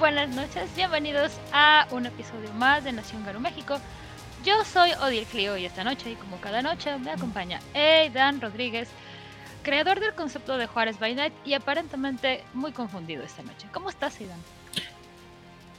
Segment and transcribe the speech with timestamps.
[0.00, 0.74] Buenas noches.
[0.74, 3.78] Bienvenidos a un episodio más de Nación Garo México.
[4.42, 8.88] Yo soy Odil Clio y esta noche, y como cada noche, me acompaña Aidan Rodríguez,
[9.62, 13.68] creador del concepto de Juárez by Night y aparentemente muy confundido esta noche.
[13.74, 14.38] ¿Cómo estás, Aidan?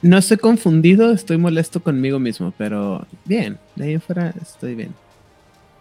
[0.02, 4.94] No estoy confundido, estoy molesto conmigo mismo, pero bien, de ahí afuera estoy bien.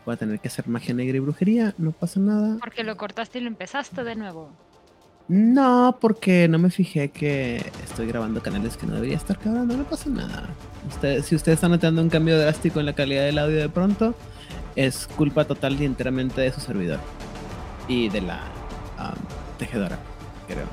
[0.04, 2.58] Voy a tener que hacer magia negra y brujería, no pasa nada.
[2.60, 4.50] Porque lo cortaste y lo empezaste de nuevo.
[5.32, 9.86] No, porque no me fijé que estoy grabando canales que no debería estar grabando, no
[9.86, 10.50] pasa nada.
[11.24, 14.14] Si ustedes están notando un cambio drástico en la calidad del audio de pronto,
[14.76, 17.00] es culpa total y enteramente de su servidor
[17.88, 18.42] y de la
[19.00, 20.00] um, tejedora,
[20.48, 20.66] creo.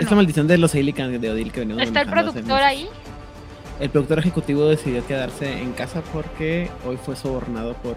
[0.00, 2.88] Esta maldición de los Helicans de Odil que venimos ¿Está el productor ahí?
[3.80, 7.96] El productor ejecutivo decidió quedarse en casa porque hoy fue sobornado por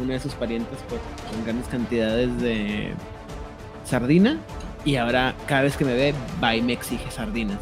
[0.00, 0.98] uno de sus parientes por,
[1.30, 2.92] con grandes cantidades de
[3.84, 4.40] sardina
[4.84, 7.58] y ahora cada vez que me ve va y me exige sardinas.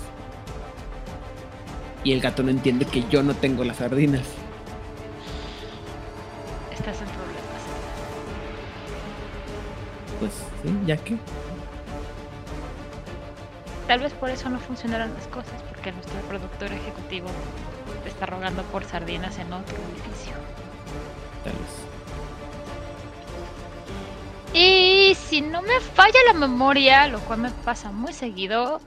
[2.04, 4.22] Y el gato no entiende que yo no tengo las sardinas.
[6.72, 7.38] Estás en problemas.
[10.20, 11.16] Pues sí, ya que.
[13.88, 17.28] Tal vez por eso no funcionaron las cosas, porque nuestro productor ejecutivo
[18.04, 20.34] te está rogando por sardinas en otro edificio.
[21.42, 21.87] Tal vez.
[24.52, 28.80] Y si no me falla la memoria, lo cual me pasa muy seguido,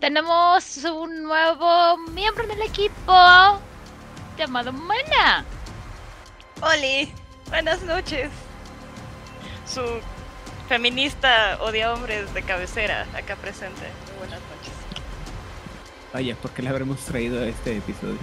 [0.00, 3.12] tenemos un nuevo miembro del equipo
[4.38, 5.44] llamado Mana.
[6.62, 7.12] Oli,
[7.50, 8.30] buenas noches.
[9.66, 9.82] Su
[10.68, 13.88] feminista odia hombres de cabecera acá presente.
[14.18, 14.72] buenas noches.
[16.14, 18.18] Vaya, ¿por qué le habremos traído a este episodio?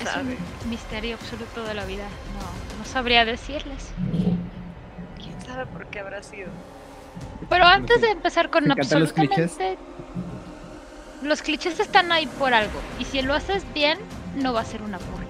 [0.00, 0.36] Es un
[0.68, 2.08] misterio absoluto de la vida.
[2.34, 3.92] No, no sabría decirles
[5.44, 6.48] sabe por qué habrá sido.
[7.48, 9.78] Pero antes de empezar con absolutamente...
[11.22, 11.78] Los clichés?
[11.78, 12.80] están ahí por algo.
[12.98, 13.98] Y si lo haces bien,
[14.34, 15.28] no va a ser una burla.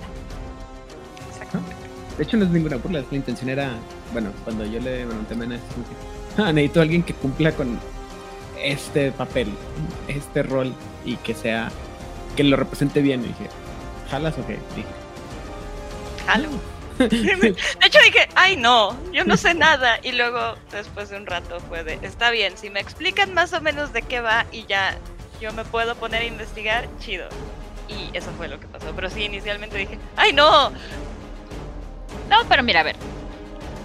[1.29, 1.77] Exactamente.
[2.17, 3.05] De hecho, no es ninguna burla.
[3.11, 3.73] La intención era,
[4.13, 5.59] bueno, cuando yo le pregunté a Mena,
[6.39, 7.79] ah, necesito a alguien que cumpla con
[8.63, 9.53] este papel,
[10.09, 10.73] este rol
[11.05, 11.71] y que sea,
[12.37, 13.21] que lo represente bien.
[13.21, 13.49] Y dije,
[14.11, 14.59] ¿jalas o qué?
[14.75, 14.89] Dije,
[16.27, 16.72] Jalo.
[17.09, 19.99] de hecho dije, ay no, yo no sé nada.
[20.03, 23.61] Y luego, después de un rato, fue de, está bien, si me explican más o
[23.61, 24.97] menos de qué va y ya
[25.41, 27.29] yo me puedo poner a investigar, chido.
[27.89, 28.93] Y eso fue lo que pasó.
[28.95, 30.71] Pero sí, inicialmente dije, ay no.
[32.29, 32.97] No, pero mira, a ver.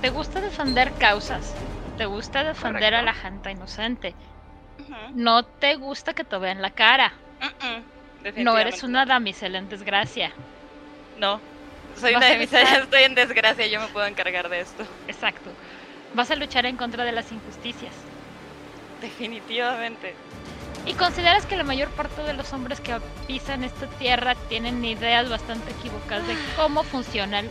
[0.01, 1.53] ¿Te gusta defender causas?
[1.97, 4.13] ¿Te gusta defender a la gente inocente?
[5.13, 7.13] No te gusta que te vean la cara.
[8.37, 10.31] no eres una damisela en desgracia.
[11.17, 11.41] No,
[11.99, 14.83] soy una de mis estoy en desgracia, yo me puedo encargar de esto.
[15.07, 15.49] Exacto.
[16.13, 17.93] Vas a luchar en contra de las injusticias.
[19.01, 20.15] Definitivamente.
[20.85, 25.29] ¿Y consideras que la mayor parte de los hombres que pisan esta tierra tienen ideas
[25.29, 27.43] bastante equivocadas de cómo funciona,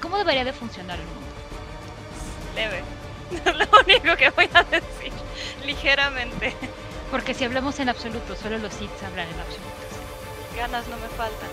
[0.00, 1.22] cómo debería de funcionar el mundo?
[2.54, 2.82] Leve.
[3.46, 5.12] Lo único que voy a decir,
[5.64, 6.54] ligeramente.
[7.10, 9.72] Porque si hablamos en absoluto, solo los Sith hablan en absoluto.
[10.56, 11.48] Ganas no me faltan.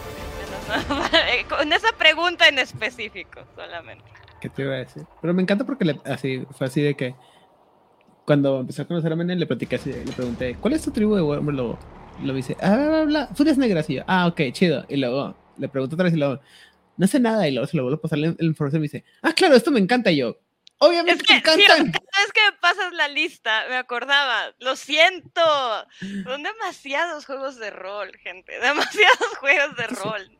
[1.49, 4.05] Con esa pregunta en específico, solamente.
[4.41, 5.03] ¿Qué te iba a decir?
[5.21, 7.15] Pero me encanta porque le, así, fue así de que
[8.25, 11.15] cuando empecé a conocer a Menem le platiqué así, le pregunté, ¿cuál es tu tribu
[11.15, 11.79] de hombre lobo?
[12.21, 13.89] Y lo dice, ah, bla, bla, Furias negras.
[13.89, 14.85] Y yo, ah, ok, chido.
[14.87, 16.39] Y luego le pregunto otra vez y luego,
[16.97, 17.47] no sé nada.
[17.47, 19.71] Y luego se lo vuelvo a pasar la, información y me dice, ah, claro, esto
[19.71, 20.11] me encanta.
[20.11, 20.37] Y yo,
[20.81, 24.53] Obviamente es que, es que pasas la lista, me acordaba.
[24.59, 25.41] Lo siento.
[26.23, 28.53] Son demasiados juegos de rol, gente.
[28.61, 30.38] Demasiados juegos de rol.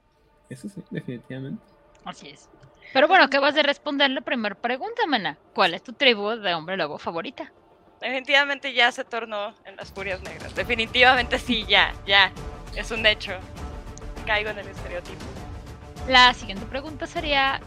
[0.50, 1.64] Eso sí, definitivamente.
[2.06, 2.50] Así es.
[2.94, 5.38] Pero bueno, vas de responder la primera pregunta, Mana.
[5.54, 7.54] ¿Cuál es tu tribu de hombre lobo favorita?
[8.02, 10.56] Definitivamente ya se tornó en las furias negras.
[10.56, 12.32] Definitivamente sí, ya, ya.
[12.76, 13.34] Es un hecho.
[14.26, 15.24] Caigo en el estereotipo.
[16.08, 17.60] La siguiente pregunta sería: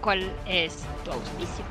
[0.00, 1.64] ¿Cuál es tu auspicio?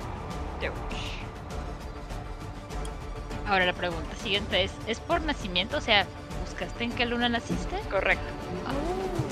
[3.47, 5.77] Ahora la pregunta siguiente es: ¿es por nacimiento?
[5.77, 6.05] O sea,
[6.41, 7.77] ¿buscaste en qué luna naciste?
[7.89, 8.25] Correcto.
[8.67, 9.22] Oh.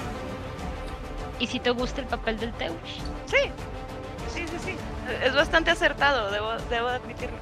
[1.41, 2.75] ¿Y si te gusta el papel del Teuch?
[3.25, 3.49] Sí,
[4.31, 4.75] sí, sí, sí.
[5.25, 7.35] Es bastante acertado, debo, debo admitirlo.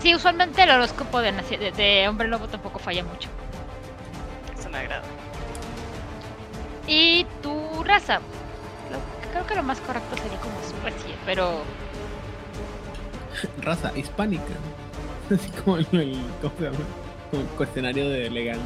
[0.00, 1.32] Sí, usualmente el horóscopo de,
[1.76, 3.28] de, hombre lobo tampoco falla mucho.
[4.58, 5.02] Eso me agrada.
[6.86, 8.20] ¿Y tu raza?
[9.30, 11.60] creo que lo más correcto sería como especie, pero...
[13.60, 14.54] Raza hispánica.
[15.30, 18.60] Así como el, el, como el cuestionario de legal.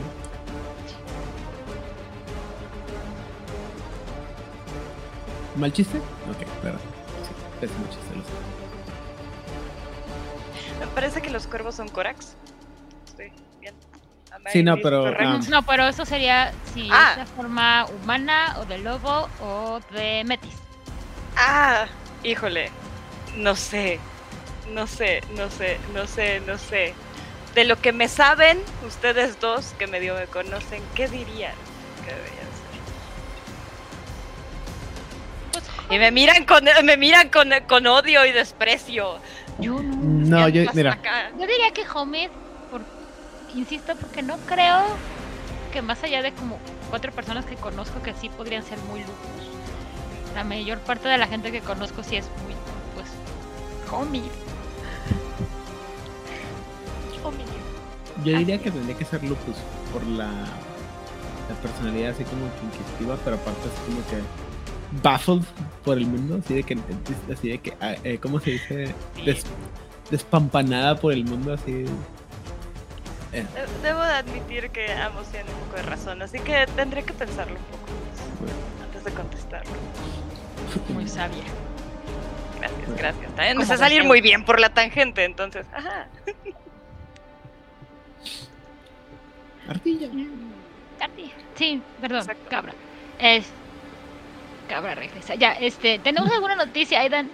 [5.57, 5.99] ¿Mal chiste?
[5.99, 6.81] Ok, perdón.
[7.61, 8.15] Sí, es chiste,
[10.81, 12.35] Me parece que los cuervos son Corax.
[13.07, 13.75] Estoy bien.
[14.53, 14.83] Sí, no, Amaryllis
[15.17, 17.11] pero, um, No, pero eso sería si Ah.
[17.13, 20.55] es la forma humana o de lobo o de metis.
[21.37, 21.87] Ah,
[22.23, 22.71] híjole.
[23.37, 23.99] No sé.
[24.73, 26.95] No sé, no sé, no sé, no sé.
[27.55, 31.55] De lo que me saben, ustedes dos que medio me conocen, ¿qué dirían
[32.07, 32.40] que debería
[35.91, 39.19] Y me miran con, me miran con, con odio y desprecio.
[39.59, 39.97] yo no.
[40.41, 41.31] No, yo, mira, acá.
[41.33, 42.29] Yo diría que Homid,
[42.71, 42.83] por,
[43.55, 44.85] insisto, porque no creo
[45.73, 46.59] que más allá de como
[46.89, 51.27] cuatro personas que conozco que sí podrían ser muy lupus, la mayor parte de la
[51.27, 52.55] gente que conozco sí es muy,
[52.95, 53.09] pues.
[53.93, 54.23] Homid.
[58.25, 59.57] yo diría que tendría que ser Lupus
[59.93, 64.50] por la, la personalidad así como que inquisitiva, pero aparte así como que
[65.03, 65.43] baffled
[65.85, 66.79] por el mundo, así de que,
[67.33, 68.95] así de que, ah, eh, ¿cómo se dice?
[69.25, 69.45] Des-
[70.11, 71.73] despampanada por el mundo, así.
[73.33, 73.47] De-
[73.83, 77.55] Debo de admitir que ambos tienen un poco de razón, así que tendré que pensarlo
[77.57, 79.73] un poco más antes de contestarlo.
[80.95, 81.45] Muy sabia.
[82.59, 83.37] Gracias, gracias.
[83.37, 85.65] También me sé salir muy bien por la tangente, entonces.
[85.73, 86.09] Ajá.
[89.69, 90.09] Ardilla.
[91.55, 92.45] Sí, perdón, Exacto.
[92.51, 92.73] cabra.
[93.19, 93.47] Es.
[94.71, 95.35] Cabra regresa.
[95.35, 97.29] Ya, este, ¿tenemos alguna noticia, Aidan?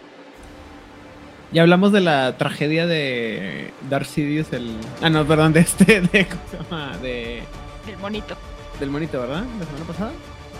[1.52, 4.74] Ya hablamos de la tragedia de Darth Sidious, el...
[5.02, 6.96] Ah, no, perdón, de este, de, ¿cómo se llama?
[6.96, 7.42] De,
[7.84, 8.34] Del monito.
[8.80, 9.44] del monito, ¿verdad?
[9.60, 10.12] La semana pasada.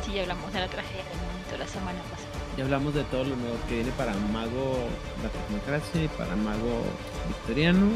[0.05, 2.29] Sí, ya hablamos de la tragedia del monito la semana pasada.
[2.59, 4.89] Ya hablamos de todo lo nuevo que viene para Mago
[5.23, 6.85] la Tecnocracia y para Mago
[7.29, 7.87] Victoriano.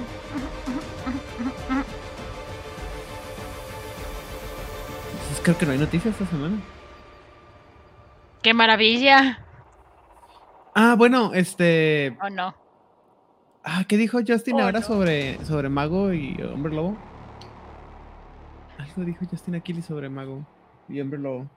[5.12, 6.56] Entonces creo que no hay noticias esta semana.
[8.42, 9.44] ¡Qué maravilla!
[10.75, 12.16] Ah, bueno, este...
[12.22, 12.54] ¿O no?
[13.62, 14.87] Ah, ¿qué dijo Justin Oh, ahora no.
[14.87, 16.96] sobre, sobre Mago y Hombre Lobo?
[18.78, 20.46] Algo dijo Justin Aquili sobre Mago
[20.88, 21.50] y Hombre Lobo.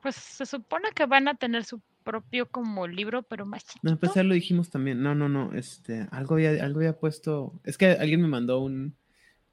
[0.00, 3.90] Pues se supone que van a tener su propio como libro, pero más chiquito.
[3.90, 5.02] No, pues ya lo dijimos también.
[5.02, 5.52] No, no, no.
[5.52, 7.52] Este, algo había, algo había puesto.
[7.64, 8.96] Es que alguien me mandó un,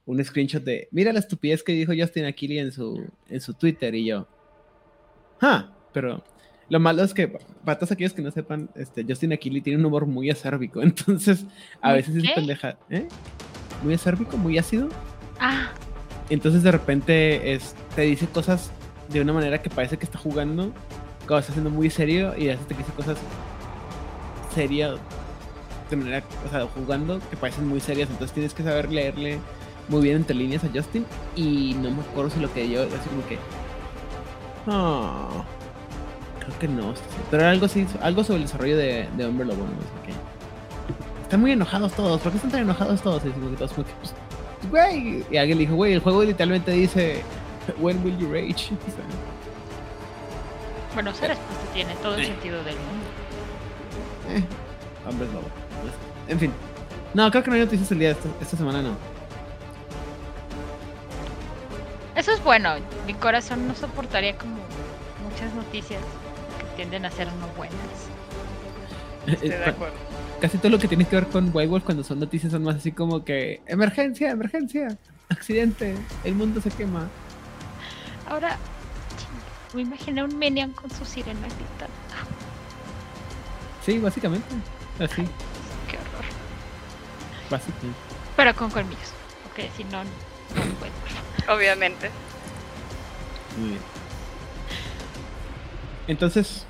[0.05, 0.87] un screenshot de.
[0.91, 4.27] Mira la estupidez que dijo Justin Aquili en su, en su Twitter y yo.
[5.41, 6.21] Ah, pero
[6.69, 7.27] lo malo es que,
[7.63, 10.81] para todos aquellos que no sepan, este, Justin Aquili tiene un humor muy acérbico.
[10.83, 11.45] Entonces,
[11.81, 12.77] a ¿Muy veces es pendeja.
[12.89, 13.07] ¿eh?
[13.83, 14.89] Muy acérbico, muy ácido.
[15.39, 15.69] Ah,
[16.29, 18.71] Entonces de repente es, te dice cosas
[19.09, 20.71] de una manera que parece que está jugando,
[21.27, 23.17] cuando está siendo muy serio y a veces te dice cosas
[24.53, 24.95] serias
[25.89, 28.09] de manera, o sea, jugando que parecen muy serias.
[28.09, 29.39] Entonces tienes que saber leerle
[29.87, 31.05] muy bien entre líneas a Justin
[31.35, 33.37] y no me acuerdo si lo que yo, así como que...
[34.67, 35.45] "Ah,
[36.45, 36.93] creo que no,
[37.31, 40.13] pero era algo así, algo sobre el desarrollo de, de Hombre Lobo, no sé qué.
[41.23, 43.23] Están muy enojados todos, ¿por qué están tan enojados todos?
[43.25, 43.87] Y todos pues,
[44.69, 45.25] güey.
[45.31, 47.23] Y alguien le dijo, güey, el juego literalmente dice,
[47.79, 48.71] when will you rage?
[50.93, 52.25] Bueno, esa respuesta tiene todo el Eh.
[52.27, 53.05] sentido del mundo.
[54.29, 54.43] eh,
[55.09, 55.43] hombres lobo.
[55.81, 55.93] Pues,
[56.29, 56.53] En fin.
[57.13, 58.91] No, creo que no hay noticias el día de esta, esta semana, no.
[62.15, 62.75] Eso es bueno.
[63.05, 64.55] Mi corazón no soportaría como
[65.29, 65.99] muchas noticias
[66.75, 67.75] tienden a ser no buenas.
[69.27, 69.95] Estoy de Eh, acuerdo.
[70.41, 72.75] Casi todo lo que tiene que ver con White Wolf cuando son noticias son más
[72.75, 74.97] así como que emergencia, emergencia,
[75.29, 77.07] accidente, el mundo se quema.
[78.27, 78.57] Ahora,
[79.73, 81.93] me imaginé un Minion con su sirena gritando.
[83.85, 84.47] Sí, básicamente.
[84.99, 85.23] Así,
[85.89, 86.25] Qué horror.
[87.49, 87.97] básicamente.
[88.35, 89.11] Pero con colmillos.
[89.43, 90.09] Porque si no, no
[90.79, 91.55] puedo.
[91.55, 92.09] Obviamente.
[93.57, 93.81] Muy bien.
[96.07, 96.65] Entonces,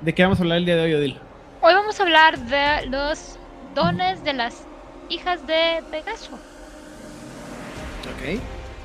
[0.00, 1.18] ¿de qué vamos a hablar el día de hoy, Odil?
[1.62, 3.38] Hoy vamos a hablar de los
[3.74, 4.64] dones de las
[5.08, 6.34] hijas de Pegaso.
[6.34, 8.40] Ok.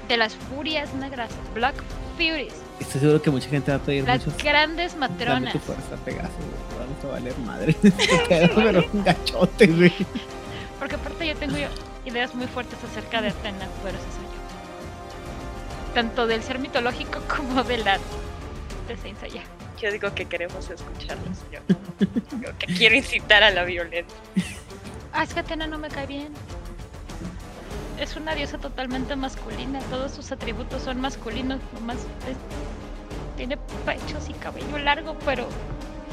[0.08, 1.32] De las furias negras.
[1.54, 1.76] Black
[2.18, 2.54] Furies.
[2.80, 4.44] Estoy seguro que mucha gente va a pedir Las muchos.
[4.44, 5.54] grandes Dame matronas.
[5.54, 6.88] tu fuerza, Pegaso, güey.
[6.88, 7.76] Vamos a valer madre.
[8.56, 9.94] Pero un gachote, güey.
[10.78, 11.68] Porque aparte yo tengo yo
[12.06, 15.94] ideas muy fuertes acerca de Atena, pero eso soy yo.
[15.96, 17.98] Tanto del ser mitológico como de la
[18.88, 19.42] de Saint Seiya.
[19.82, 21.38] Yo digo que queremos escucharlos.
[21.52, 21.60] Yo,
[22.42, 24.18] yo que quiero incitar a la violencia.
[25.14, 26.34] Ah, es que Atena no me cae bien.
[28.00, 29.80] Es una diosa totalmente masculina.
[29.90, 31.60] Todos sus atributos son masculinos.
[31.74, 35.48] Nomás es- tiene pechos y cabello largo, pero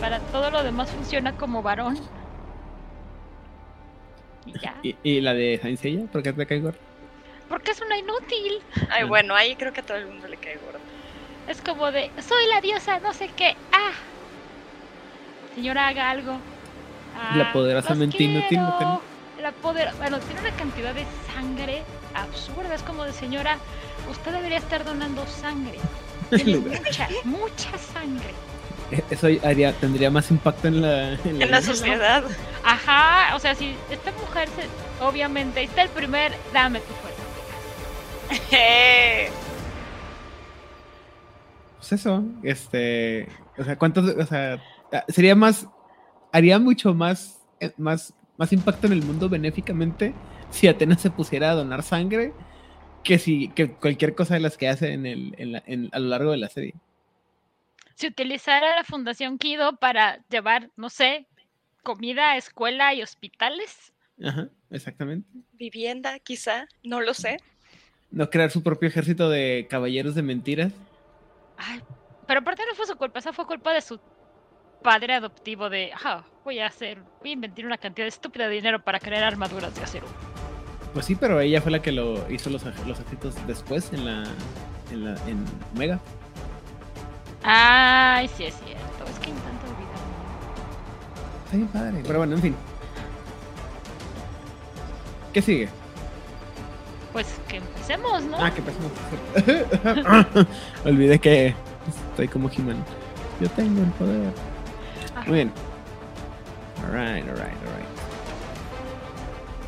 [0.00, 1.98] para todo lo demás funciona como varón.
[4.46, 4.74] Y ya.
[4.82, 6.06] ¿Y, y la de Saint Seiya?
[6.06, 6.78] ¿Por qué te cae gordo?
[7.48, 8.60] Porque es una inútil.
[8.90, 10.78] Ay, bueno, ahí creo que a todo el mundo le cae gordo.
[11.48, 13.56] Es como de, soy la diosa, no sé qué.
[13.72, 13.92] Ah.
[15.54, 16.38] Señora, haga algo.
[17.34, 19.02] La Ah, poderosamente inútil, ¿no quiero.
[19.40, 21.82] la poder, bueno, tiene una cantidad de sangre
[22.14, 22.74] absurda.
[22.74, 23.58] Es como de señora,
[24.10, 25.78] usted debería estar donando sangre.
[26.30, 28.32] Tiene mucha, mucha sangre.
[28.90, 32.24] E-, eso haría, tendría más impacto en la, en la, sociedad.
[32.64, 37.22] Ajá, o sea, si esta mujer, se, obviamente, está el primer, dame tu fuerza.
[41.92, 44.62] pues eso, este, o sea, ¿cuántos, o sea,
[45.08, 45.68] sería más,
[46.32, 50.14] haría mucho más, eh, más, más impacto en el mundo benéficamente
[50.50, 52.32] si Atenas se pusiera a donar sangre
[53.04, 56.30] que si que cualquier cosa de las que hace en el, en a lo largo
[56.30, 56.74] de la serie.
[57.94, 61.26] Si utilizara la Fundación Kido para llevar, no sé,
[61.82, 63.92] comida a escuela y hospitales.
[64.24, 65.28] Ajá, exactamente.
[65.52, 67.36] Vivienda, quizá, no lo sé.
[68.10, 70.72] No crear su propio ejército de caballeros de mentiras.
[71.64, 71.82] Ay,
[72.26, 74.00] pero aparte no fue su culpa, esa fue culpa de su
[74.82, 78.82] padre adoptivo de, ah, voy a hacer, voy a inventar una cantidad estúpida de dinero
[78.82, 80.06] para crear armaduras de acero.
[80.92, 82.98] Pues sí, pero ella fue la que lo hizo los, los
[83.46, 84.24] después en la,
[84.90, 85.98] en la en Omega.
[87.44, 89.92] Ay, sí es cierto, es que intento olvidar.
[91.44, 92.56] Está bien padre, pero bueno, en fin.
[95.32, 95.68] ¿Qué sigue?
[97.12, 98.36] Pues que empecemos, ¿no?
[98.38, 100.46] Ah, que empecemos.
[100.84, 101.54] Olvidé que
[102.10, 102.82] estoy como He-Man.
[103.40, 104.32] Yo tengo el poder.
[105.26, 105.52] Muy bien.
[106.84, 107.92] Alright, alright, alright.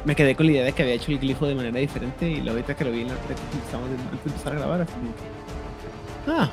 [0.04, 2.36] Me quedé con la idea de que había hecho el glifo de manera diferente y
[2.36, 4.92] luego ahorita que lo vi en la red empezamos antes de empezar a grabar, así
[4.92, 6.30] que...
[6.30, 6.50] Ah.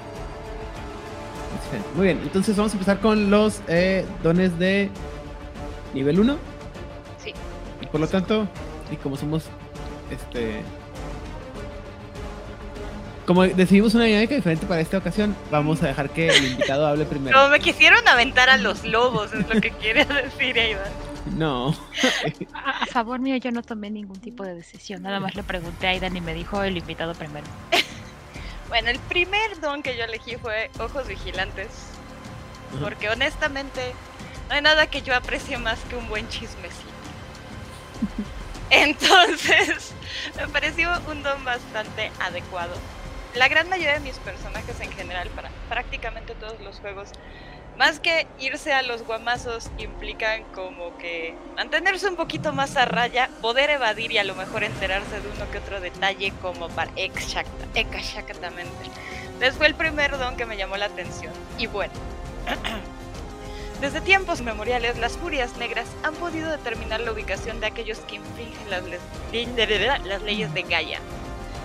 [1.95, 4.89] Muy bien, entonces vamos a empezar con los eh, dones de
[5.93, 6.37] nivel 1.
[7.23, 7.33] Sí.
[7.81, 8.47] Y por lo tanto,
[8.91, 9.45] y como somos
[10.09, 10.61] este
[13.31, 17.05] como decidimos una dinámica diferente para esta ocasión, vamos a dejar que el invitado hable
[17.05, 17.37] primero.
[17.37, 20.91] Como me quisieron aventar a los lobos, es lo que quiere decir Aidan.
[21.37, 21.73] No.
[22.53, 25.03] a, favor mío, yo no tomé ningún tipo de decisión.
[25.03, 27.47] Nada más le pregunté a Aidan y me dijo el invitado primero.
[28.67, 31.69] bueno, el primer don que yo elegí fue Ojos Vigilantes.
[32.81, 33.93] Porque honestamente,
[34.49, 36.83] no hay nada que yo aprecie más que un buen chismecito.
[38.71, 39.93] Entonces,
[40.35, 42.73] me pareció un don bastante adecuado
[43.35, 47.09] la gran mayoría de mis personajes en general, para prácticamente todos los juegos,
[47.77, 53.29] más que irse a los guamazos, implican como que mantenerse un poquito más a raya,
[53.41, 58.71] poder evadir y a lo mejor enterarse de uno que otro detalle como para exactamente.
[59.33, 61.33] Entonces fue el primer don que me llamó la atención.
[61.57, 61.93] Y bueno,
[63.81, 68.69] desde tiempos memoriales, las furias negras han podido determinar la ubicación de aquellos que infringen
[68.69, 68.83] las,
[70.05, 70.99] las leyes de Gaia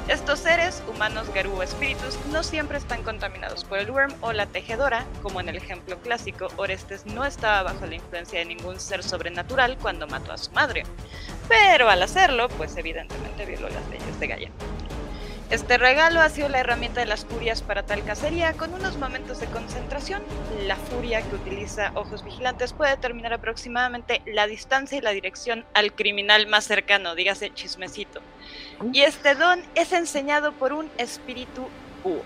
[0.09, 4.47] estos seres, humanos, garú o espíritus, no siempre están contaminados por el worm o la
[4.47, 9.03] tejedora, como en el ejemplo clásico, Orestes no estaba bajo la influencia de ningún ser
[9.03, 10.85] sobrenatural cuando mató a su madre.
[11.49, 14.51] Pero al hacerlo, pues evidentemente violó las leyes de Gaia.
[15.51, 19.39] Este regalo ha sido la herramienta de las furias para tal cacería, con unos momentos
[19.41, 20.23] de concentración.
[20.67, 25.93] La furia que utiliza ojos vigilantes puede determinar aproximadamente la distancia y la dirección al
[25.95, 28.21] criminal más cercano, dígase chismecito.
[28.93, 31.69] Y este don es enseñado por un espíritu
[32.05, 32.23] búho.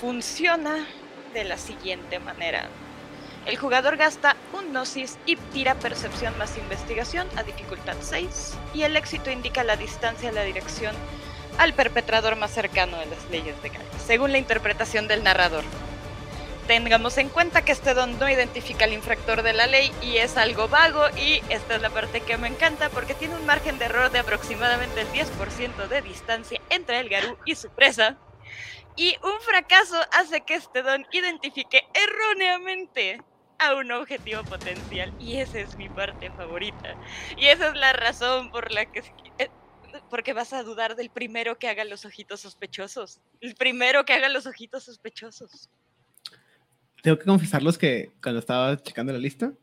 [0.00, 0.86] Funciona
[1.32, 2.68] de la siguiente manera.
[3.46, 8.96] El jugador gasta un Gnosis y tira Percepción más Investigación a dificultad 6 y el
[8.96, 10.94] éxito indica la distancia y la dirección
[11.56, 15.64] al perpetrador más cercano de las leyes de Gaia, según la interpretación del narrador.
[16.68, 20.36] Tengamos en cuenta que este don no identifica al infractor de la ley y es
[20.36, 23.86] algo vago y esta es la parte que me encanta porque tiene un margen de
[23.86, 28.18] error de aproximadamente el 10% de distancia entre el Garú y su presa.
[28.96, 33.18] Y un fracaso hace que este don identifique erróneamente
[33.58, 35.10] a un objetivo potencial.
[35.18, 36.96] Y esa es mi parte favorita.
[37.38, 39.02] Y esa es la razón por la que...
[40.10, 43.22] Porque vas a dudar del primero que haga los ojitos sospechosos.
[43.40, 45.70] El primero que haga los ojitos sospechosos.
[47.08, 49.54] Tengo que confesarlos que cuando estaba checando la lista,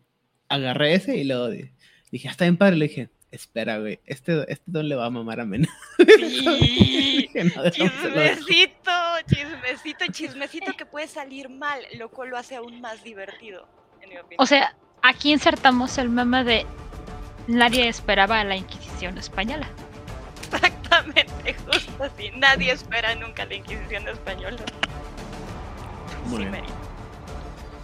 [0.49, 1.49] agarré ese y luego
[2.09, 2.75] dije, ah, está bien padre.
[2.75, 5.69] Le dije, espera, güey, este, este don le va a mamar a Mena.
[6.07, 7.29] Sí.
[7.71, 8.91] chismecito,
[9.27, 13.67] chismecito, chismecito que puede salir mal, lo cual lo hace aún más divertido.
[14.39, 16.65] O sea, aquí insertamos el meme de
[17.47, 19.69] nadie esperaba a la Inquisición española.
[20.51, 22.31] Exactamente, justo así.
[22.37, 24.65] Nadie espera nunca la Inquisición española.
[26.25, 26.45] Muy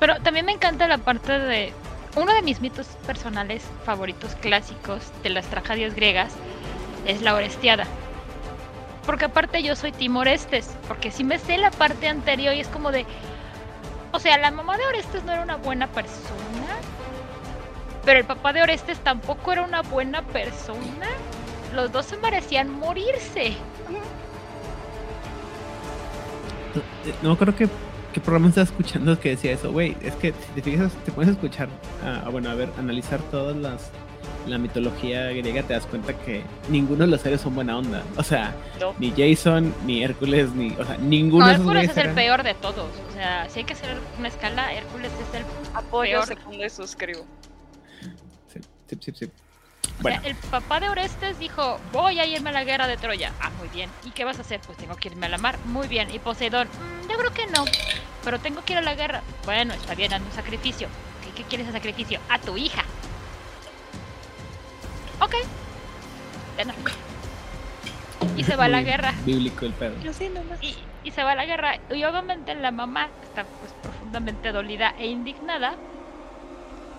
[0.01, 1.74] Pero también me encanta la parte de
[2.15, 6.34] uno de mis mitos personales favoritos clásicos de las tragedias griegas
[7.05, 7.86] es la Orestiada.
[9.05, 12.91] Porque aparte yo soy Timorestes, porque si me sé la parte anterior y es como
[12.91, 13.05] de,
[14.12, 16.77] o sea, la mamá de Orestes no era una buena persona.
[18.03, 21.10] Pero el papá de Orestes tampoco era una buena persona.
[21.75, 23.53] Los dos se merecían morirse.
[27.22, 27.70] No creo que
[28.12, 29.96] qué programa estás escuchando que decía eso, güey.
[30.01, 31.70] Es que si te fijas, te puedes escuchar,
[32.03, 33.91] ah, bueno, a ver, analizar todas las
[34.48, 38.03] la mitología griega te das cuenta que ninguno de los seres son buena onda.
[38.18, 38.56] O sea,
[39.00, 40.72] ni Jason, ni Hércules, ni.
[40.72, 42.89] O sea, ninguno de esos Hércules es el peor de todos.
[43.10, 46.27] O sea, si hay que hacer una escala, Hércules es el Apoyo peor.
[46.27, 47.25] segundo y suscribo.
[48.48, 49.12] Sí, sí, sí.
[49.13, 49.32] sí.
[50.00, 53.34] O sea, el papá de Orestes dijo, voy a irme a la guerra de Troya.
[53.40, 53.90] Ah, muy bien.
[54.04, 54.60] ¿Y qué vas a hacer?
[54.66, 55.58] Pues tengo que irme a la mar.
[55.66, 56.10] Muy bien.
[56.14, 57.66] Y Poseidón, "Mm, yo creo que no.
[58.24, 59.22] Pero tengo que ir a la guerra.
[59.46, 60.88] Bueno, está bien, haz un sacrificio.
[61.24, 62.20] ¿Qué, qué quieres a sacrificio?
[62.30, 62.84] A tu hija.
[65.20, 65.36] Ok.
[68.38, 69.14] Y se va a la guerra.
[69.26, 70.00] Bíblico el pedo.
[70.02, 70.62] Yo sí, nomás.
[70.62, 71.78] Y, y se va a la guerra.
[71.94, 75.76] Y obviamente la mamá está pues profundamente dolida e indignada.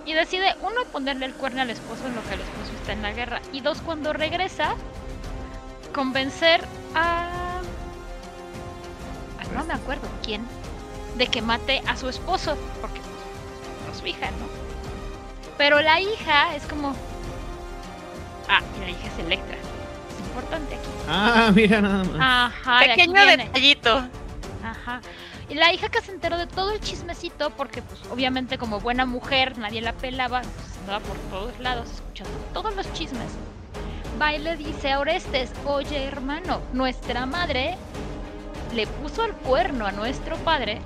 [0.04, 3.02] Y decide, uno, ponerle el cuerno al esposo en lo que el esposo está en
[3.02, 3.40] la guerra.
[3.52, 4.74] Y dos, cuando regresa,
[5.94, 7.60] convencer a...
[9.38, 10.44] a no me acuerdo quién.
[11.16, 12.56] De que mate a su esposo.
[12.80, 14.46] Porque pues, a su hija, ¿no?
[15.56, 16.96] Pero la hija es como...
[18.48, 19.56] Ah, y la hija es Electra.
[19.56, 20.88] Es importante aquí.
[21.08, 22.52] Ah, mira nada más.
[22.52, 23.44] Ajá, de aquí Pequeño viene.
[23.44, 24.08] detallito.
[24.64, 25.00] Ajá.
[25.48, 29.06] Y la hija que se enteró de todo el chismecito, porque pues obviamente como buena
[29.06, 33.36] mujer nadie la pelaba, pues, andaba por todos lados escuchando todos los chismes.
[34.20, 37.76] Va y le dice a Orestes, oye hermano, nuestra madre
[38.74, 40.80] le puso el cuerno a nuestro padre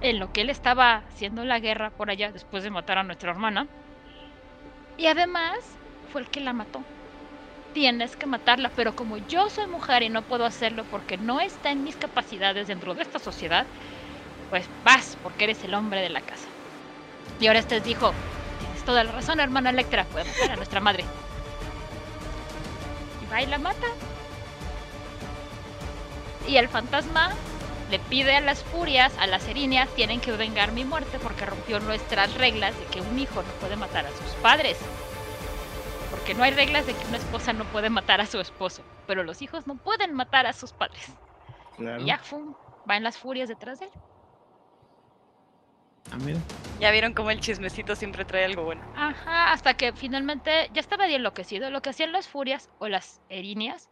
[0.00, 3.30] en lo que él estaba haciendo la guerra por allá después de matar a nuestra
[3.30, 3.66] hermana.
[4.96, 5.58] Y además
[6.12, 6.82] fue el que la mató.
[7.74, 11.70] Tienes que matarla, pero como yo soy mujer y no puedo hacerlo porque no está
[11.70, 13.66] en mis capacidades dentro de esta sociedad,
[14.50, 16.48] pues vas porque eres el hombre de la casa.
[17.40, 18.12] Y Orestes dijo,
[18.58, 21.04] tienes toda la razón, hermana Electra, puede matar a nuestra madre.
[23.22, 23.86] Y va y la mata.
[26.48, 27.30] Y el fantasma
[27.90, 31.80] le pide a las furias, a las erinias, tienen que vengar mi muerte porque rompió
[31.80, 34.78] nuestras reglas de que un hijo no puede matar a sus padres.
[36.28, 39.24] Porque no hay reglas de que una esposa no puede matar a su esposo, pero
[39.24, 41.10] los hijos no pueden matar a sus padres.
[41.78, 42.02] Claro.
[42.02, 43.92] Y ya, fum, van las furias detrás de él.
[46.12, 46.38] Ah, mira.
[46.80, 48.82] Ya vieron cómo el chismecito siempre trae algo bueno.
[48.94, 51.70] Ajá, hasta que finalmente ya estaba bien enloquecido.
[51.70, 53.88] Lo que hacían las furias o las erinias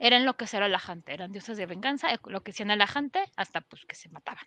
[0.00, 1.14] era enloquecer a la gente.
[1.14, 4.42] Eran dioses de venganza, enloquecían a la gente hasta pues que se mataban.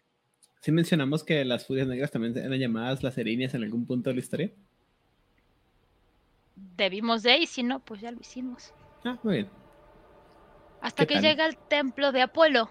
[0.59, 4.15] Sí mencionamos que las furias negras también eran llamadas las erinias en algún punto de
[4.15, 4.51] la historia.
[6.75, 8.73] Debimos de, y si no, pues ya lo hicimos.
[9.03, 9.49] Ah, muy bien.
[10.81, 11.23] Hasta ¿Qué que tal?
[11.23, 12.69] llega el templo de Apolo,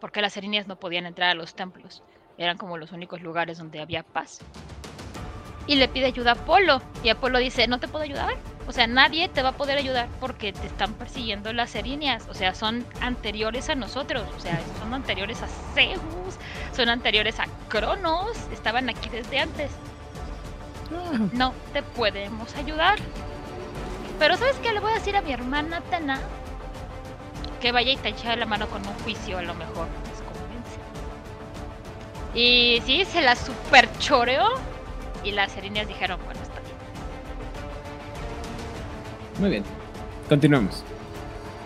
[0.00, 2.02] porque las erinias no podían entrar a los templos.
[2.38, 4.40] Eran como los únicos lugares donde había paz.
[5.66, 6.82] Y le pide ayuda a Apolo.
[7.02, 8.36] Y Apolo dice, no te puedo ayudar.
[8.66, 12.26] O sea, nadie te va a poder ayudar porque te están persiguiendo las erinias.
[12.28, 14.26] O sea, son anteriores a nosotros.
[14.36, 16.00] O sea, son anteriores a Zeus.
[16.72, 18.36] Son anteriores a Cronos.
[18.52, 19.70] Estaban aquí desde antes.
[21.32, 22.98] No te podemos ayudar.
[24.18, 24.72] Pero ¿sabes qué?
[24.72, 26.20] Le voy a decir a mi hermana Atena
[27.60, 30.78] que vaya y te eche la mano con un juicio, a lo mejor les convence.
[32.34, 34.44] Y sí, se la super choreó.
[35.24, 36.76] Y las erinias dijeron, bueno, está bien.
[39.40, 39.64] muy bien.
[40.28, 40.84] Continuamos.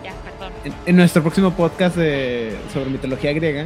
[0.03, 0.53] Ya, perdón.
[0.63, 3.65] En, en nuestro próximo podcast de- sobre mitología griega.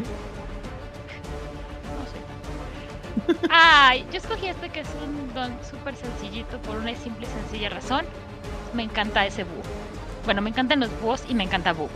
[3.50, 7.70] Ay, yo escogí este que es un don súper sencillito por una simple y sencilla
[7.70, 8.06] razón.
[8.74, 9.62] Me encanta ese búho.
[10.26, 11.90] Bueno, me encantan los búhos y me encanta búho.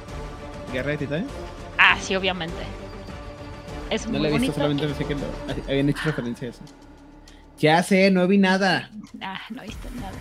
[0.71, 1.27] Guerra de Titanes.
[1.77, 2.55] Ah, sí, obviamente.
[3.89, 4.53] Es No muy la he visto, bonito.
[4.83, 6.61] solamente sé que lo- habían hecho referencia a eso.
[7.57, 8.89] Ya sé, no vi nada.
[9.21, 10.11] Ah, no viste nada.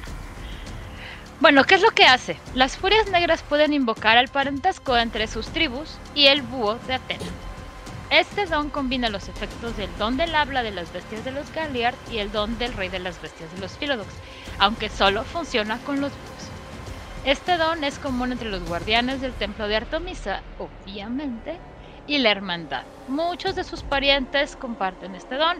[1.40, 2.38] Bueno, ¿qué es lo que hace?
[2.54, 7.24] Las furias negras pueden invocar al parentesco entre sus tribus y el búho de Atena.
[8.10, 11.96] Este don combina los efectos del don del habla de las bestias de los Galliard
[12.10, 14.08] y el don del rey de las bestias de los Philodox,
[14.58, 16.46] aunque solo funciona con los búhos.
[17.24, 21.58] Este don es común entre los guardianes del templo de Artemisa, obviamente,
[22.06, 22.84] y la hermandad.
[23.08, 25.56] Muchos de sus parientes comparten este don.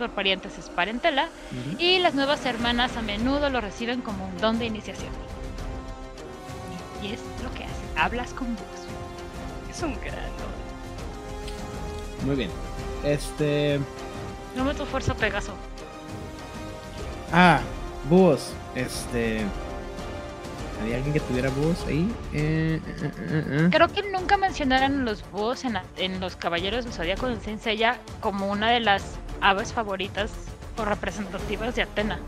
[0.00, 1.28] Por parientes es parentela,
[1.78, 5.10] y las nuevas hermanas a menudo lo reciben como un don de iniciación.
[7.02, 7.84] Y es lo que hace.
[7.96, 8.86] Hablas con búhos.
[9.70, 10.27] Es un gran.
[12.24, 12.50] Muy bien.
[13.04, 13.80] Este.
[14.56, 15.52] No me tu fuerza, Pegaso.
[17.32, 17.60] Ah,
[18.08, 18.52] búhos.
[18.74, 19.42] Este.
[20.82, 22.08] ¿Había alguien que tuviera búhos ahí?
[22.32, 23.10] Eh, eh,
[23.50, 23.68] eh.
[23.70, 27.98] Creo que nunca mencionaron los búhos en, la- en los Caballeros del Zodíaco Saint Seiya
[28.20, 29.02] como una de las
[29.40, 30.30] aves favoritas
[30.76, 32.18] o representativas de Atena.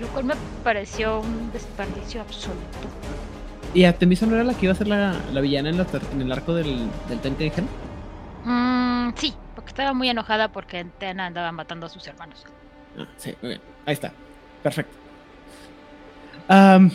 [0.00, 0.34] Lo cual me
[0.64, 2.58] pareció un desperdicio absoluto.
[3.74, 6.20] ¿Y Artemisa no era la que iba a ser la, la villana en, la en
[6.22, 7.20] el arco del, del
[7.52, 7.68] Gen?
[8.44, 12.44] Mm, sí, porque estaba muy enojada porque Tena andaba matando a sus hermanos.
[12.98, 13.60] Ah, sí, muy bien.
[13.86, 14.12] Ahí está.
[14.62, 14.96] Perfecto.
[16.48, 16.90] Am,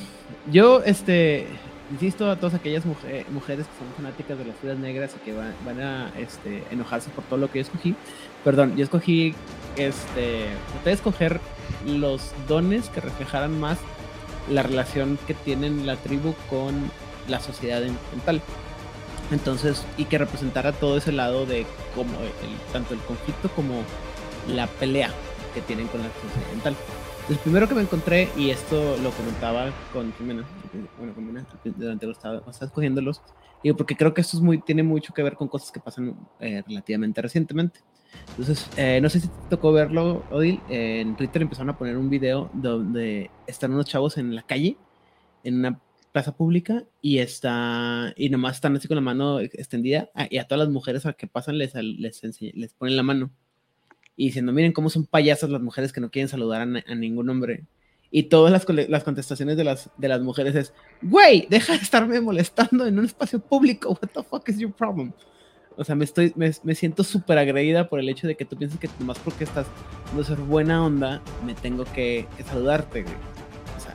[0.51, 1.47] yo, este,
[1.91, 5.33] insisto a todas aquellas muje- mujeres que son fanáticas de las figuras negras y que
[5.33, 7.95] van, van a este, enojarse por todo lo que yo escogí.
[8.43, 9.33] Perdón, yo escogí,
[9.77, 11.39] este, traté de escoger
[11.85, 13.77] los dones que reflejaran más
[14.49, 16.89] la relación que tienen la tribu con
[17.27, 18.41] la sociedad en, en tal.
[19.31, 23.81] Entonces, y que representara todo ese lado de como el- tanto el conflicto como
[24.47, 25.09] la pelea
[25.53, 26.75] que tienen con la sociedad en tal.
[27.29, 30.45] El primero que me encontré, y esto lo comentaba con Jimena,
[30.97, 33.21] bueno, con Jimena, durante lo estaba, estaba escogiéndolos,
[33.61, 36.15] digo, porque creo que esto es muy, tiene mucho que ver con cosas que pasan
[36.39, 37.81] eh, relativamente recientemente.
[38.29, 41.97] Entonces, eh, no sé si te tocó verlo, Odil, eh, en Twitter empezaron a poner
[41.97, 44.77] un video donde están unos chavos en la calle,
[45.43, 45.81] en una
[46.17, 50.65] plaza pública, y está, y nomás están así con la mano extendida, y a todas
[50.65, 53.29] las mujeres a que pasan les, les, les ponen la mano
[54.15, 57.29] y diciendo, miren cómo son payasas las mujeres que no quieren saludar a, a ningún
[57.29, 57.65] hombre.
[58.09, 62.19] Y todas las, las contestaciones de las, de las mujeres es, güey, deja de estarme
[62.19, 65.13] molestando en un espacio público, what the fuck is your problem?
[65.75, 68.57] O sea, me, estoy, me, me siento súper agredida por el hecho de que tú
[68.57, 69.67] pienses que nomás porque estás
[70.15, 73.15] no ser buena onda, me tengo que, que saludarte, güey.
[73.77, 73.93] O sea,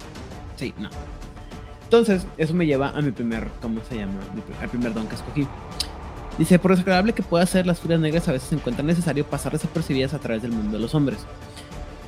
[0.54, 0.88] sí, no.
[1.92, 4.14] Entonces, eso me lleva a mi primer, ¿cómo se llama?
[4.62, 5.46] Al primer don que escogí.
[6.38, 9.52] Dice, por desagradable que pueda ser, las furias negras a veces se encuentra necesario pasar
[9.52, 11.18] desapercibidas a través del mundo de los hombres.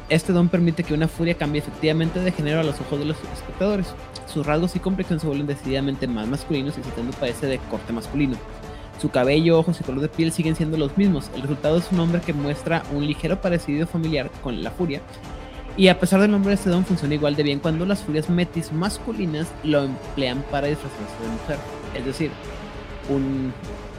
[0.08, 3.18] Este don permite que una furia cambie efectivamente de género a los ojos de los
[3.34, 3.88] espectadores.
[4.24, 7.92] Sus rasgos y complexión se vuelven decididamente más masculinos y su atuendo parece de corte
[7.92, 8.38] masculino.
[9.02, 11.30] Su cabello, ojos y color de piel siguen siendo los mismos.
[11.34, 15.02] El resultado es un hombre que muestra un ligero parecido familiar con la furia.
[15.76, 18.72] Y a pesar del nombre este don, funciona igual de bien cuando las furias metis
[18.72, 21.58] masculinas lo emplean para disfrazarse de mujer.
[21.96, 22.30] Es decir,
[23.08, 23.52] un,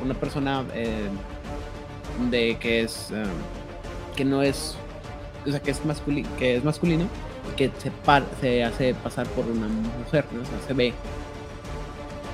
[0.03, 1.09] una persona eh,
[2.31, 3.23] de que es eh,
[4.15, 4.77] que no es
[5.45, 7.05] o sea que es masculino que es masculino
[7.57, 10.41] que se, par- se hace pasar por una mujer ¿no?
[10.65, 10.93] Se ve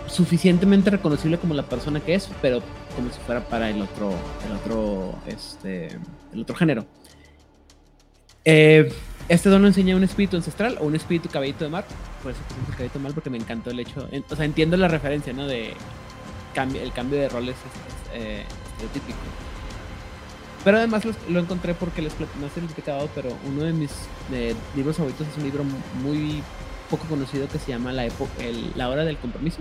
[0.08, 2.62] suficientemente reconocible como la persona que es pero
[2.95, 4.13] como si fuera para el otro
[4.47, 5.88] el otro este
[6.34, 6.86] el otro género
[8.45, 8.93] Eh,
[9.29, 11.86] este don enseña un espíritu ancestral o un espíritu caballito de mar
[12.21, 14.88] por eso puse caballito de mar porque me encantó el hecho o sea entiendo la
[14.88, 15.73] referencia no de
[16.53, 19.17] cambio, el cambio de roles es, es, eh, estereotípico.
[20.63, 23.89] Pero además lo, encontré porque les no sé les he pero uno de mis
[24.75, 25.63] libros favoritos es un libro
[26.03, 26.43] muy
[26.89, 29.60] poco conocido que se llama La, el- la Hora del Compromiso.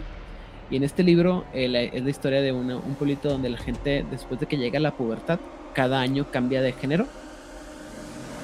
[0.69, 4.05] Y en este libro eh, es la historia de una- un pueblito donde la gente,
[4.11, 5.41] después de que llega a la pubertad,
[5.75, 7.07] cada año cambia de género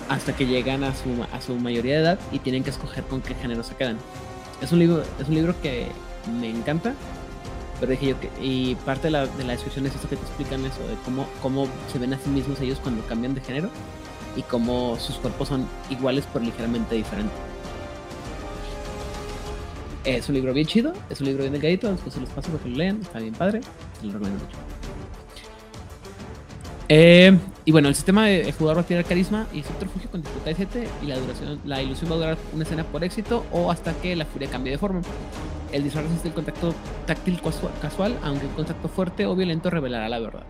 [0.09, 3.21] hasta que llegan a su, a su mayoría de edad y tienen que escoger con
[3.21, 3.99] qué género se quedan.
[4.61, 5.89] Es un libro, es un libro que
[6.41, 6.95] me encanta,
[7.81, 10.23] pero dije yo que, y parte de la, de la descripción es eso que te
[10.23, 13.71] explican eso, de cómo, cómo se ven a sí mismos ellos cuando cambian de género
[14.37, 17.37] y cómo sus cuerpos son iguales pero ligeramente diferentes.
[20.05, 22.71] Es un libro bien chido, es un libro bien delgadito, se los paso para que
[22.71, 23.61] lo lean, está bien padre,
[23.99, 24.66] se lo recomiendo mucho.
[26.89, 30.23] Eh, y bueno, el sistema de el jugador va a tirar carisma y subterfugio con
[30.23, 33.73] dificultad 7 y la duración, la ilusión va a durar una escena por éxito o
[33.73, 35.01] hasta que la furia cambie de forma.
[35.73, 36.75] El disfraz resiste el contacto
[37.07, 40.45] táctil casua- casual, aunque un contacto fuerte o violento revelará la verdad.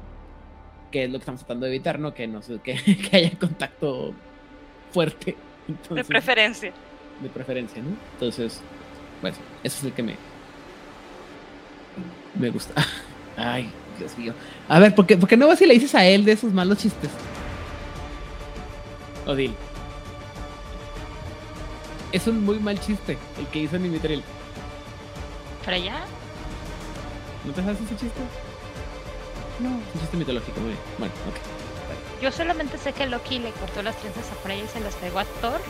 [0.92, 2.12] Que es lo que estamos tratando de evitar, ¿no?
[2.12, 2.58] Que, no que,
[3.10, 4.12] que haya contacto
[4.92, 5.36] fuerte.
[5.66, 6.72] De Entonces, preferencia.
[7.22, 7.96] de preferencia, ¿no?
[8.12, 8.60] Entonces,
[9.22, 10.16] pues, eso es el que me.
[12.38, 12.74] Me gusta.
[13.38, 14.34] Ay, Dios mío.
[14.68, 16.52] A ver, ¿por qué, por qué no vas y le dices a él de esos
[16.52, 17.10] malos chistes?
[19.26, 19.54] Odil.
[22.12, 24.22] Es un muy mal chiste el que hizo Nimitril.
[25.64, 26.04] ¿Para allá?
[27.44, 28.20] ¿No te sabes ese chiste?
[29.60, 29.68] No.
[29.68, 30.80] Es un chiste mitológico, muy bien.
[30.98, 32.22] Bueno, ok.
[32.22, 35.18] Yo solamente sé que Loki le cortó las trenzas a Freya y se las pegó
[35.18, 35.60] a Thor.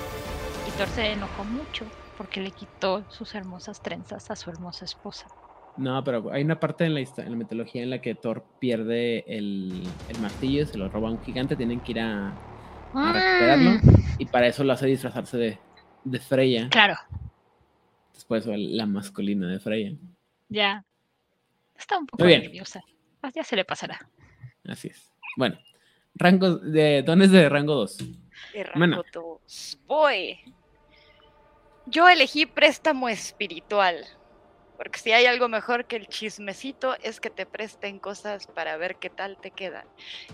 [0.68, 1.84] Y Thor se enojó mucho
[2.16, 5.26] porque le quitó sus hermosas trenzas a su hermosa esposa.
[5.78, 8.44] No, pero hay una parte en la, histo- en la mitología en la que Thor
[8.58, 11.54] pierde el, el martillo y se lo roba a un gigante.
[11.56, 12.28] Tienen que ir a,
[12.94, 13.70] a recuperarlo.
[13.72, 15.58] Mm, Y para eso lo hace disfrazarse de,
[16.04, 16.68] de Freya.
[16.70, 16.94] claro,
[18.14, 19.92] Después la masculina de Freya.
[20.48, 20.82] ya.
[21.78, 22.42] Está un poco Muy bien.
[22.42, 22.82] nerviosa.
[23.22, 23.98] Ah, Ya se le pasará.
[24.66, 25.12] Así es.
[25.36, 25.58] Bueno,
[26.14, 28.00] rango de dones de rango 2.
[28.00, 28.16] Y
[28.74, 28.96] Mana.
[28.96, 29.78] rango dos.
[29.86, 30.38] Voy.
[31.84, 33.96] Yo elegí préstamo espiritual.
[34.76, 38.96] Porque si hay algo mejor que el chismecito es que te presten cosas para ver
[38.96, 39.84] qué tal te quedan.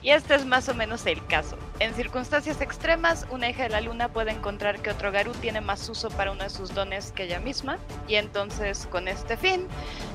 [0.03, 1.57] Y este es más o menos el caso.
[1.79, 5.89] En circunstancias extremas, una hija de la luna puede encontrar que otro Garú tiene más
[5.89, 7.79] uso para uno de sus dones que ella misma.
[8.09, 9.69] Y entonces, con este fin,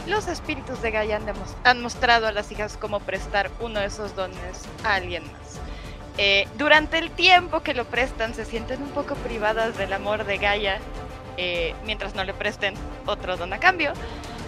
[0.07, 1.21] los espíritus de Gaia
[1.63, 5.59] han, mostrado a las hijas cómo prestar uno de esos dones a alguien más.
[6.17, 10.37] Eh, durante el tiempo que lo prestan, se sienten un poco privadas del amor de
[10.37, 10.79] Gaia
[11.37, 12.73] eh, mientras no le presten
[13.05, 13.93] otro don a cambio.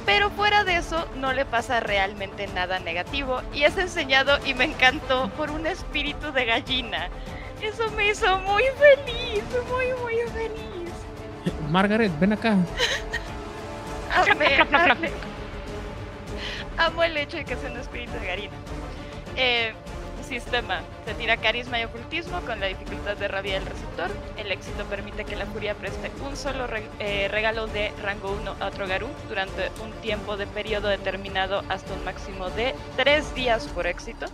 [0.06, 3.42] Pero fuera de eso, no le pasa realmente nada negativo.
[3.54, 7.10] Y es enseñado y me encantó por un espíritu de gallina.
[7.62, 10.90] Eso me hizo muy feliz, muy, muy feliz.
[11.70, 12.56] Margaret, ven acá.
[16.78, 18.54] Amo el hecho de que sea un espíritu de gallina.
[19.36, 19.74] Eh,
[20.30, 20.82] Sistema.
[21.06, 24.12] Se tira carisma y ocultismo con la dificultad de rabia del receptor.
[24.38, 26.68] El éxito permite que la furia preste un solo
[27.00, 31.94] eh, regalo de rango 1 a otro Garú durante un tiempo de periodo determinado hasta
[31.96, 34.28] un máximo de 3 días por éxito.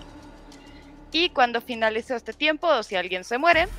[1.14, 3.70] Y cuando finalice este tiempo o si alguien se muere,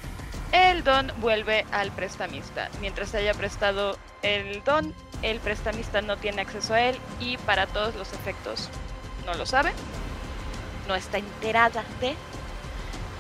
[0.53, 2.71] el don vuelve al prestamista.
[2.81, 7.95] Mientras haya prestado el don, el prestamista no tiene acceso a él y para todos
[7.95, 8.71] los efectos
[9.27, 9.73] no lo sabe
[10.87, 12.15] no está enterada de.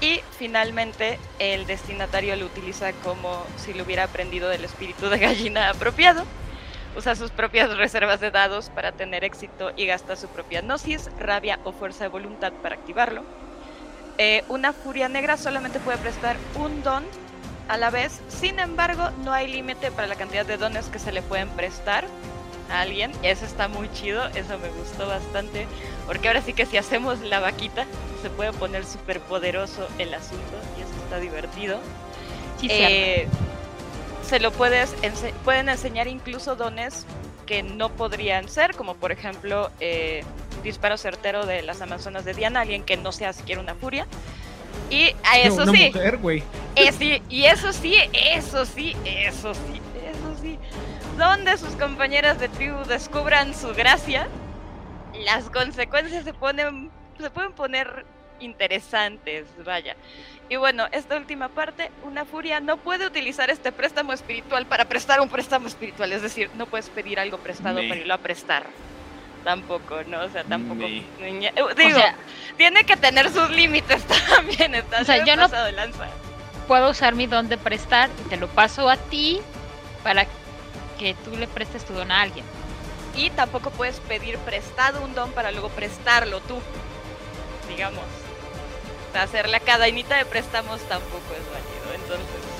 [0.01, 5.71] Y finalmente el destinatario lo utiliza como si lo hubiera aprendido del espíritu de gallina
[5.71, 6.25] apropiado.
[6.97, 11.59] Usa sus propias reservas de dados para tener éxito y gasta su propia gnosis, rabia
[11.65, 13.23] o fuerza de voluntad para activarlo.
[14.19, 17.05] Eh, una furia negra solamente puede prestar un don
[17.69, 21.13] a la vez, sin embargo no hay límite para la cantidad de dones que se
[21.13, 22.07] le pueden prestar
[22.71, 23.13] a alguien.
[23.23, 25.67] Eso está muy chido, eso me gustó bastante.
[26.07, 27.87] Porque ahora sí que si hacemos la vaquita,
[28.23, 31.79] se puede poner súper poderoso el asunto y eso está divertido.
[32.63, 33.29] Eh,
[34.23, 34.95] se lo puedes
[35.45, 37.07] pueden enseñar incluso dones
[37.45, 40.25] que no podrían ser, como por ejemplo eh,
[40.65, 44.07] disparo certero de las Amazonas de Diana, alguien que no sea siquiera una furia.
[44.91, 45.93] Y a eso sí.
[46.77, 50.59] Eh, y eso sí, eso sí, eso sí, eso sí
[51.17, 54.29] donde sus compañeras de tribu descubran su gracia,
[55.25, 58.05] las consecuencias se ponen se pueden poner
[58.41, 59.97] interesantes, vaya.
[60.49, 65.21] Y bueno, esta última parte, una furia no puede utilizar este préstamo espiritual para prestar
[65.21, 68.67] un préstamo espiritual, es decir, no puedes pedir algo prestado para irlo a prestar.
[69.45, 70.23] Tampoco, ¿no?
[70.23, 70.87] O sea, tampoco.
[70.87, 72.01] Digo,
[72.57, 74.03] tiene que tener sus límites
[74.35, 74.75] también.
[74.75, 75.49] Está o sea, yo no
[76.67, 79.41] puedo usar mi don de prestar y te lo paso a ti
[80.03, 80.27] para
[80.99, 82.45] que tú le prestes tu don a alguien.
[83.15, 86.59] Y tampoco puedes pedir prestado un don para luego prestarlo tú,
[87.69, 88.05] digamos.
[89.15, 92.57] hacer la cadenita de préstamos tampoco es válido, entonces...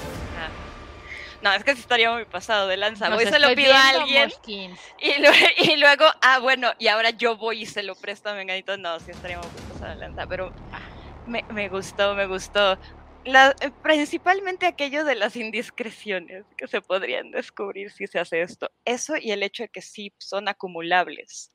[1.43, 3.09] No, es que si estaría muy pasado de lanza.
[3.11, 4.33] voy y se lo pido a alguien.
[4.47, 8.77] Y, y, luego, ah, bueno, y ahora yo voy y se lo presto a Menganito.
[8.77, 10.81] No, sí estaría muy pasado de lanza, pero ah,
[11.27, 12.79] me, me gustó, me gustó.
[13.27, 18.71] Eh, principalmente aquello de las indiscreciones que se podrían descubrir si se hace esto.
[18.85, 21.53] Eso y el hecho de que sí son acumulables.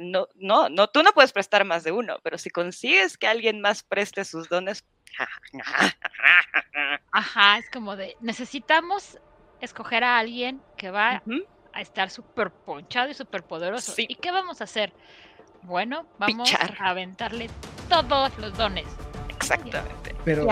[0.00, 3.60] No, no, no, tú no puedes prestar más de uno, pero si consigues que alguien
[3.60, 4.84] más preste sus dones.
[7.12, 9.18] Ajá, es como de necesitamos
[9.60, 11.22] escoger a alguien que va
[11.72, 13.94] a estar súper ponchado y súper poderoso.
[13.96, 14.92] ¿Y qué vamos a hacer?
[15.62, 17.50] Bueno, vamos a aventarle
[17.88, 18.86] todos los dones.
[19.50, 20.14] Exactamente.
[20.24, 20.46] Pero,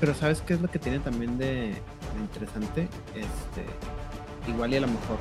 [0.00, 1.74] pero ¿sabes qué es lo que tiene también de,
[2.18, 2.88] interesante?
[3.14, 5.18] Este, igual y a lo mejor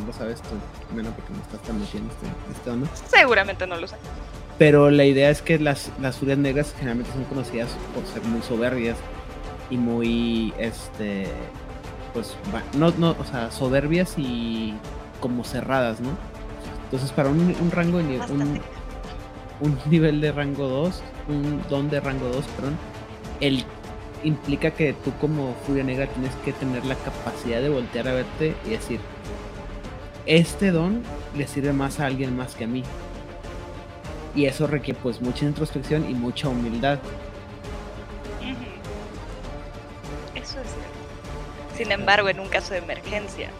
[0.00, 3.86] no, lo sabes tú, menos porque no estás tan metiendo este, este Seguramente no lo
[3.86, 3.96] sé.
[4.58, 8.42] Pero la idea es que las, las furias negras generalmente son conocidas por ser muy
[8.42, 8.96] soberbias
[9.70, 11.26] y muy, este,
[12.12, 12.36] pues,
[12.76, 14.74] no, no, o sea, soberbias y
[15.20, 16.10] como cerradas, ¿no?
[16.84, 18.60] Entonces, para un, un rango de un,
[19.60, 22.76] un nivel de rango 2, un don de rango 2, perdón,
[23.40, 23.64] el
[24.24, 28.54] implica que tú como Furia Negra tienes que tener la capacidad de voltear a verte
[28.66, 29.00] y decir,
[30.26, 31.02] este don
[31.36, 32.82] le sirve más a alguien más que a mí.
[34.34, 36.98] Y eso requiere pues mucha introspección y mucha humildad.
[40.34, 41.76] Eso es cierto.
[41.76, 43.50] Sin embargo, en un caso de emergencia.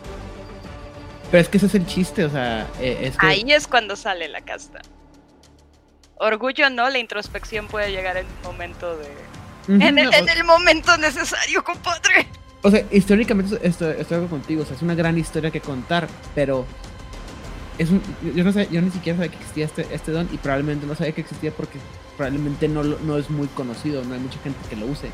[1.31, 3.27] Pero es que ese es el chiste, o sea, e, es que...
[3.27, 4.81] Ahí es cuando sale la casta.
[6.21, 9.09] Orgullo no, la introspección puede llegar en un momento de...
[9.87, 12.27] en, el, momento necesario, compadre.
[12.63, 16.67] O sea, históricamente estoy, estoy contigo, o sea, es una gran historia que contar, pero
[17.79, 18.03] es un,
[18.35, 20.97] yo, no sé, yo ni siquiera sabía que existía este, este don y probablemente no
[20.97, 21.79] sabía que existía porque
[22.17, 25.11] probablemente no, no es muy conocido, no hay mucha gente que lo use.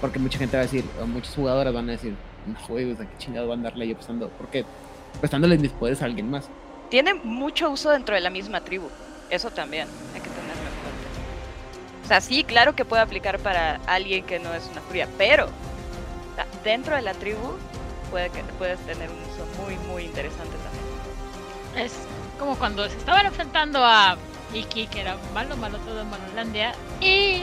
[0.00, 2.14] Porque mucha gente va a decir, o muchas jugadoras van a decir,
[2.46, 4.64] no, güey, o sea, qué chingado va a andarle yo prestando, ¿por qué?
[5.20, 6.48] Prestándole mis poderes a alguien más.
[6.88, 8.88] Tiene mucho uso dentro de la misma tribu.
[9.30, 12.04] Eso también hay que tenerlo en cuenta.
[12.04, 15.48] O sea, sí, claro que puede aplicar para alguien que no es una furia, pero
[16.64, 17.56] dentro de la tribu
[18.10, 21.86] puede que puedes tener un uso muy, muy interesante también.
[21.86, 21.92] Es
[22.38, 24.16] como cuando se estaban enfrentando a
[24.54, 27.42] Iki, que era malo, malo todo en Malolandia, y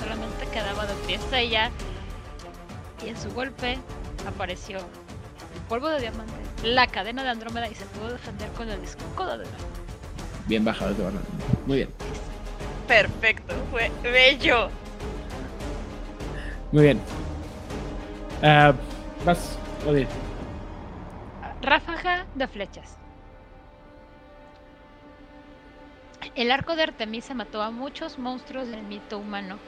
[0.00, 1.70] solamente quedaba de pie ella,
[3.04, 3.78] y en su golpe
[4.26, 6.34] apareció el polvo de diamante,
[6.64, 9.84] la cadena de Andrómeda, y se pudo defender con el escudo de dragón.
[10.46, 11.20] Bien bajado de verdad.
[11.66, 11.90] Muy bien.
[12.86, 14.68] Perfecto, fue bello.
[16.72, 17.00] Muy bien.
[18.42, 18.74] Ah,
[19.24, 20.06] vas, Odil.
[21.62, 22.98] Ráfaga de flechas.
[26.34, 29.58] El arco de Artemisa mató a muchos monstruos del mito humano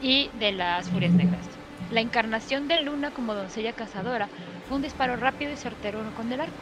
[0.00, 1.46] y de las furias negras.
[1.90, 4.28] La encarnación de Luna como doncella cazadora
[4.66, 6.52] fue un disparo rápido y certero con el arco.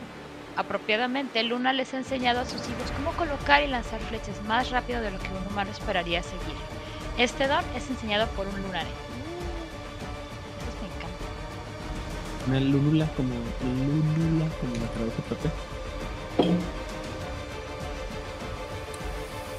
[0.56, 5.00] Apropiadamente, Luna les ha enseñado a sus hijos cómo colocar y lanzar flechas más rápido
[5.00, 6.54] de lo que un humano esperaría seguir.
[7.18, 8.86] Este don es enseñado por un lunar.
[10.60, 12.46] Eso me encanta.
[12.46, 15.50] Una lúnula como lúnula como la traduce Pepe.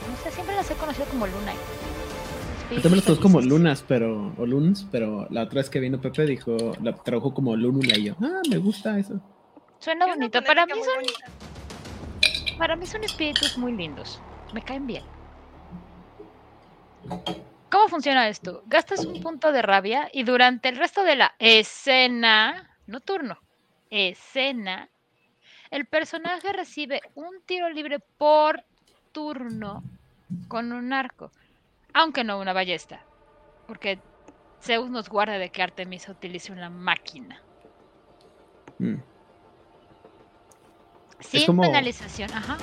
[0.10, 1.54] No sé, siempre las he conocido como Luna.
[2.72, 6.26] Yo también las como lunas, pero o luns, pero la otra vez que vino Pepe
[6.26, 9.22] dijo, la tradujo como lúnula y yo, ah, me gusta eso.
[9.80, 10.44] Suena Es bonito.
[10.44, 12.58] Para mí, son, bonita.
[12.58, 14.22] para mí son espíritus muy lindos.
[14.54, 15.04] Me caen bien.
[17.70, 18.64] ¿Cómo funciona esto?
[18.68, 23.40] Gastas un punto de rabia y durante el resto de la escena, no turno,
[23.90, 24.90] escena,
[25.72, 28.64] el personaje recibe un tiro libre por
[29.12, 29.84] turno
[30.48, 31.32] con un arco,
[31.94, 33.04] aunque no una ballesta,
[33.68, 34.00] porque
[34.62, 37.42] Zeus nos guarda de que Artemisa utilice una máquina.
[38.80, 38.96] Mm.
[41.20, 42.58] Sin como- penalización, ajá.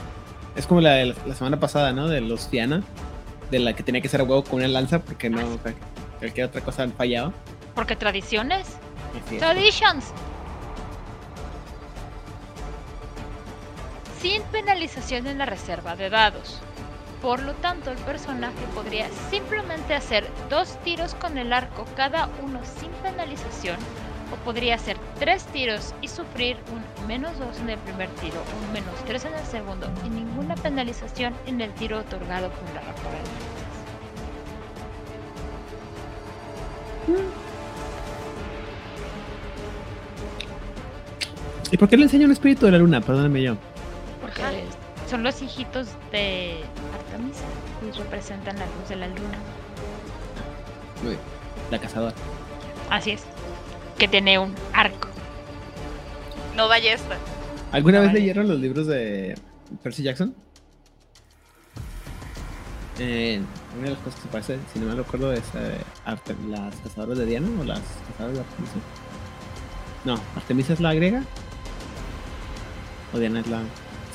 [0.56, 2.08] Es como la de la, la semana pasada, ¿no?
[2.08, 2.82] De los Fiana,
[3.50, 5.74] de la que tenía que ser a huevo con una lanza porque no, cual-
[6.18, 7.32] cualquier otra cosa fallaba.
[7.74, 8.76] Porque tradiciones,
[9.38, 10.04] traditions.
[14.20, 16.60] Sin penalización en la reserva de dados.
[17.20, 22.60] Por lo tanto, el personaje podría simplemente hacer dos tiros con el arco cada uno
[22.80, 23.76] sin penalización,
[24.32, 28.72] o podría hacer tres tiros y sufrir un menos dos en el primer tiro, un
[28.72, 33.52] menos tres en el segundo y ninguna penalización en el tiro otorgado por la flechas.
[41.70, 43.00] ¿Y por qué le enseña un espíritu de la luna?
[43.00, 43.56] Perdóname yo.
[44.20, 44.42] Porque
[45.08, 46.60] son los hijitos de
[46.94, 47.44] Artemisa
[47.82, 49.38] y representan la luz de la luna.
[51.02, 51.18] Bien.
[51.70, 52.14] La cazadora.
[52.90, 53.24] Así es.
[54.02, 55.06] Que tiene un arco.
[56.56, 57.16] No ballesta.
[57.70, 58.18] ¿Alguna vez vale.
[58.18, 59.36] leyeron los libros de
[59.80, 60.34] Percy Jackson?
[62.98, 63.40] Eh,
[63.76, 66.74] una de las cosas que se parece, si no me recuerdo, es eh, Arte- las
[66.80, 67.78] cazadoras de Diana o las
[68.10, 68.74] cazadoras de Artemisa.
[70.04, 71.22] No, Artemisa es la griega.
[73.14, 73.60] O Diana es la.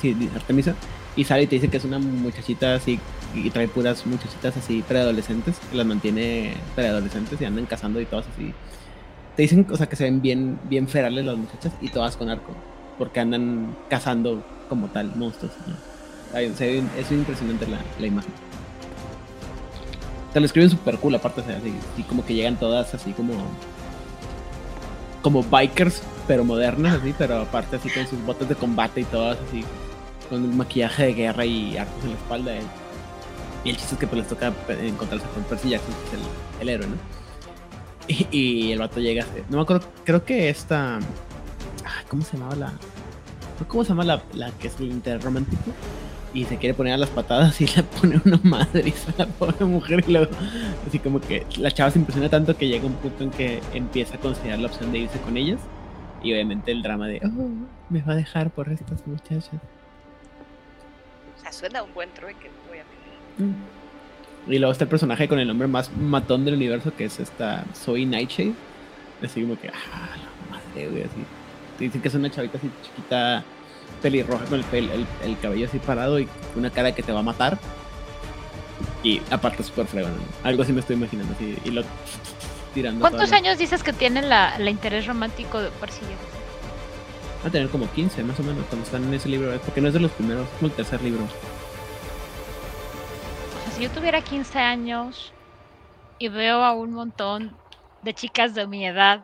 [0.02, 0.74] Sí, Artemisa.
[1.16, 3.00] Y sale y te dice que es una muchachita así.
[3.34, 5.56] Y trae puras muchachitas así preadolescentes.
[5.70, 8.52] Que las mantiene preadolescentes y andan cazando y todas así.
[9.38, 12.28] Te dicen, o sea, que se ven bien, bien ferales las muchachas y todas con
[12.28, 12.52] arco
[12.98, 15.52] porque andan cazando como tal monstruos.
[16.34, 18.32] es impresionante la, la imagen.
[20.32, 23.34] Te lo escriben super cool, aparte, o sea, así, como que llegan todas así como.
[25.22, 29.38] como bikers, pero modernas, así, pero aparte así con sus botas de combate y todas
[29.46, 29.62] así,
[30.28, 32.56] con un maquillaje de guerra y arcos en la espalda.
[32.56, 36.14] Y, y el chiste es que pues les toca encontrarse con Percy Jackson, que es
[36.14, 37.27] el, el héroe, ¿no?
[38.08, 40.98] Y, y el vato llega, no me acuerdo, creo que esta.
[42.08, 42.72] ¿Cómo se llamaba la.?
[43.66, 45.72] ¿Cómo se llama la, la que es el interromántico?
[46.32, 49.64] Y se quiere poner a las patadas y le pone una madriza a la pobre
[49.64, 50.30] mujer y luego
[50.86, 54.16] así como que la chava se impresiona tanto que llega un punto en que empieza
[54.16, 55.58] a considerar la opción de irse con ellas
[56.22, 57.48] y obviamente el drama de oh,
[57.88, 59.50] me va a dejar por estas muchachas
[61.36, 62.84] O sea, suena un buen trueque, voy a
[63.38, 63.54] Mm.
[64.48, 67.64] Y luego está el personaje con el nombre más matón del universo que es esta
[67.74, 68.54] Zoe Nightshade
[69.22, 71.24] así como que ah la madre güey así
[71.78, 73.44] te dicen que es una chavita así chiquita
[74.02, 77.20] pelirroja con el, pel- el, el cabello así parado y una cara que te va
[77.20, 77.58] a matar
[79.02, 80.22] y aparte súper fregón ¿no?
[80.48, 81.82] algo así me estoy imaginando así y lo
[82.74, 86.08] tirando ¿Cuántos años dices que tiene la, la interés romántico de Jackson?
[87.44, 89.88] Va a tener como 15 más o menos cuando están en ese libro, porque no
[89.88, 91.20] es de los primeros, es como el tercer libro.
[93.78, 95.32] Si yo tuviera 15 años
[96.18, 97.56] y veo a un montón
[98.02, 99.22] de chicas de mi edad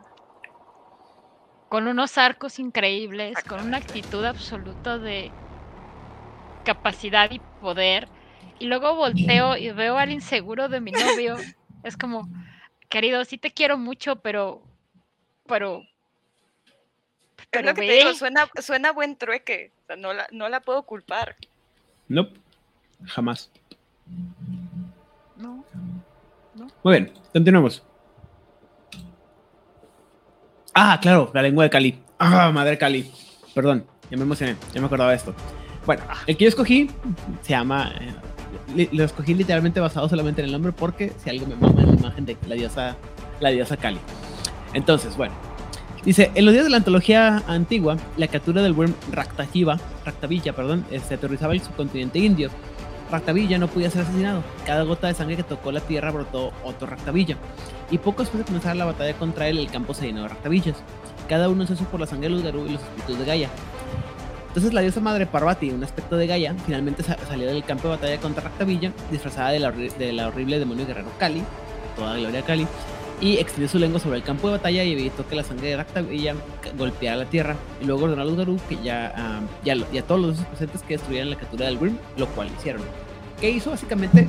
[1.67, 5.29] con unos arcos increíbles, con una actitud absoluta de
[6.63, 8.07] capacidad y poder.
[8.57, 11.35] Y luego volteo y veo al inseguro de mi novio.
[11.83, 12.29] Es como,
[12.87, 14.63] querido, sí te quiero mucho, pero.
[15.47, 15.83] Pero.
[17.51, 19.73] Es lo que te digo, suena, suena buen trueque.
[19.83, 21.35] O sea, no la, no la puedo culpar.
[22.07, 22.29] No,
[23.05, 23.51] jamás.
[26.83, 27.83] Muy bien, continuamos.
[30.73, 31.99] Ah, claro, la lengua de Cali.
[32.19, 33.09] Ah, madre Cali.
[33.53, 35.33] Perdón, ya me emocioné, ya me acordaba de esto.
[35.85, 36.89] Bueno, el que yo escogí
[37.41, 37.91] se llama.
[38.75, 41.87] eh, lo escogí literalmente basado solamente en el nombre porque si algo me mama es
[41.87, 42.95] la imagen de la diosa,
[43.39, 43.99] la diosa Kali.
[44.73, 45.33] Entonces, bueno.
[46.03, 50.85] Dice, en los días de la antología antigua, la captura del worm Raktajiva, Raktavilla, perdón,
[50.91, 52.49] este, aterrorizaba el subcontinente indio.
[53.11, 54.43] Raktavilla no podía ser asesinado.
[54.65, 57.37] Cada gota de sangre que tocó la tierra brotó otro Raktavilla.
[57.91, 60.75] Y poco después de comenzar la batalla contra él, el campo se llenó de Raktavillas.
[61.29, 63.49] Cada uno se por la sangre de los Garú y los espíritus de Gaia.
[64.47, 67.95] Entonces la diosa madre Parvati, un aspecto de Gaia, finalmente sa- salió del campo de
[67.95, 71.43] batalla contra Raktavilla, disfrazada de la, horri- de la horrible demonio guerrero Kali,
[71.95, 72.65] toda gloria a Kali,
[73.21, 75.77] y extendió su lengua sobre el campo de batalla y evitó que la sangre de
[75.77, 77.55] Raktavilla ca- golpeara la tierra.
[77.81, 80.21] Y luego ordenó a los Garú que ya, ah, y, a, lo- y a todos
[80.21, 82.81] los presentes que destruyeran la captura del Grim, lo cual hicieron.
[83.39, 83.71] ¿Qué hizo?
[83.71, 84.27] Básicamente,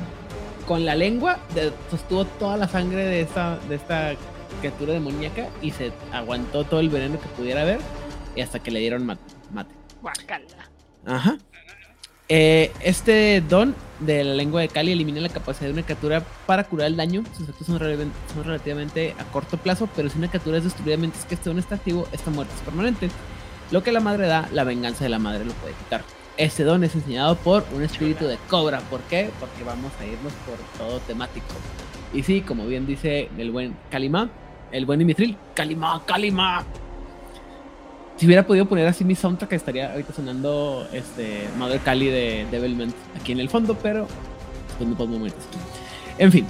[0.67, 4.13] con la lengua de- sostuvo toda la sangre de esta, de esta
[4.59, 7.79] criatura demoníaca y se aguantó todo el veneno que pudiera haber
[8.35, 9.19] y hasta que le dieron mat-
[9.53, 9.73] mate.
[10.01, 10.45] Guacala.
[11.05, 11.37] Ajá.
[12.29, 16.63] Eh, este don de la lengua de Kali elimina la capacidad de una criatura para
[16.63, 17.23] curar el daño.
[17.33, 20.97] Sus efectos son, relevan- son relativamente a corto plazo, pero si una criatura es destruida
[20.97, 23.09] mientras que este don está activo, esta muerte es permanente.
[23.71, 26.03] Lo que la madre da, la venganza de la madre lo puede quitar.
[26.37, 28.79] Este don es enseñado por un espíritu de cobra.
[28.81, 29.31] ¿Por qué?
[29.39, 31.47] Porque vamos a irnos por todo temático.
[32.13, 34.29] Y sí, como bien dice el buen Kalima,
[34.71, 36.63] el buen Dimitril, Kalima, Kalima.
[38.17, 42.93] Si hubiera podido poner así mi soundtrack, estaría ahorita sonando este Mother Kali de Devilment
[43.19, 44.07] aquí en el fondo, pero
[44.77, 45.35] pues no podemos eso.
[46.17, 46.45] En fin,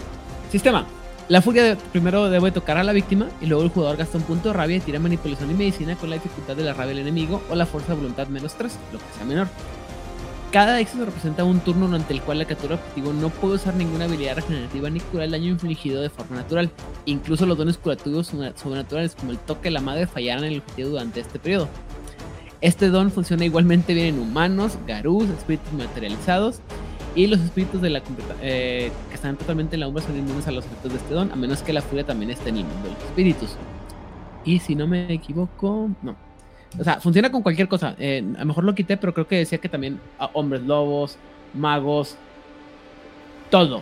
[0.51, 0.85] sistema.
[1.27, 4.23] La furia de- primero debe tocar a la víctima y luego el jugador gasta un
[4.23, 6.99] punto de rabia y tira manipulación y medicina con la dificultad de la rabia del
[6.99, 9.47] enemigo o la fuerza de voluntad menos 3, lo que sea menor.
[10.51, 14.05] Cada éxito representa un turno durante el cual la criatura objetivo no puede usar ninguna
[14.05, 16.71] habilidad regenerativa ni curar el daño infligido de forma natural.
[17.05, 20.89] Incluso los dones curativos sobrenaturales como el toque de la madre fallarán en el objetivo
[20.89, 21.67] durante este periodo.
[22.61, 26.61] Este don funciona igualmente bien en humanos, garús, espíritus materializados
[27.13, 28.01] y los espíritus de la
[28.41, 31.31] eh, que están totalmente en la umbra son inmunes a los efectos de este don,
[31.31, 33.57] a menos que la furia también esté en el los espíritus.
[34.45, 36.26] Y si no me equivoco, no.
[36.79, 37.95] O sea, funciona con cualquier cosa.
[37.97, 41.17] Eh, a lo mejor lo quité, pero creo que decía que también a hombres lobos,
[41.53, 42.15] magos,
[43.49, 43.81] todo.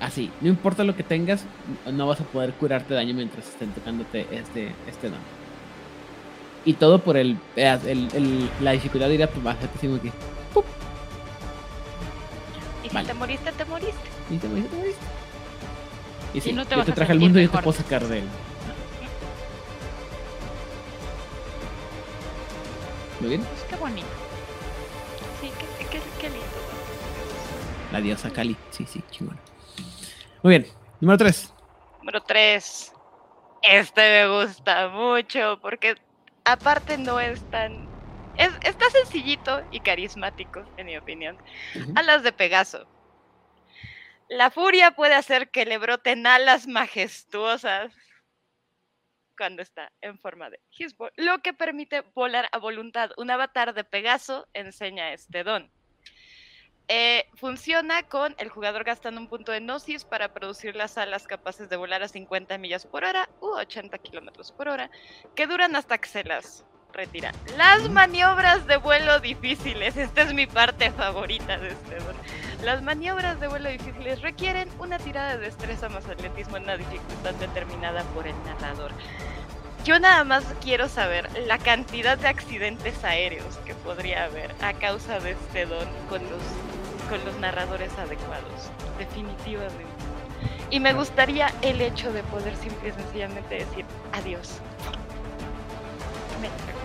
[0.00, 1.44] Así, no importa lo que tengas,
[1.92, 5.18] no vas a poder curarte daño mientras estén tocándote este, este don.
[6.64, 9.28] Y todo por el, el- el- la dificultad de ir a
[9.80, 10.12] sigo aquí.
[12.84, 13.08] Y si Vale.
[13.08, 13.94] te moriste, te moriste.
[14.30, 15.00] Y te moriste, te moriste.
[16.34, 17.64] Y sí, no te yo te traje al mundo y yo te mejor.
[17.64, 18.24] puedo sacar de él.
[23.20, 23.44] ¿Muy bien?
[23.44, 24.08] Pues qué bonito.
[25.40, 26.46] Sí, qué, qué, qué lindo.
[27.92, 28.56] La diosa Kali.
[28.70, 29.38] Sí, sí, chingón.
[30.42, 30.66] Muy bien.
[31.00, 31.52] Número 3.
[31.98, 32.92] Número 3.
[33.62, 35.96] Este me gusta mucho porque
[36.44, 37.88] aparte no es tan...
[38.36, 41.36] Es, está sencillito y carismático, en mi opinión.
[41.96, 42.86] Alas de Pegaso.
[44.28, 47.92] La furia puede hacer que le broten alas majestuosas
[49.38, 53.12] cuando está en forma de Hisbo, lo que permite volar a voluntad.
[53.16, 55.70] Un avatar de Pegaso enseña este don.
[56.88, 61.68] Eh, funciona con el jugador gastando un punto de Gnosis para producir las alas capaces
[61.68, 64.90] de volar a 50 millas por hora u 80 kilómetros por hora,
[65.34, 67.32] que duran hasta que se las retira.
[67.56, 72.16] Las maniobras de vuelo difíciles, esta es mi parte favorita de este don.
[72.64, 77.34] Las maniobras de vuelo difíciles requieren una tirada de destreza más atletismo en una dificultad
[77.34, 78.90] determinada por el narrador.
[79.84, 85.20] Yo nada más quiero saber la cantidad de accidentes aéreos que podría haber a causa
[85.20, 86.42] de este don con los,
[87.08, 89.86] con los narradores adecuados, definitivamente.
[90.70, 94.60] Y me gustaría el hecho de poder simple y sencillamente decir adiós.
[96.42, 96.77] Me.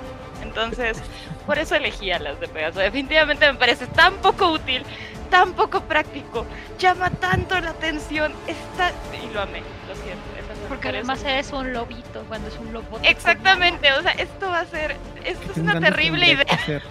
[0.44, 0.98] Entonces,
[1.46, 2.80] por eso elegí a las de Pegaso.
[2.80, 4.84] Definitivamente me parece tan poco útil,
[5.32, 6.46] tan poco práctico,
[6.78, 8.92] llama tanto la atención, está...
[9.24, 10.22] Y lo amé, lo siento.
[10.70, 13.00] Porque por además eres un lobito cuando es un lobo.
[13.04, 14.96] Exactamente, o sea, esto va a ser...
[15.26, 16.46] Esto es una terrible idea.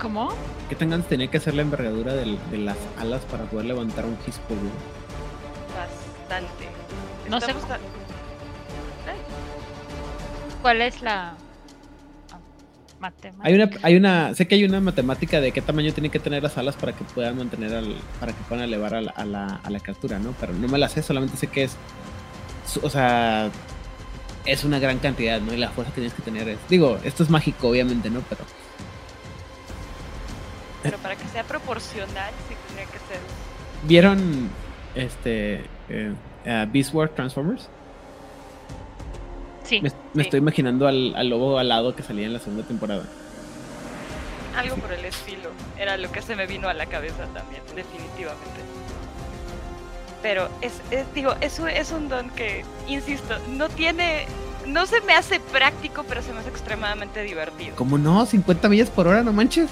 [0.00, 0.32] ¿Cómo?
[0.68, 4.04] ¿Qué tan grandes tenía que hacer la envergadura del- de las alas para poder levantar
[4.06, 4.16] un
[4.54, 4.70] güey?
[5.76, 6.68] Bastante.
[7.28, 7.78] No sé- a-
[10.62, 11.34] ¿Cuál es la
[13.42, 16.42] Hay una, hay una, sé que hay una matemática de qué tamaño tienen que tener
[16.42, 19.60] las alas para que puedan mantener al, para que puedan elevar a la, a la,
[19.62, 20.34] a la criatura, ¿no?
[20.40, 21.76] Pero no me la sé, solamente sé que es,
[22.82, 23.50] o sea,
[24.44, 25.52] es una gran cantidad, ¿no?
[25.52, 28.20] Y la fuerza que tienes que tener es, digo, esto es mágico, obviamente, ¿no?
[28.28, 28.44] Pero
[30.82, 33.20] pero para que sea proporcional sí tendría que ser.
[33.84, 34.48] ¿Vieron
[34.94, 36.14] este eh,
[36.72, 37.68] Beast Wars Transformers?
[39.68, 39.82] Sí.
[40.14, 43.02] Me, estoy imaginando al, al, lobo alado que salía en la segunda temporada.
[44.56, 45.50] Algo por el estilo.
[45.78, 48.60] Era lo que se me vino a la cabeza también, definitivamente.
[50.22, 54.26] Pero es, es digo, eso es un don que, insisto, no tiene
[54.66, 57.74] no se me hace práctico, pero se me hace extremadamente divertido.
[57.76, 58.24] ¿Cómo no?
[58.24, 59.70] 50 millas por hora, no manches.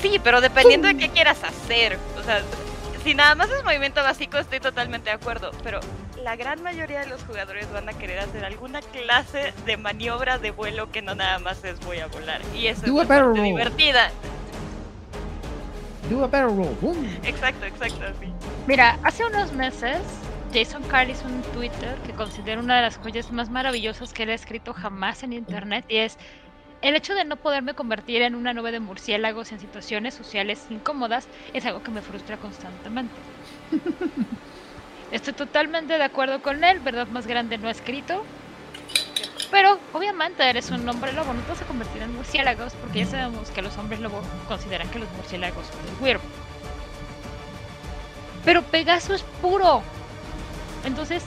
[0.00, 1.98] Sí, pero dependiendo de qué quieras hacer.
[2.18, 2.42] O sea,
[3.02, 5.50] si nada más es movimiento básico, estoy totalmente de acuerdo.
[5.62, 5.80] Pero
[6.22, 10.50] la gran mayoría de los jugadores van a querer hacer alguna clase de maniobra de
[10.50, 12.40] vuelo que no nada más es voy a volar.
[12.54, 14.10] Y eso es bastante divertida.
[16.10, 16.96] Do a barrel roll.
[17.22, 18.32] Exacto, exacto, sí.
[18.66, 19.98] Mira, hace unos meses
[20.52, 24.30] Jason Carl hizo un Twitter que considero una de las joyas más maravillosas que él
[24.30, 26.18] ha escrito jamás en internet y es
[26.82, 31.28] el hecho de no poderme convertir en una nube de murciélagos en situaciones sociales incómodas
[31.54, 33.14] es algo que me frustra constantemente.
[35.12, 38.24] Estoy totalmente de acuerdo con él, verdad más grande no ha escrito.
[39.50, 43.06] Pero obviamente eres un hombre lobo, no te vas a convertir en murciélagos porque ya
[43.06, 46.24] sabemos que los hombres lobo consideran que los murciélagos son el cuervo.
[48.44, 49.82] Pero Pegaso es puro.
[50.84, 51.22] Entonces,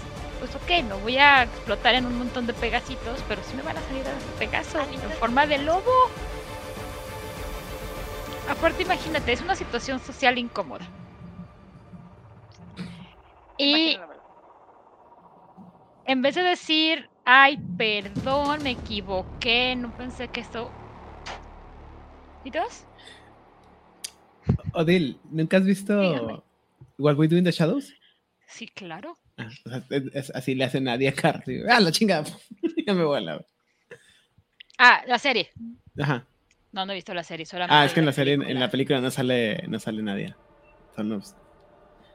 [0.45, 3.77] pues ok, no voy a explotar en un montón de pegasitos, pero sí me van
[3.77, 5.91] a salir a Pegaso en forma de lobo.
[8.47, 10.85] Aparte, imagínate, es una situación social incómoda.
[13.57, 13.97] Y
[16.05, 20.69] en vez de decir, ay, perdón, me equivoqué, no pensé que esto...
[22.43, 22.83] ¿Y dos?
[24.73, 26.43] Odil, ¿nunca has visto
[26.99, 27.91] What We Do in the Shadows?
[28.45, 29.17] Sí, claro.
[29.37, 29.49] Ah,
[30.33, 31.63] así le hace nadie a Carly.
[31.69, 32.25] Ah, la chingada.
[32.87, 33.45] ya me voy a la.
[34.77, 35.49] Ah, la serie.
[35.99, 36.25] Ajá.
[36.71, 37.75] No, no he visto la serie, solamente.
[37.75, 40.35] Ah, es que en la serie, en la película no sale, no sale nadie.
[40.95, 41.21] Son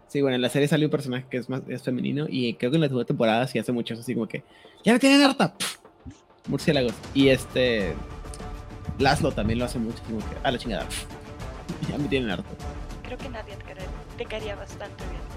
[0.06, 2.72] Sí, bueno, en la serie sale un personaje que es más es femenino y creo
[2.72, 4.42] que en la segunda temporada sí hace mucho así como que
[4.84, 5.54] ya me tienen harta.
[6.48, 6.94] Murciélagos.
[7.14, 7.94] Y este
[8.98, 10.86] Laszlo también lo hace mucho, como que a la chingada.
[11.88, 12.48] ya me tienen harto.
[13.04, 13.54] Creo que nadie
[14.18, 15.29] te caería bastante bien.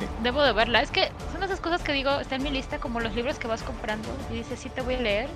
[0.00, 0.22] Es.
[0.22, 0.82] Debo de verla.
[0.82, 3.48] Es que son esas cosas que digo, está en mi lista como los libros que
[3.48, 5.28] vas comprando y dices, sí te voy a leer.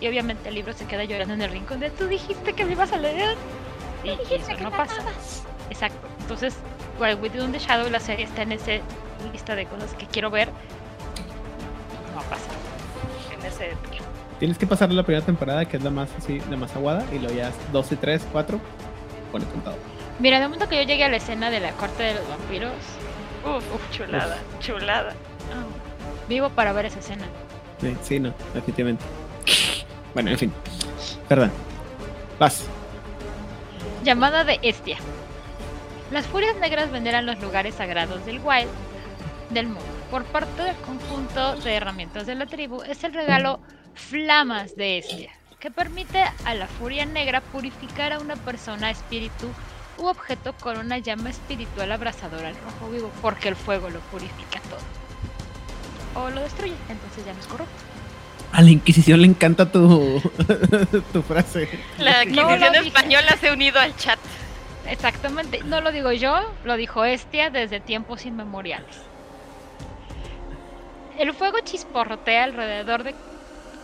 [0.00, 2.72] Y obviamente el libro se queda llorando en el rincón de, tú dijiste que me
[2.72, 3.36] ibas a leer.
[4.02, 5.02] Y, eso no pasa.
[5.68, 6.08] Exacto.
[6.20, 6.56] Entonces,
[6.98, 8.72] Wild With the Shadow, la serie está en esa
[9.32, 10.48] lista de cosas que quiero ver.
[12.14, 12.50] No pasa.
[13.38, 13.76] En ese...
[14.38, 17.18] Tienes que pasar la primera temporada, que es la más así, la más aguada, y
[17.18, 18.58] luego ya 12, 3, 4,
[19.30, 19.76] pone contado.
[20.18, 22.72] Mira, de momento que yo llegue a la escena de la corte de los vampiros,
[23.44, 25.14] Uf, chulada, chulada.
[26.28, 27.24] vivo para ver esa escena.
[28.02, 29.04] Sí, no, efectivamente.
[30.14, 30.52] Bueno, en fin.
[31.28, 31.50] Perdón.
[32.38, 32.64] Vas.
[34.04, 34.98] Llamada de Estia.
[36.10, 38.68] Las furias negras veneran los lugares sagrados del Wild
[39.50, 39.84] del mundo.
[40.10, 43.60] Por parte del conjunto de herramientas de la tribu es el regalo
[43.94, 45.30] Flamas de Estia,
[45.60, 49.48] que permite a la furia negra purificar a una persona espíritu
[50.00, 54.60] u objeto con una llama espiritual abrasadora al rojo vivo, porque el fuego lo purifica
[54.68, 56.24] todo.
[56.24, 57.74] O lo destruye, entonces ya no es corrupto.
[58.52, 60.20] A la Inquisición le encanta tu,
[61.12, 61.68] tu frase.
[61.98, 64.18] La Inquisición española se ha unido al chat.
[64.88, 68.96] Exactamente, no lo digo yo, lo dijo Estia desde tiempos inmemoriales.
[71.18, 73.14] El fuego chisporrotea alrededor de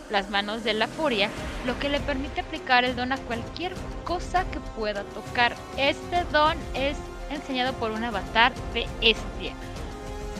[0.09, 1.29] las manos de la furia,
[1.65, 5.55] lo que le permite aplicar el don a cualquier cosa que pueda tocar.
[5.77, 6.97] Este don es
[7.29, 9.53] enseñado por un avatar de Estia.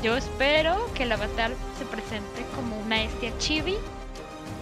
[0.03, 3.76] Yo espero que el avatar se presente como una Estia chibi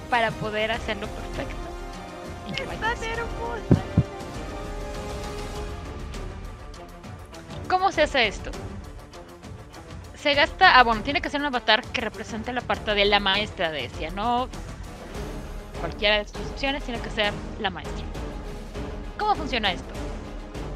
[0.09, 1.55] para poder hacerlo perfecto.
[2.49, 2.79] Y que vaya
[7.67, 8.51] ¿Cómo se hace esto?
[10.15, 13.19] Se gasta, ah bueno, tiene que ser un avatar que represente la parte de la
[13.19, 14.47] maestra de Estia, no
[15.85, 18.05] cualquiera de sus opciones, tiene que ser la maestra.
[19.19, 19.93] ¿Cómo funciona esto?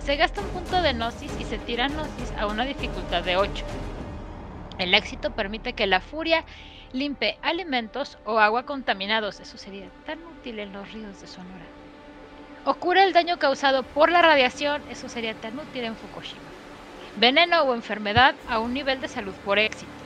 [0.06, 3.66] Se gasta un punto de Gnosis y se tira Gnosis a una dificultad de 8.
[4.78, 6.46] El éxito permite que la furia
[6.94, 9.40] limpie alimentos o agua contaminados.
[9.40, 11.66] Eso sería tan útil en los ríos de Sonora.
[12.66, 14.84] O cura el daño causado por la radiación.
[14.92, 16.40] Eso sería tan útil en Fukushima.
[17.18, 19.99] Veneno o enfermedad a un nivel de salud por éxito.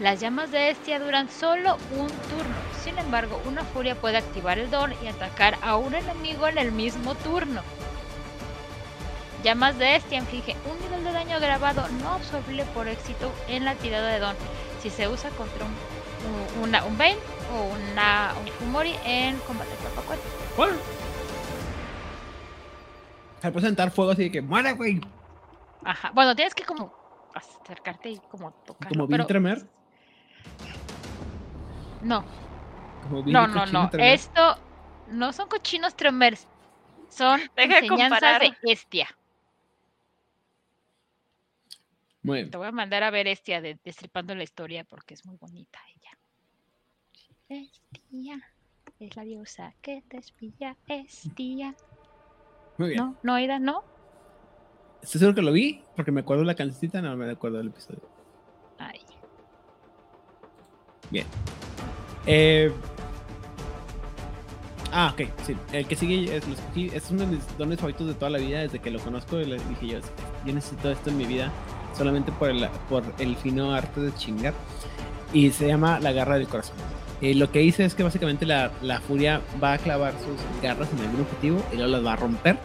[0.00, 4.70] Las llamas de Estia duran solo un turno Sin embargo, una furia puede activar el
[4.70, 7.60] don y atacar a un enemigo en el mismo turno.
[9.44, 13.74] Llamas de este inflige un nivel de daño grabado no absorbible por éxito en la
[13.74, 14.36] tirada de don
[14.82, 17.18] si se usa contra un, una, un Bane
[17.54, 20.24] o una, un Fumori en combate cuerpo a cuerpo.
[20.56, 20.70] ¿Cuál?
[23.42, 24.98] Se puede sentar fuego así de que muere, güey.
[25.84, 26.10] Ajá.
[26.14, 26.90] Bueno, tienes que como
[27.34, 28.88] acercarte y como tocar.
[28.88, 29.79] Como Bill Tremer.
[32.02, 32.24] No,
[33.10, 33.90] no, no, no.
[33.90, 34.14] Tremer.
[34.14, 34.56] Esto
[35.08, 36.46] no son cochinos tremers.
[37.08, 39.08] Son Deja enseñanzas de Estia.
[42.22, 42.50] Muy bien.
[42.50, 45.78] Te voy a mandar a ver Estia de Destripando la Historia porque es muy bonita
[45.94, 46.18] ella.
[47.48, 48.40] Estia
[49.00, 50.76] es la diosa que te espía.
[50.86, 51.74] Estia.
[52.78, 52.98] Muy bien.
[52.98, 53.84] No, no, no.
[55.02, 58.02] Estoy seguro que lo vi porque me acuerdo la cancioncita, no me acuerdo del episodio.
[61.12, 61.24] Ay.
[62.26, 62.72] Eh...
[64.92, 65.56] Ah, ok, sí.
[65.72, 66.44] El que sigue es,
[66.74, 68.60] es uno de mis dones favoritos de toda la vida.
[68.60, 69.98] Desde que lo conozco, le dije yo,
[70.44, 71.52] yo necesito esto en mi vida
[71.96, 72.50] solamente por
[73.18, 74.54] el, fino arte de chingar.
[75.32, 76.74] Y se llama la garra del corazón.
[77.20, 80.88] Eh, lo que hice es que básicamente la, la furia va a clavar sus garras
[80.92, 82.58] en algún objetivo y luego las va a romper.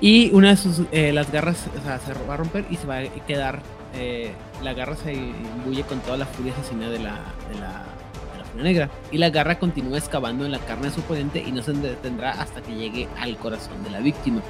[0.00, 2.86] Y una de sus, eh, las garras o sea, se va a romper y se
[2.86, 3.62] va a quedar,
[3.96, 4.30] eh,
[4.62, 7.14] la garra se imbuye con toda la furia asesina de la,
[7.48, 7.84] de la,
[8.54, 8.90] de la negra.
[9.10, 12.32] Y la garra continúa excavando en la carne de su oponente y no se detendrá
[12.32, 14.42] hasta que llegue al corazón de la víctima.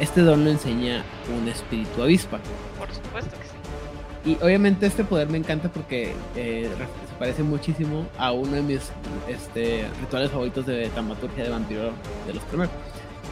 [0.00, 1.02] Este don lo enseña
[1.36, 2.38] un espíritu avispa.
[2.78, 4.30] Por supuesto que sí.
[4.32, 6.68] Y obviamente este poder me encanta porque eh,
[7.08, 8.90] se parece muchísimo a uno de mis
[9.28, 11.92] este, rituales favoritos de dramaturgia de vampiro
[12.26, 12.74] de los primeros.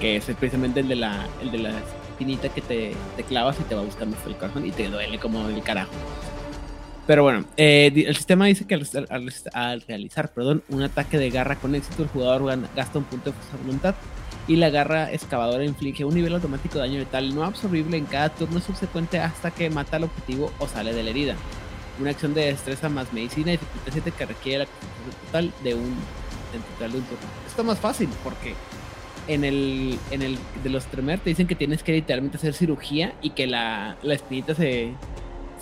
[0.01, 1.73] Que es precisamente el de la, el de la
[2.15, 5.19] espinita que te, te clavas y te va buscando hasta el corazón y te duele
[5.19, 5.91] como el carajo.
[7.07, 11.29] Pero bueno, eh, el sistema dice que al, al- al realizar perdón, un ataque de
[11.29, 13.95] garra con éxito, el jugador gasta un punto de fuerza voluntad
[14.49, 18.31] y la garra excavadora inflige un nivel automático de daño letal no absorbible en cada
[18.31, 21.35] turno subsecuente hasta que mata al objetivo o sale de la herida.
[22.01, 25.95] Una acción de destreza más medicina dificultad 7 que requiere la concentración total de un,
[26.55, 27.25] en total de un turno.
[27.47, 28.55] Esto es más fácil porque
[29.29, 33.15] en el, en el de los Tremer te dicen que tienes que literalmente hacer cirugía
[33.23, 34.93] y que la, la espinita se,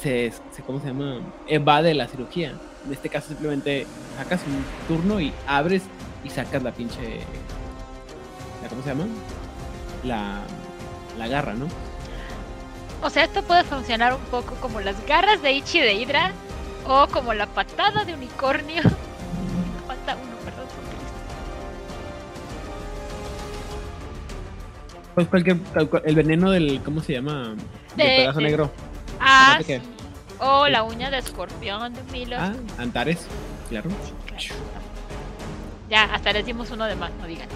[0.00, 1.20] se, se- ¿cómo se llama?
[1.46, 2.54] Evade la cirugía.
[2.86, 3.86] En este caso simplemente
[4.16, 5.82] sacas un turno y abres
[6.24, 7.20] y sacas la pinche
[8.68, 9.06] ¿cómo se llama?
[10.04, 10.40] La,
[11.18, 11.66] la garra, ¿no?
[13.02, 16.32] O sea, esto puede funcionar un poco como las garras de Ichi de Hydra
[16.86, 18.82] o como la patada de unicornio.
[25.14, 27.54] Pues cualquier, cual- cual- el veneno del, ¿cómo se llama?
[27.96, 28.70] Del De- pedazo de- negro.
[29.20, 29.74] Ah, sí.
[30.40, 32.36] O la uña de escorpión de Milo.
[32.38, 33.26] Ah, Antares,
[33.68, 33.90] claro.
[33.90, 34.54] Sí, claro.
[35.90, 37.48] Ya, hasta les dimos uno de más, no digan.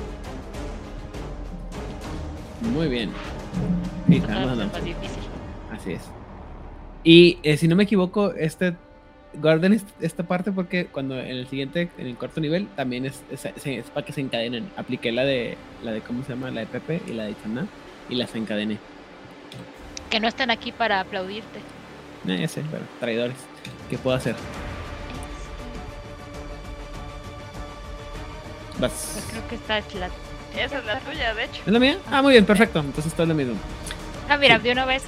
[2.73, 3.11] Muy bien.
[4.09, 5.23] Sí, más difícil.
[5.73, 6.03] Así es.
[7.05, 8.77] Y eh, si no me equivoco, este
[9.41, 13.23] guarden est- esta parte porque cuando en el siguiente, en el cuarto nivel, también es,
[13.31, 14.71] es, es- es para que se encadenen.
[14.77, 17.67] Apliqué la de la de cómo se llama, la de Pepe y la de Chaná
[18.09, 18.79] y las encadené.
[20.11, 21.59] Que no están aquí para aplaudirte.
[22.29, 23.37] Eh, ese, pero traidores.
[23.91, 24.35] ¿Qué puedo hacer?
[28.79, 29.27] Pues Vas.
[29.31, 30.09] creo que esta es la.
[30.57, 31.63] Esa es la tuya, de hecho.
[31.67, 31.99] ¿Es la mía?
[32.11, 32.81] Ah, muy bien, perfecto.
[32.81, 33.55] Entonces todo es lo mismo.
[34.29, 34.63] Ah, mira, Sí.
[34.65, 35.05] de una vez.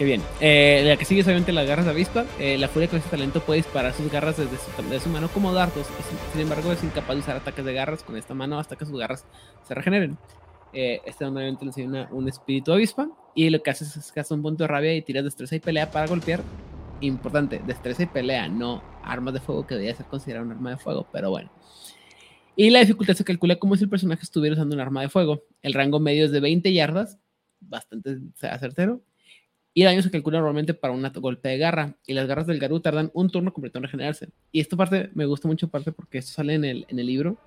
[0.00, 0.22] Qué bien.
[0.40, 2.24] Eh, la que sigue es obviamente las garras de avispa.
[2.38, 5.86] Eh, la furia con este talento puede disparar sus garras desde su, mano como dardos.
[6.32, 8.98] sin, embargo, es incapaz de usar ataques de garras con esta mano hasta que sus
[8.98, 9.26] garras
[9.68, 10.16] se regeneren.
[10.72, 13.10] Eh, este obviamente le enseña un espíritu avispa.
[13.34, 15.90] Y lo que haces es gastar un punto de rabia y tiras destreza y pelea
[15.90, 16.40] para golpear.
[17.02, 20.76] Importante, destreza y pelea, no armas de fuego que debería ser considerado un arma de
[20.78, 21.50] fuego, pero bueno.
[22.56, 25.42] Y la dificultad se calcula como si el personaje estuviera usando un arma de fuego.
[25.60, 27.18] El rango medio es de 20 yardas,
[27.60, 29.02] bastante certero.
[29.80, 31.94] Y el daño se calcula normalmente para un golpe de garra.
[32.06, 34.28] Y las garras del Garú tardan un turno completo en regenerarse.
[34.52, 37.38] Y esta parte me gusta mucho, parte porque esto sale en el, en el libro.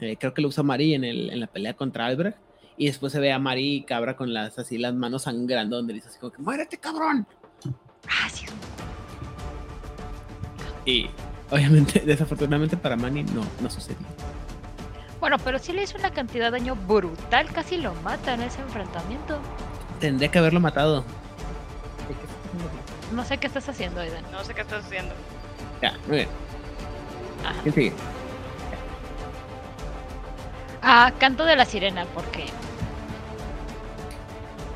[0.00, 2.36] Eh, creo que lo usa Mari en, el, en la pelea contra Albrecht.
[2.76, 5.94] Y después se ve a Mari y Cabra con las, así, las manos sangrando, donde
[5.94, 7.28] dice así como que ¡Muérete, cabrón!
[8.08, 8.44] Ah, sí.
[10.84, 11.06] Y
[11.48, 14.04] obviamente, desafortunadamente para Manny no, no sucedió.
[15.20, 17.52] Bueno, pero sí le hizo una cantidad de daño brutal.
[17.52, 19.38] Casi lo mata en ese enfrentamiento.
[20.00, 21.04] Tendría que haberlo matado.
[23.12, 24.24] No sé qué estás haciendo, Aidan.
[24.32, 25.14] No sé qué estás haciendo.
[25.80, 26.28] Ya, muy bien.
[27.44, 27.60] Ajá.
[27.62, 27.92] ¿Quién sigue?
[30.82, 32.46] Ah, canto de la sirena, porque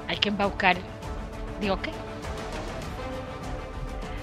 [0.08, 0.76] hay que embaucar.
[1.60, 1.90] Digo, ¿qué?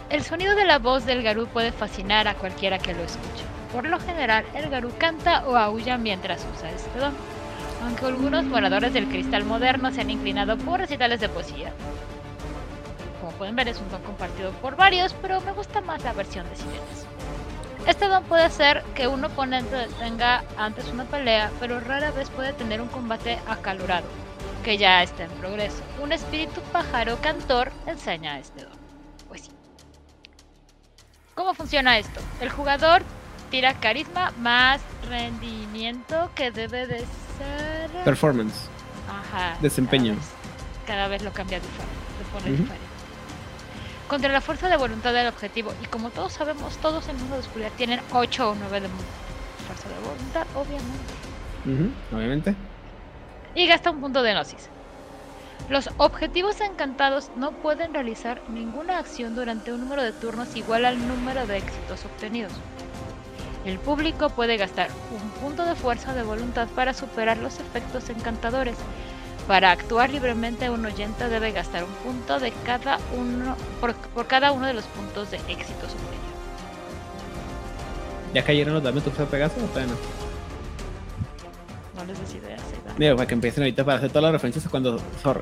[0.09, 3.43] El sonido de la voz del Garú puede fascinar a cualquiera que lo escuche.
[3.74, 7.14] Por lo general, el Garú canta o aúlla mientras usa este don,
[7.84, 11.74] aunque algunos moradores del cristal moderno se han inclinado por recitales de poesía.
[13.24, 16.45] Como pueden ver, es un don compartido por varios, pero me gusta más la versión
[16.49, 17.05] de sirenas.
[17.88, 22.51] Este don puede hacer que un oponente detenga antes una pelea, pero rara vez puede
[22.51, 24.05] tener un combate acalorado,
[24.65, 25.82] que ya está en progreso.
[26.01, 28.74] Un espíritu pájaro cantor enseña este don.
[29.30, 29.51] Pues sí.
[31.34, 32.19] ¿Cómo funciona esto?
[32.41, 33.03] El jugador
[33.49, 37.89] tira carisma más rendimiento que debe de ser...
[38.03, 38.67] Performance.
[39.07, 39.55] Ajá.
[39.61, 40.15] Desempeño.
[40.15, 41.95] Cada vez, cada vez lo cambia diferente.
[42.19, 42.63] Lo pone Ujú.
[42.63, 42.93] diferente.
[44.08, 45.74] Contra la fuerza de voluntad del objetivo.
[45.82, 48.89] Y como todos sabemos, todos en mundo de oscuridad tienen 8 o 9 de
[49.68, 51.14] fuerza de voluntad, obviamente.
[52.12, 52.56] Obviamente.
[53.56, 54.70] Y gasta un punto de gnosis.
[55.70, 61.08] Los objetivos encantados no pueden realizar ninguna acción durante un número de turnos igual al
[61.08, 62.51] número de éxitos obtenidos.
[63.64, 68.76] El público puede gastar un punto de fuerza de voluntad para superar los efectos encantadores.
[69.48, 74.52] Para actuar libremente, un oyente debe gastar un punto de cada uno por, por cada
[74.54, 76.24] uno de los puntos de éxitos obtenidos.
[78.34, 80.00] ¿Ya cayeron los datos de Pegaso o todavía no?
[82.00, 82.62] No les des ideas.
[82.98, 85.00] Digo, para que empiecen ahorita para hacer todas las referencias a cuando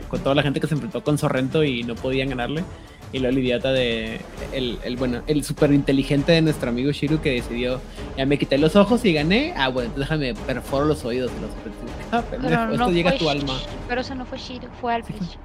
[0.10, 2.64] con toda la gente que se enfrentó con Sorrento y no podían ganarle.
[3.14, 4.22] Y luego el idiota de.
[4.54, 7.82] El, el bueno, el súper inteligente de nuestro amigo Shiru que decidió.
[8.18, 9.54] Ya me quité los ojos y gané.
[9.58, 11.50] Ah, bueno, entonces déjame perforo los oídos de los
[12.12, 13.60] Ah, Pero esto no llega a tu alma.
[13.88, 15.38] Pero eso no fue Shiro, fue Albrecht.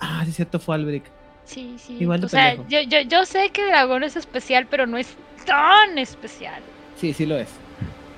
[0.00, 1.06] Ah, sí, es cierto, fue Albrecht.
[1.44, 1.96] Sí, sí.
[2.00, 5.08] Igual o sea, yo, yo, yo sé que Dragón es especial, pero no es
[5.46, 6.60] tan especial.
[7.00, 7.48] Sí, sí lo es.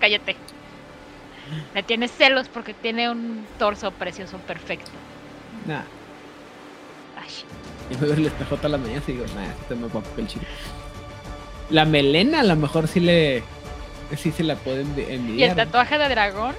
[0.01, 0.35] Cállate.
[1.75, 4.91] Le tienes celos porque tiene un torso precioso perfecto.
[5.67, 5.83] Nah,
[7.91, 10.27] yo me veo el espejo toda la mañana y digo, nah, este me va el
[10.27, 10.45] chido.
[11.71, 13.43] La melena a lo mejor sí le.
[14.17, 15.57] Sí se la puede envi- Y el envidiar.
[15.57, 16.55] tatuaje de dragón,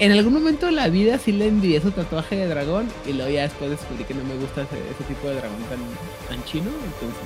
[0.00, 3.30] En algún momento de la vida sí le envidié su tatuaje de dragón y luego
[3.30, 5.78] ya después descubrí que no me gusta ese, ese tipo de dragón tan,
[6.28, 6.68] tan chino.
[6.70, 7.22] Entonces,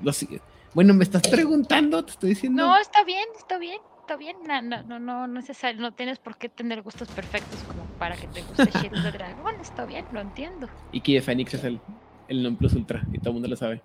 [0.00, 0.04] no.
[0.04, 0.40] Lo sigue.
[0.74, 2.66] Bueno, me estás preguntando, te estoy diciendo.
[2.66, 3.78] No, está bien, está bien,
[4.12, 4.36] está bien.
[4.46, 8.16] No, no, no, no, no, necesario, no tienes por qué tener gustos perfectos como para
[8.16, 9.54] que te guste Shiro de dragón.
[9.60, 10.68] Está bien, lo entiendo.
[10.92, 11.80] Y que Phoenix es el,
[12.28, 13.82] el non plus ultra y todo el mundo lo sabe.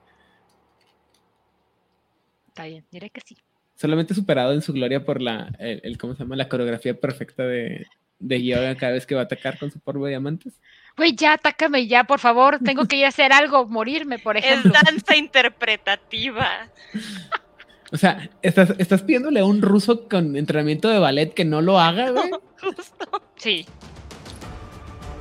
[2.47, 3.37] Está bien, diré que sí.
[3.75, 6.35] Solamente superado en su gloria por la, el, el- ¿cómo se llama?
[6.35, 7.85] La coreografía perfecta de,
[8.19, 10.59] de Yoga cada vez que va a atacar con su polvo de diamantes.
[10.97, 12.57] Güey, ya, atácame ya, por favor.
[12.65, 14.73] Tengo que ir a hacer algo, morirme, por Es ejemplo.
[14.83, 16.71] danza interpretativa.
[17.91, 21.79] O sea, estás, estás pidiéndole a un ruso con entrenamiento de ballet que no lo
[21.79, 22.31] haga, güey.
[22.61, 23.21] Justo.
[23.35, 23.65] Sí.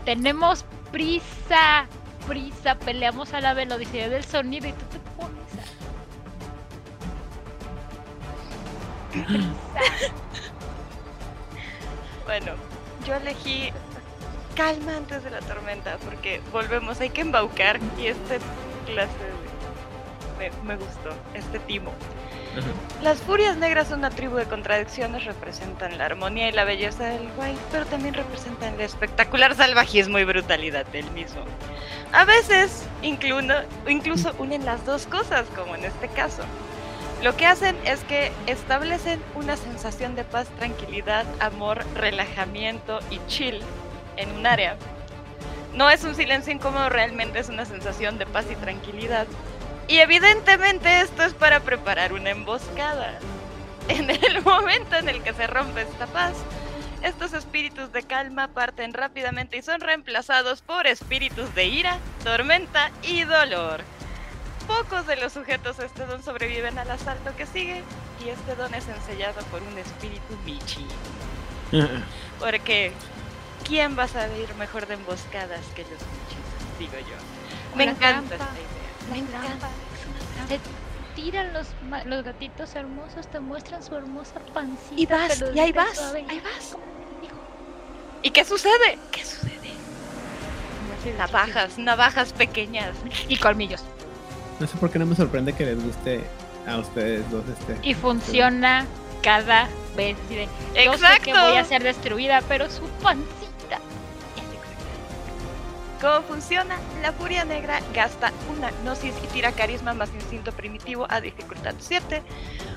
[0.05, 1.87] Tenemos prisa,
[2.27, 2.77] prisa.
[2.79, 5.53] Peleamos a la velocidad del sonido y tú te pones
[9.13, 9.27] a...
[9.27, 10.13] Prisa.
[12.27, 12.55] Bueno,
[13.07, 13.71] yo elegí
[14.57, 18.41] calma antes de la tormenta porque volvemos, hay que embaucar y este
[18.85, 19.13] clase
[20.39, 20.51] de...
[20.51, 21.93] Me, me gustó, este timo.
[23.03, 27.29] Las furias negras son una tribu de contradicciones, representan la armonía y la belleza del
[27.37, 31.43] guay, pero también representan el espectacular salvajismo y brutalidad del mismo.
[32.13, 36.43] A veces incluso unen las dos cosas, como en este caso.
[37.23, 43.61] Lo que hacen es que establecen una sensación de paz, tranquilidad, amor, relajamiento y chill
[44.17, 44.77] en un área.
[45.75, 49.27] No es un silencio incómodo, realmente es una sensación de paz y tranquilidad.
[49.89, 53.19] Y evidentemente esto es para preparar una emboscada.
[53.89, 56.35] En el momento en el que se rompe esta paz,
[57.03, 63.23] estos espíritus de calma parten rápidamente y son reemplazados por espíritus de ira, tormenta y
[63.23, 63.83] dolor.
[64.67, 67.85] Pocos de los sujetos a este don sobreviven al asalto que sigue
[68.25, 70.85] y este don es ensellado por un espíritu Michi.
[72.41, 72.93] Porque
[73.65, 76.81] ¿quién va a saber mejor de emboscadas que los Michis?
[76.81, 77.77] Digo yo.
[77.77, 78.76] Me encanta esta idea.
[79.11, 79.69] Me encanta.
[80.49, 80.59] Te
[81.15, 81.69] tiran los,
[82.05, 84.95] los gatitos hermosos, te muestran su hermosa pancita.
[84.97, 86.25] Y vas, y ahí vas, suave.
[86.29, 86.77] ahí vas.
[88.23, 88.99] ¿Y qué sucede?
[89.11, 89.57] ¿Qué sucede?
[91.17, 92.97] Navajas, navajas pequeñas.
[93.29, 93.83] Y colmillos.
[94.59, 96.25] No sé por qué no me sorprende que les guste
[96.67, 97.79] a ustedes dos este.
[97.89, 98.85] Y funciona
[99.23, 100.17] cada vez.
[100.29, 100.49] Yo sé
[100.85, 101.25] Exacto.
[101.25, 103.46] que voy a ser destruida, pero su pancita.
[106.01, 106.77] ¿Cómo funciona?
[107.01, 112.23] La furia negra gasta una gnosis y tira carisma más instinto primitivo a dificultad 7.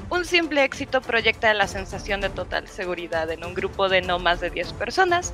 [0.09, 4.39] Un simple éxito proyecta la sensación de total seguridad en un grupo de no más
[4.39, 5.33] de 10 personas.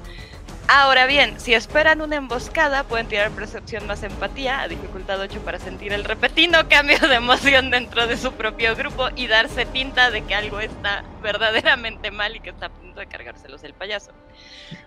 [0.68, 5.60] Ahora bien, si esperan una emboscada, pueden tirar percepción más empatía a dificultad 8 para
[5.60, 10.24] sentir el repentino cambio de emoción dentro de su propio grupo y darse tinta de
[10.24, 14.12] que algo está verdaderamente mal y que está a punto de cargárselos el payaso.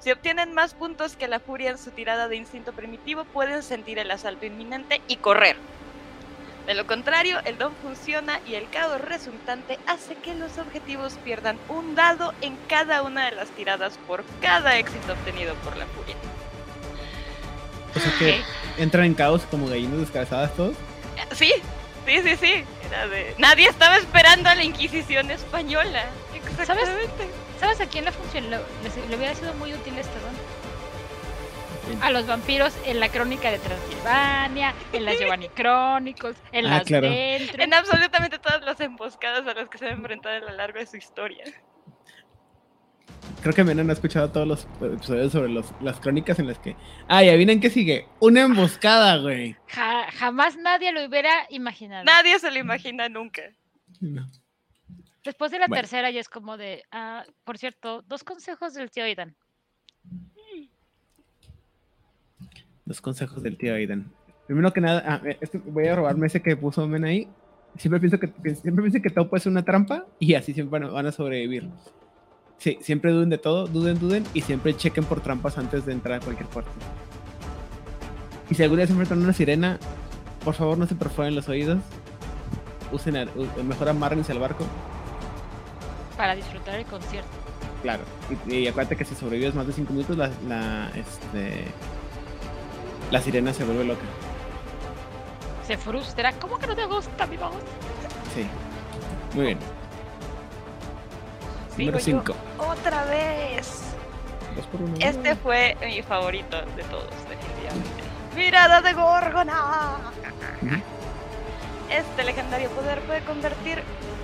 [0.01, 3.99] Si obtienen más puntos que la furia en su tirada de instinto primitivo, pueden sentir
[3.99, 5.57] el asalto inminente y correr.
[6.69, 11.59] De lo contrario, el don funciona y el caos resultante hace que los objetivos pierdan
[11.71, 16.15] un dado en cada una de las tiradas por cada éxito obtenido por la furia.
[17.97, 18.43] O sea que
[18.77, 20.77] entran en caos como gallinas descabezadas todos.
[21.33, 21.55] Sí,
[22.05, 22.65] sí, sí, sí.
[22.87, 23.35] Era de...
[23.39, 26.05] Nadie estaba esperando a la Inquisición española.
[26.35, 27.31] Exactamente.
[27.59, 28.49] ¿Sabes a quién le funcionó?
[28.49, 30.35] Le, le hubiera sido muy útil este don
[32.03, 36.85] a los vampiros en la crónica de Transilvania, en las Giovanni Chronicles, en Ah, las
[36.85, 37.09] claro.
[37.09, 37.59] Ventres.
[37.59, 40.87] En absolutamente todas las emboscadas a las que se ha enfrentado a lo largo de
[40.87, 41.45] su historia.
[43.43, 46.59] Creo que Mena no ha escuchado todos los episodios sobre los, las crónicas en las
[46.59, 46.77] que.
[47.09, 48.07] Ah, y adivinen qué sigue.
[48.21, 49.57] Una emboscada, güey.
[49.69, 52.05] Ja- jamás nadie lo hubiera imaginado.
[52.05, 53.43] Nadie se lo imagina nunca.
[54.01, 54.27] No.
[55.25, 55.83] Después de la Bueno.
[55.83, 59.37] tercera ya es como de, ah, por cierto, dos consejos del tío Aidan.
[62.89, 64.11] Los consejos del tío Aiden.
[64.47, 67.29] Primero que nada, ah, eh, voy a robarme ese que puso Men ahí.
[67.77, 70.89] Siempre pienso que siempre pienso que todo puede ser una trampa y así siempre van
[70.89, 71.69] a, van a sobrevivir.
[72.57, 76.23] Sí, siempre duden de todo, duden, duden y siempre chequen por trampas antes de entrar
[76.23, 76.71] a cualquier puerto.
[78.49, 79.79] Y si alguna vez se enfrentan a una sirena,
[80.43, 81.81] por favor no se perforen los oídos.
[82.91, 83.29] Usen
[83.67, 84.65] mejor amárrense al barco.
[86.17, 87.29] para disfrutar el concierto.
[87.83, 88.03] Claro.
[88.49, 91.67] Y, y acuérdate que si sobrevives más de 5 minutos, la, la, este,
[93.11, 94.03] la sirena se vuelve loca.
[95.67, 96.33] Se frustra.
[96.33, 97.55] ¿Cómo que no te gusta mi voz?
[98.35, 98.47] Sí.
[99.35, 99.59] Muy bien.
[101.77, 102.35] Número yo 5.
[102.59, 103.83] Otra vez.
[104.57, 104.95] Dos por uno.
[104.99, 108.03] Este fue mi favorito de todos, definitivamente.
[108.35, 109.97] Mirada de Gorgona.
[111.91, 113.83] Este legendario poder puede convertir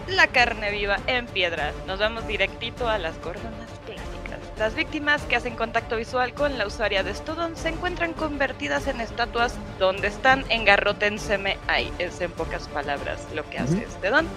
[0.09, 1.72] la carne viva en piedra.
[1.87, 4.14] Nos vamos directito a las gorgonas clásicas.
[4.59, 9.01] Las víctimas que hacen contacto visual con la usuaria de Stodon se encuentran convertidas en
[9.01, 11.93] estatuas donde están engarrótenseme ahí.
[11.99, 14.29] Es en pocas palabras lo que hace este don.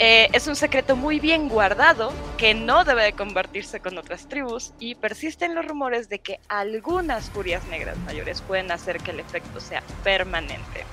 [0.00, 4.72] Eh, es un secreto muy bien guardado que no debe de compartirse con otras tribus
[4.80, 9.60] y persisten los rumores de que algunas furias negras mayores pueden hacer que el efecto
[9.60, 10.84] sea permanente.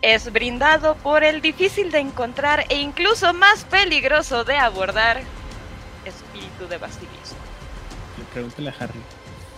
[0.00, 5.20] Es brindado por el difícil de encontrar e incluso más peligroso de abordar
[6.66, 7.36] de basilisco.
[8.32, 8.98] Pregúntale a Harry.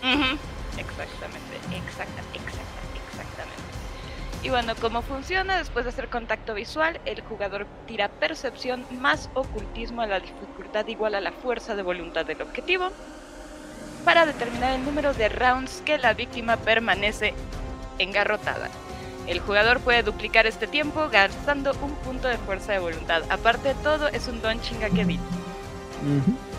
[0.03, 0.39] Ujú,
[0.79, 3.63] Exactamente, exacta, exacta, exactamente.
[4.43, 5.59] Y bueno, ¿cómo funciona?
[5.59, 11.15] Después de hacer contacto visual, el jugador tira percepción más ocultismo a la dificultad igual
[11.15, 12.91] a la fuerza de voluntad del objetivo
[14.05, 17.35] para determinar el número de rounds que la víctima permanece
[17.99, 18.71] engarrotada.
[19.27, 23.23] El jugador puede duplicar este tiempo gastando un punto de fuerza de voluntad.
[23.29, 25.23] Aparte de todo, es un don chingaquedito.
[26.03, 26.50] Ujú.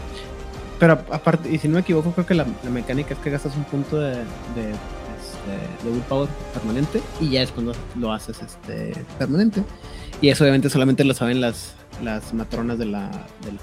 [0.81, 3.55] Pero aparte, y si no me equivoco, creo que la, la mecánica es que gastas
[3.55, 8.93] un punto de, de, este, de willpower permanente y ya es cuando lo haces este,
[9.19, 9.63] permanente.
[10.21, 13.11] Y eso obviamente solamente lo saben las, las matronas de la,
[13.41, 13.59] del,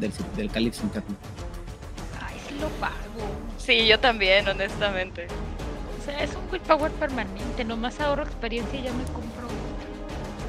[0.00, 1.14] del, del cáliz interno.
[2.20, 2.94] Ay, sí lo pago.
[3.58, 5.28] Sí, yo también, honestamente.
[6.00, 7.64] O sea, es un willpower permanente.
[7.64, 9.46] Nomás ahorro experiencia y ya me compro.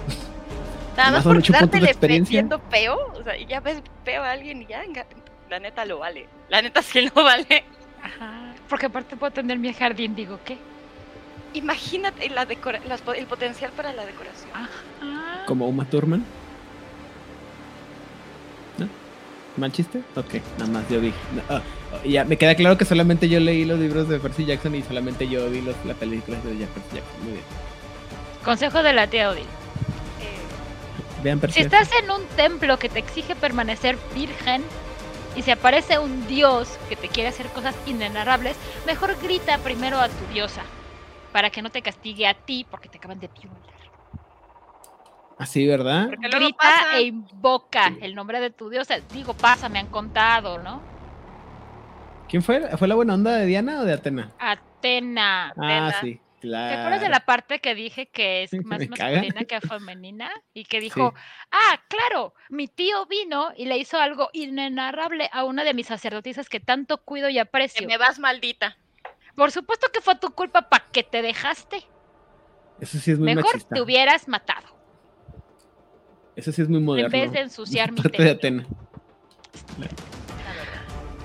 [0.98, 2.44] Nada más por de dártele experiencia.
[2.72, 4.82] peo, o sea, ya ves peo a alguien y ya,
[5.50, 6.28] la neta lo vale.
[6.50, 7.64] La neta sí lo vale.
[8.02, 8.54] Ajá.
[8.70, 10.58] Porque aparte puedo tener mi jardín, digo, ¿qué?
[11.54, 14.52] Imagínate la decora las el potencial para la decoración.
[14.54, 15.46] Ajá.
[15.46, 16.24] Como Uma Thurman.
[18.78, 18.88] ¿No?
[19.56, 20.02] ¿Mal chiste?
[20.16, 21.10] Ok, nada más yo vi.
[21.34, 21.62] no, ah,
[21.94, 24.84] oh, ya, me queda claro que solamente yo leí los libros de Percy Jackson y
[24.84, 27.24] solamente yo vi los, la película de Percy Jackson.
[27.24, 27.46] Muy bien.
[28.44, 29.44] Consejo de la tía Odil.
[29.44, 34.64] Eh, Vean Percy Si estás en un templo que te exige permanecer virgen
[35.38, 40.10] y se aparece un dios que te quiere hacer cosas inenarrables, mejor grita primero a
[40.10, 40.64] tu diosa
[41.32, 43.62] para que no te castigue a ti porque te acaban de violar.
[45.38, 46.08] Así, ¿verdad?
[46.08, 46.98] porque Grita pasa.
[46.98, 48.98] e invoca el nombre de tu diosa.
[49.14, 50.82] Digo, pasa, me han contado, ¿no?
[52.28, 52.76] ¿Quién fue?
[52.76, 54.32] ¿Fue la buena onda de Diana o de Atena?
[54.40, 55.54] Atena.
[55.56, 56.02] Ah, Atena.
[56.02, 60.30] sí, ¿Te acuerdas de la parte que dije que es más masculina que femenina?
[60.54, 61.14] Y que dijo,
[61.52, 66.48] ah, claro, mi tío vino y le hizo algo inenarrable a una de mis sacerdotisas
[66.50, 67.88] que tanto cuido y Que aprecio.
[67.88, 68.78] me vas maldita.
[69.36, 71.84] Por supuesto que fue tu culpa para que te dejaste.
[72.80, 73.76] Eso sí es muy Mejor machista.
[73.76, 74.68] te hubieras matado.
[76.36, 77.08] Eso sí es muy moderno.
[77.16, 78.30] en vez de ensuciar mi Parte de.
[78.30, 78.68] Atena.
[79.80, 80.78] La verdad.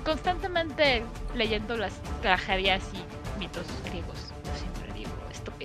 [0.03, 1.03] constantemente
[1.35, 4.32] leyendo las tragedias y mitos griegos.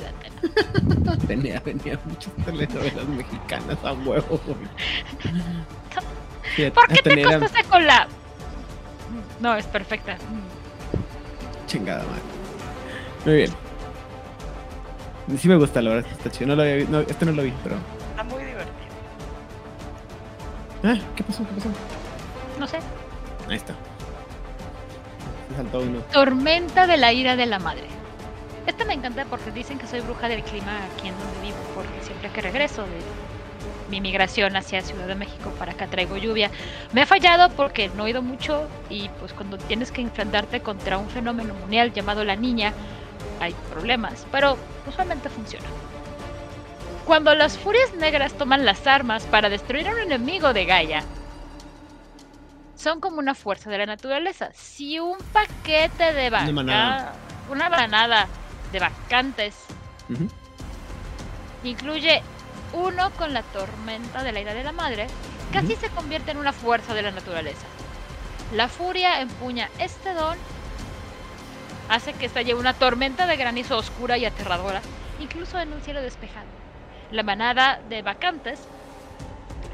[0.06, 1.16] Atena.
[1.26, 6.70] Tenía, tenía muchas telenovelas mexicanas a huevo, güey.
[6.72, 8.08] ¿Por qué te acostaste con la.?
[9.40, 10.16] No, es perfecta.
[11.66, 12.22] Chingada madre.
[13.24, 13.50] Muy bien.
[15.38, 16.48] Sí me gusta, la verdad, está chido.
[16.48, 17.76] No lo había vi- no, este no lo vi, pero.
[18.10, 18.74] Está muy divertido.
[20.84, 21.44] Ah, ¿qué pasó?
[21.46, 21.68] ¿Qué pasó?
[22.58, 22.78] No sé.
[23.48, 23.74] Ahí está.
[25.50, 26.00] Se saltó uno.
[26.12, 27.84] Tormenta de la ira de la madre.
[28.68, 32.02] Esta me encanta porque dicen que soy bruja del clima aquí en donde vivo, porque
[32.02, 33.00] siempre que regreso de
[33.88, 36.50] mi migración hacia Ciudad de México para acá traigo lluvia.
[36.92, 40.98] Me ha fallado porque no he ido mucho y pues cuando tienes que enfrentarte contra
[40.98, 42.74] un fenómeno mundial llamado la niña,
[43.40, 45.66] hay problemas, pero usualmente funciona.
[47.06, 51.04] Cuando las furias negras toman las armas para destruir a un enemigo de Gaia,
[52.76, 54.50] son como una fuerza de la naturaleza.
[54.52, 57.12] Si un paquete de Una vaca, manada.
[57.50, 58.28] una manada
[58.72, 59.54] de vacantes
[61.64, 62.22] incluye
[62.72, 65.06] uno con la tormenta de la ira de la madre,
[65.52, 67.66] casi se convierte en una fuerza de la naturaleza.
[68.54, 70.36] La furia empuña este don,
[71.88, 74.80] hace que estalle una tormenta de granizo oscura y aterradora,
[75.20, 76.46] incluso en un cielo despejado.
[77.10, 78.60] La manada de vacantes,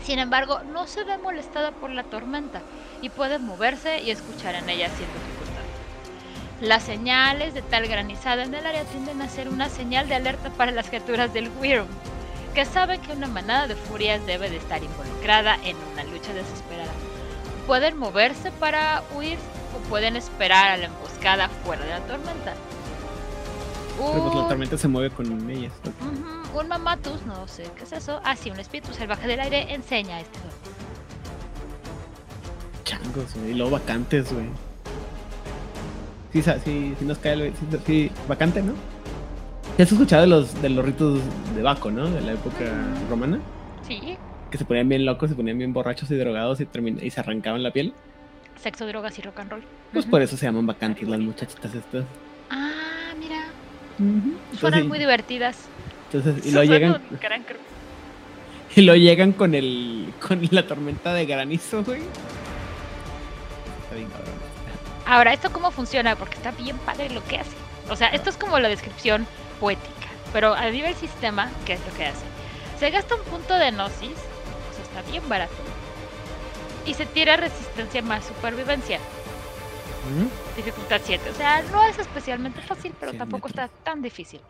[0.02, 2.62] sin embargo, no se ve molestada por la tormenta
[3.00, 5.43] y puede moverse y escuchar en ella sin dificultad.
[6.60, 10.50] Las señales de tal granizada en el área tienden a ser una señal de alerta
[10.50, 11.86] para las criaturas del Wyrm,
[12.54, 16.92] que saben que una manada de furias debe de estar involucrada en una lucha desesperada.
[17.66, 19.38] Pueden moverse para huir
[19.76, 22.54] o pueden esperar a la emboscada fuera de la tormenta.
[23.96, 25.72] Pero pues la Un- tormenta se mueve con ellas.
[25.84, 25.90] ¿no?
[26.50, 28.20] Ujú, Un mamatus, no sé qué es eso.
[28.24, 30.74] Ah, sí, un espíritu salvaje del aire enseña este don.
[32.84, 33.50] Changos, güey.
[33.50, 34.46] Y luego vacantes, güey.
[36.34, 37.52] Sí, sí, sí nos cae el.
[37.86, 38.74] Sí, vacante, ¿no?
[39.78, 41.20] ¿Ya has escuchado de los, de los ritos
[41.56, 42.10] de Baco, ¿no?
[42.10, 42.64] De la época
[43.08, 43.38] romana.
[43.86, 44.16] Sí,
[44.50, 46.68] Que se ponían bien locos, se ponían bien borrachos y drogados y,
[47.02, 47.94] y se arrancaban la piel.
[48.60, 49.62] sexo, drogas y rock and roll.
[49.92, 52.04] Pues por eso se llaman vacantes las muchachitas estas.
[52.50, 52.72] Ah,
[53.18, 53.46] mira,
[53.98, 55.56] Entonces, suenan muy divertidas.
[56.12, 57.44] entonces, y luego fue llegan, gran
[58.76, 62.00] y luego llegan con el, con la tormenta de granizo, güey.
[63.84, 64.43] Está bien cabrón.
[65.06, 66.16] Ahora, ¿esto cómo funciona?
[66.16, 67.56] Porque está bien padre lo que hace.
[67.90, 69.26] O sea, esto es como la descripción
[69.60, 70.08] poética.
[70.32, 72.24] Pero a nivel sistema, ¿qué es lo que hace?
[72.78, 75.54] Se gasta un punto de gnosis, o sea, está bien barato.
[76.86, 78.98] Y se tira resistencia más supervivencia,
[80.56, 81.30] dificultad 7.
[81.30, 83.64] O sea, no es especialmente fácil, pero 100 tampoco metros.
[83.66, 84.40] está tan difícil.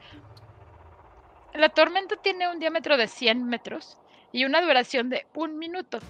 [1.52, 3.98] La tormenta tiene un diámetro de 100 metros
[4.32, 6.00] y una duración de un minuto.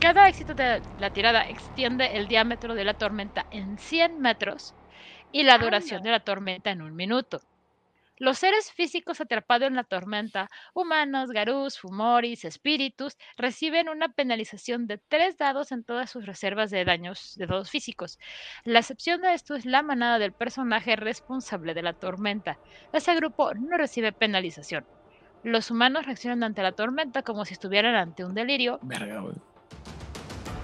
[0.00, 4.74] Cada éxito de la tirada extiende el diámetro de la tormenta en 100 metros
[5.32, 7.40] y la duración de la tormenta en un minuto.
[8.18, 14.98] Los seres físicos atrapados en la tormenta, humanos, garús, fumoris, espíritus, reciben una penalización de
[14.98, 18.18] 3 dados en todas sus reservas de daños de dados físicos.
[18.64, 22.58] La excepción de esto es la manada del personaje responsable de la tormenta.
[22.92, 24.86] Ese grupo no recibe penalización.
[25.42, 29.24] Los humanos reaccionan ante la tormenta como si estuvieran ante un delirio Verga.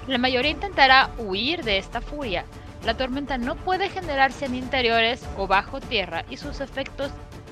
[0.07, 2.45] La mayoría intentará huir de esta furia.
[2.85, 7.11] La tormenta no puede generarse en interiores o bajo tierra y sus efectos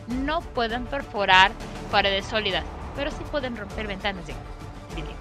[0.09, 1.53] no pueden perforar
[1.93, 2.65] paredes sólidas,
[2.97, 4.35] pero sí pueden romper ventanas de
[4.97, 5.15] vidrio.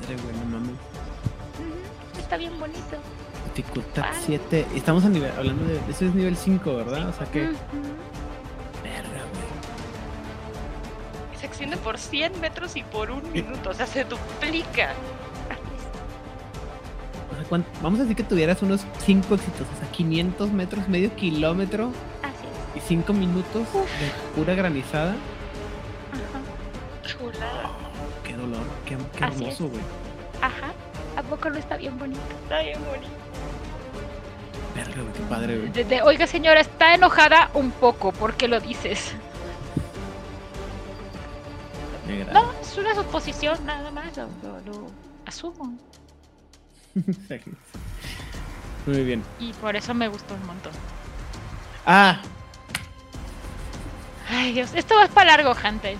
[0.00, 0.76] Madre, güey, no mames.
[2.18, 2.98] Está bien bonito.
[3.54, 4.16] Dificultad Vale.
[4.24, 4.66] 7.
[4.74, 5.78] Estamos a nivel, hablando de.
[5.90, 7.08] Eso es nivel 5, ¿verdad?
[7.08, 7.40] O sea que.
[7.40, 7.56] Verga,
[9.32, 9.44] güey.
[11.38, 13.70] Se extiende por 100 metros y por un minuto.
[13.70, 14.92] O sea, se duplica.
[17.34, 20.88] O sea, ¿cuánto- Vamos a decir que tuvieras unos 5 éxitos, o sea, 500 metros,
[20.88, 21.88] medio kilómetro
[22.22, 22.82] Así es.
[22.82, 25.12] y 5 minutos de pura granizada.
[26.12, 26.40] Ajá.
[27.08, 27.70] Chulada.
[28.24, 29.82] Qué dolor, qué, hermoso, güey.
[30.40, 30.72] Ajá.
[31.16, 32.20] ¿A poco no está bien bonito?
[32.44, 33.08] Está bien bonito.
[34.74, 35.70] Verga, qué padre, güey.
[35.70, 38.10] De- de, Oiga, señora, está enojada un poco.
[38.12, 39.12] ¿Por qué lo dices?
[42.32, 44.16] No, es una suposición, nada más.
[44.16, 44.86] Lo, lo- lo
[45.26, 45.76] asumo.
[48.86, 49.22] Muy bien.
[49.40, 50.72] Y por eso me gustó un montón.
[51.86, 52.20] Ah,
[54.28, 55.96] Ay, Dios, esto va para largo, gente.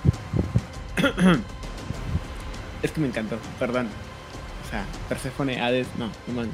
[2.83, 3.89] es que me encantó, perdón.
[4.65, 6.51] O sea, Persephone, Hades, no, no man.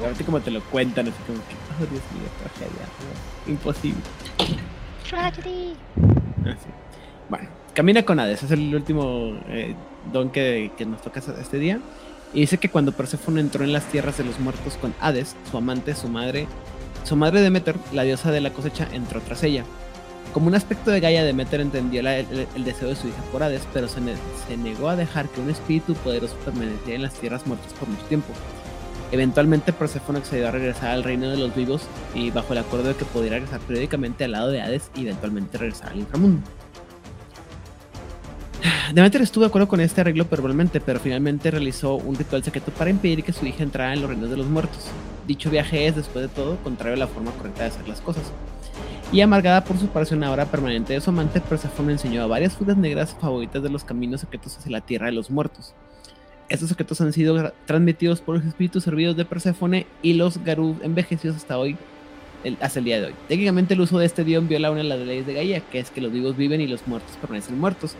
[0.00, 2.86] Ahorita como te lo cuentan, así como que, oh Dios mío, tragedia,
[3.46, 4.02] no, imposible.
[5.08, 5.74] Tragedy.
[6.42, 6.68] Así.
[7.30, 9.74] Bueno, camina con Hades, es el último eh,
[10.12, 11.80] don que, que nos toca este día.
[12.34, 15.56] Y dice que cuando Perséfone entró en las tierras de los muertos con Hades, su
[15.56, 16.46] amante, su madre,
[17.04, 19.64] su madre Demeter, la diosa de la cosecha, entró tras ella.
[20.32, 23.88] Como un aspecto de Gaia, Demeter entendió el, deseo de su hija por Hades, pero
[23.88, 24.00] se,
[24.56, 28.28] negó a dejar que un espíritu poderoso permaneciera en las tierras muertas por mucho tiempo.
[29.12, 31.82] Eventualmente Persephone accedió a regresar al reino de los vivos
[32.14, 35.58] y bajo el acuerdo de que podía regresar periódicamente al lado de Hades y eventualmente
[35.58, 36.42] regresar al inframundo.
[38.92, 42.90] Demeter estuvo de acuerdo con este arreglo verbalmente, pero finalmente realizó un ritual secreto para
[42.90, 44.86] impedir que su hija entrara en los reinos de los muertos.
[45.26, 48.32] Dicho viaje es, después de todo, contrario a la forma correcta de hacer las cosas.
[49.12, 52.76] Y amargada por su separación ahora permanente de su amante, Persephone enseñó a varias fugas
[52.76, 55.74] negras favoritas de los caminos secretos hacia la tierra de los muertos.
[56.48, 61.36] Estos secretos han sido transmitidos por los espíritus servidos de Perséfone y los Garud envejecidos
[61.36, 61.76] hasta hoy,
[62.60, 63.14] hasta el día de hoy.
[63.26, 65.90] Técnicamente el uso de este dios viola una de las leyes de Gaia, que es
[65.90, 67.96] que los vivos viven y los muertos permanecen muertos.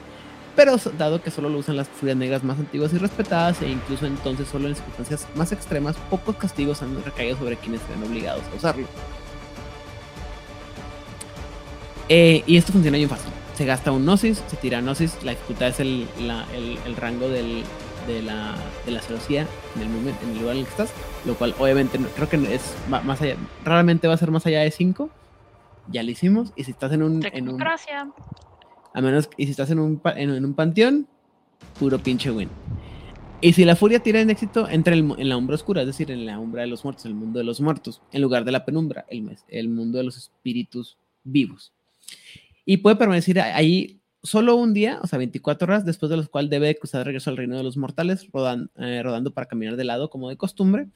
[0.57, 4.07] Pero dado que solo lo usan las furias negras más antiguas y respetadas, e incluso
[4.07, 8.57] entonces solo en circunstancias más extremas, pocos castigos han recaído sobre quienes sean obligados a
[8.57, 8.86] usarlo.
[12.09, 13.30] Eh, y esto funciona bien fácil.
[13.54, 16.07] Se gasta un Gnosis, se tira Gnosis, la dificultad es el
[16.96, 17.64] rango del,
[18.07, 18.54] de la,
[18.84, 20.92] de la celosía en el, momento, en el lugar en el que estás,
[21.24, 24.70] lo cual obviamente creo que es más allá, raramente va a ser más allá de
[24.70, 25.11] 5.
[25.88, 26.52] Ya lo hicimos.
[26.57, 27.24] Y si estás en un.
[27.32, 27.61] En un
[28.97, 29.28] a menos.
[29.36, 31.07] Y si estás en un, en, un panteón,
[31.78, 32.49] puro pinche win.
[33.42, 36.24] Y si la furia tira en éxito, entra en, la umbra oscura, es decir, en
[36.24, 39.05] la umbra de los muertos, el mundo de los muertos, en lugar de la penumbra,
[39.11, 41.74] el, el mundo de los espíritus vivos.
[42.64, 46.51] Y puede permanecer ahí solo un día, o sea, 24 horas, después de los cuales
[46.51, 48.26] debe cruzar de regreso al reino de los mortales,
[48.76, 50.88] eh, rodando para caminar de lado como de costumbre,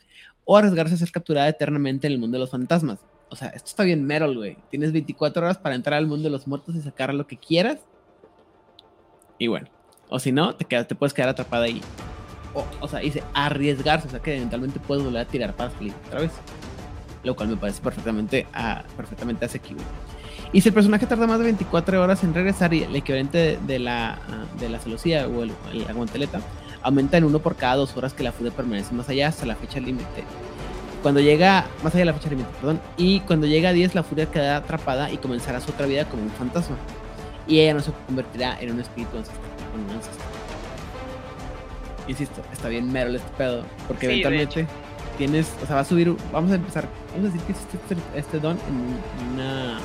[0.46, 3.00] o arriesgarse a ser capturada eternamente en el mundo de los fantasmas.
[3.30, 4.56] O sea, esto está bien metal, güey.
[4.70, 7.78] Tienes 24 horas para entrar al mundo de los muertos y sacar lo que quieras.
[9.38, 9.68] Y bueno,
[10.08, 11.80] o si no, te, quedas, te puedes quedar atrapada ahí.
[12.80, 16.20] O, sea, dice arriesgarse, o sea que eventualmente puedes volver a tirar para salir otra
[16.22, 16.32] vez.
[17.22, 19.84] Lo cual me parece perfectamente, uh, perfectamente asequible.
[20.52, 23.78] Y si el personaje tarda más de 24 horas en regresar y el equivalente de,
[23.78, 26.40] la, ah, de la celosía o el, la guanteleta
[26.82, 29.54] aumenta en uno por cada dos horas que la fuga permanece más allá hasta la
[29.54, 30.24] fecha límite.
[31.02, 34.02] Cuando llega, más allá de la fecha límite, perdón, y cuando llega a 10 la
[34.02, 36.76] furia queda atrapada y comenzará su otra vida como un fantasma.
[37.46, 39.50] Y ella no se convertirá en un espíritu ancestral.
[42.06, 44.66] Insisto, está bien mero este pedo, porque eventualmente
[45.16, 48.40] tienes, o sea, va a subir, vamos a empezar, vamos a decir que este, este
[48.40, 49.78] don en una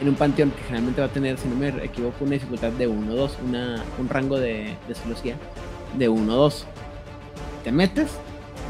[0.00, 2.86] en un panteón que generalmente va a tener, si no me equivoco, una dificultad de
[2.86, 3.38] 1 o 2,
[3.98, 5.36] un rango de, de celosía
[5.96, 6.66] de 1 o 2.
[7.64, 8.10] Te metes,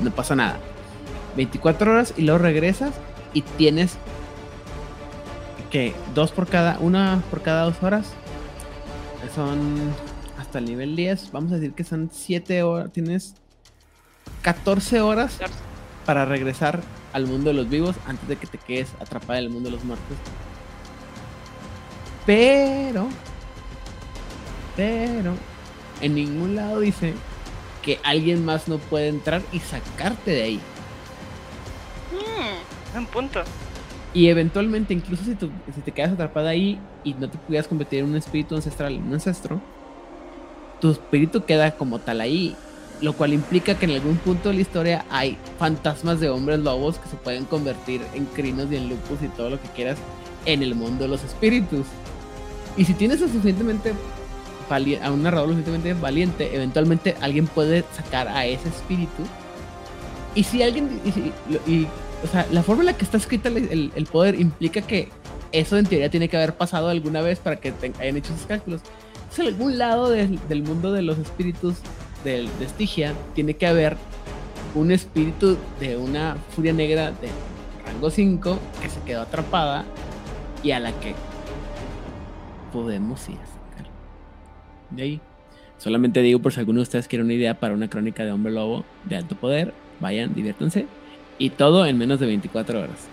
[0.02, 0.58] no pasa nada.
[1.38, 2.92] 24 horas y luego regresas
[3.32, 3.96] y tienes
[5.70, 8.08] que dos por cada, una por cada dos horas.
[9.34, 9.78] Son
[10.38, 11.32] hasta el nivel 10.
[11.32, 12.92] Vamos a decir que son 7 horas.
[12.92, 13.34] Tienes
[14.42, 15.38] 14 horas
[16.04, 16.80] para regresar
[17.12, 19.76] al mundo de los vivos antes de que te quedes atrapada en el mundo de
[19.76, 20.16] los muertos
[22.28, 23.08] pero,
[24.76, 25.32] pero,
[26.02, 27.14] en ningún lado dice
[27.80, 30.60] que alguien más no puede entrar y sacarte de ahí.
[32.38, 33.42] Mm, un punto.
[34.14, 35.36] Y eventualmente, incluso si,
[35.74, 39.12] si te quedas atrapada ahí y no te pudieras convertir en un espíritu ancestral, un
[39.12, 39.60] ancestro,
[40.80, 42.56] tu espíritu queda como tal ahí.
[43.00, 46.98] Lo cual implica que en algún punto de la historia hay fantasmas de hombres lobos
[46.98, 49.98] que se pueden convertir en crinos y en lupus y todo lo que quieras
[50.46, 51.86] en el mundo de los espíritus.
[52.76, 53.92] Y si tienes suficientemente
[54.70, 59.24] a un narrador suficientemente valiente, eventualmente alguien puede sacar a ese espíritu.
[60.34, 61.00] Y si alguien.
[61.66, 61.86] Y,
[62.22, 65.08] o sea, la forma en la que está escrita el, poder implica que
[65.52, 68.82] eso en teoría tiene que haber pasado alguna vez para que hayan hecho esos cálculos.
[69.14, 71.76] Entonces, en algún lado del mundo de los espíritus
[72.24, 73.96] del, de Estigia tiene que haber
[74.74, 77.28] un espíritu de una furia negra de
[77.86, 79.84] rango 5 que se quedó atrapada
[80.62, 81.14] y a la que
[82.72, 83.90] podemos ir a sacar.
[84.90, 85.20] De ahí.
[85.78, 88.52] Solamente digo por si alguno de ustedes quiere una idea para una crónica de hombre
[88.52, 90.86] lobo de alto poder, vayan, diviértanse.
[91.38, 93.08] Y todo en menos de 24 horas.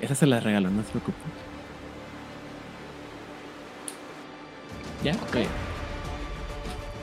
[0.00, 1.32] Esa se las regalo, no se preocupen.
[5.02, 5.12] ¿Ya?
[5.12, 5.46] Ok.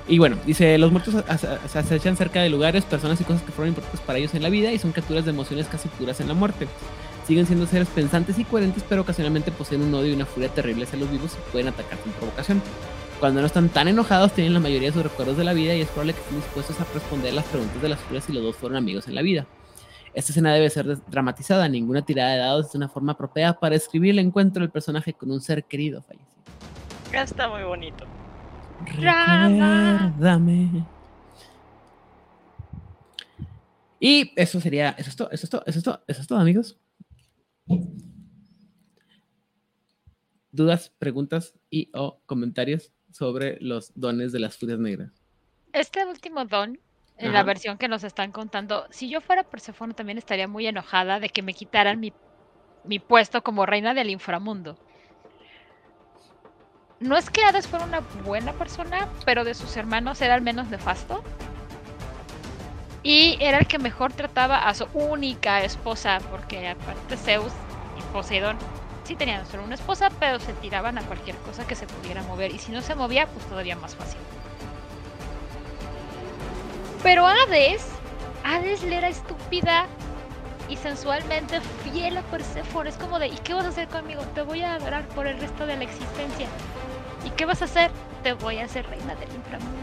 [0.08, 1.24] Y bueno, dice, los muertos
[1.68, 4.50] se acechan cerca de lugares, personas y cosas que fueron importantes para ellos en la
[4.50, 6.68] vida y son capturas de emociones casi puras en la muerte.
[7.26, 10.94] Siguen siendo seres pensantes y coherentes, pero ocasionalmente poseen un odio y una furia terribles
[10.94, 12.62] a los vivos y pueden atacar sin provocación.
[13.20, 15.82] Cuando no están tan enojados, tienen la mayoría de sus recuerdos de la vida y
[15.82, 18.56] es probable que estén dispuestos a responder las preguntas de las furias si los dos
[18.56, 19.48] fueron amigos en la vida.
[20.14, 24.12] Esta escena debe ser dramatizada, ninguna tirada de dados es una forma apropiada para escribir
[24.12, 26.30] el encuentro del personaje con un ser querido fallecido.
[27.12, 28.06] Está muy bonito.
[28.86, 30.86] Recuérdame.
[34.00, 36.40] Y eso sería, eso es todo, eso es todo, eso es todo, eso es todo,
[36.40, 36.78] amigos.
[40.52, 45.12] Dudas, preguntas y o comentarios sobre los dones de las furias negras.
[45.72, 46.80] Este último don,
[47.18, 51.20] en la versión que nos están contando, si yo fuera Persephone también estaría muy enojada
[51.20, 52.12] de que me quitaran mi,
[52.84, 54.78] mi puesto como reina del inframundo.
[57.00, 60.70] No es que Hades fuera una buena persona, pero de sus hermanos era el menos
[60.70, 61.24] nefasto.
[63.04, 67.52] Y era el que mejor trataba a su única esposa, porque aparte Zeus
[68.00, 68.58] y Poseidón
[69.04, 72.54] sí tenían solo una esposa, pero se tiraban a cualquier cosa que se pudiera mover.
[72.54, 74.20] Y si no se movía, pues todavía más fácil.
[77.02, 77.86] Pero Hades,
[78.44, 79.88] Hades le era estúpida
[80.70, 82.90] y sensualmente fiel a Perséfone.
[82.90, 84.22] Es como de, ¿y qué vas a hacer conmigo?
[84.34, 86.48] Te voy a adorar por el resto de la existencia.
[87.26, 87.92] ¿Y qué vas a hacer?
[88.24, 89.78] Te voy a hacer reina del inframundo.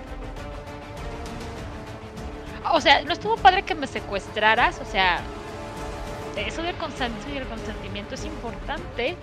[2.72, 5.20] O sea, no estuvo padre que me secuestraras, o sea,
[6.46, 9.16] eso del consentimiento y el consentimiento es importante.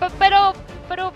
[0.00, 0.52] Pe- Pero,
[0.88, 1.12] pero,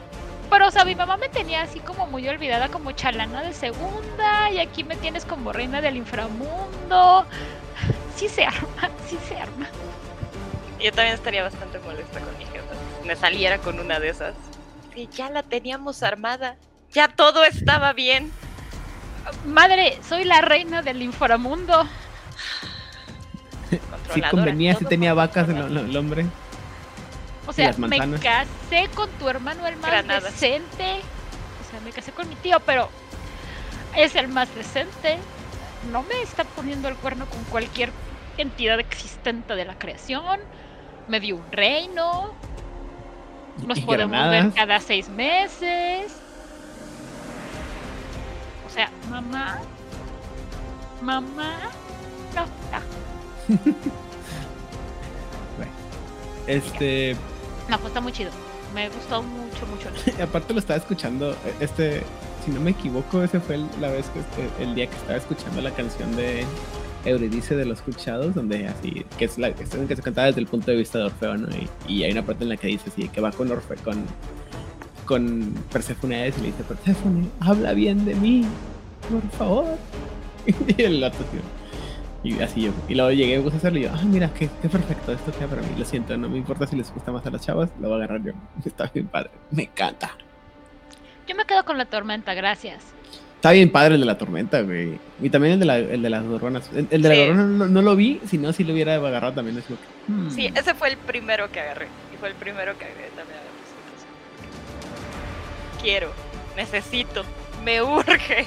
[0.51, 4.51] pero, o sea, mi mamá me tenía así como muy olvidada como chalana de segunda
[4.51, 7.27] y aquí me tienes como reina del inframundo.
[8.17, 9.69] Sí se arma, sí se arma.
[10.81, 12.75] Yo también estaría bastante molesta con mi jefa.
[13.03, 14.35] si Me saliera con una de esas.
[14.95, 16.57] Sí, ya la teníamos armada.
[16.93, 18.33] Ya todo estaba bien.
[19.45, 21.87] Madre, soy la reina del inframundo.
[23.71, 26.27] Si Controladora, convenía, si tenía vacas el, hombre.
[27.47, 30.25] O sea, me casé con tu hermano el más Granadas.
[30.25, 31.01] decente.
[31.61, 32.89] O sea, me casé con mi tío, pero
[33.97, 35.19] es el más decente.
[35.91, 37.91] No me está poniendo el cuerno con cualquier
[38.37, 40.41] entidad existente de la creación.
[41.09, 42.35] Me dio un reino.
[43.65, 44.45] Nos podemos granadas.
[44.45, 46.13] ver cada seis meses.
[48.67, 49.61] O sea, mamá.
[51.01, 51.57] Mamá.
[52.35, 53.06] No, no.
[56.47, 57.17] Este,
[57.69, 58.31] No, pues está muy chido.
[58.75, 59.89] Me gustó mucho, mucho.
[60.23, 62.03] aparte lo estaba escuchando, este,
[62.45, 65.17] si no me equivoco, ese fue el- la vez que este, el día que estaba
[65.17, 66.45] escuchando la canción de
[67.05, 70.41] Euridice de los escuchados, donde así, que es la que se que se cantaba desde
[70.41, 71.49] el punto de vista de Orfeo, ¿no?
[71.57, 74.05] Y, y hay una parte en la que dice así, que va con Orfeo, con,
[75.05, 78.45] con Hades y le dice, Perséfone, habla bien de mí,
[79.11, 79.65] por favor.
[80.47, 81.41] y el otro tío.
[82.25, 82.73] Y así yo.
[82.89, 85.63] Y luego llegué a hacerlo y yo, ah, mira, qué, qué perfecto, esto queda para
[85.63, 85.69] mí.
[85.79, 88.05] Lo siento, no me importa si les gusta más a las chavas, lo voy a
[88.05, 88.33] agarrar yo.
[88.65, 90.17] Está bien padre, me encanta.
[91.29, 92.83] Yo me quedo con la tormenta, gracias.
[93.37, 94.99] Está bien padre el de la tormenta, güey.
[95.21, 96.69] Y también el de, la, el de las gorronas.
[96.73, 97.17] El, el de Sí.
[97.17, 99.59] la gorrona no, no lo vi, si no, si lo hubiera agarrado también.
[99.59, 100.31] Es como que, hmm.
[100.31, 101.87] Sí, ese fue el primero que agarré.
[102.15, 103.39] Y fue el primero que agarré también.
[105.83, 106.11] Quiero,
[106.57, 107.25] necesito,
[107.65, 108.47] me urge.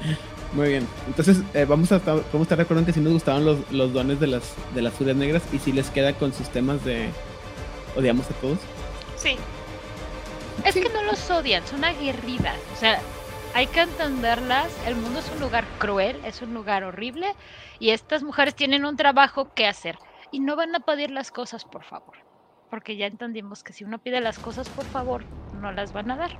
[0.52, 0.86] Muy bien.
[1.06, 3.70] Entonces, eh, vamos, a, estar- vamos a estar de acuerdo que sí nos gustaban los,
[3.70, 6.84] los dones de las, de las furias negras y si les queda con sus temas
[6.84, 7.10] de
[7.96, 8.58] odiamos a todos.
[9.16, 9.36] Sí,
[10.64, 12.56] Es que no los odian, son aguerridas.
[12.74, 13.00] O sea,
[13.54, 14.68] hay que entenderlas.
[14.86, 17.32] El mundo es un lugar cruel, es un lugar horrible.
[17.78, 19.98] Y estas mujeres tienen un trabajo que hacer.
[20.32, 22.16] Y no van a pedir las cosas, por favor.
[22.70, 26.16] Porque ya entendimos que si uno pide las cosas, por favor, no las van a
[26.16, 26.30] dar.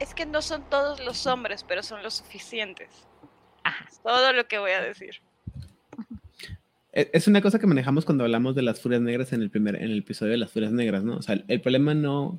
[0.00, 2.88] Es que no son todos los hombres, pero son los suficientes.
[3.64, 3.86] Ajá.
[4.02, 5.14] Todo lo que voy a decir.
[6.92, 9.76] E- Es una cosa que manejamos cuando hablamos de las furias negras en el primer
[9.76, 11.16] en el episodio de las furias negras, ¿no?
[11.16, 12.38] O sea, el, el problema no.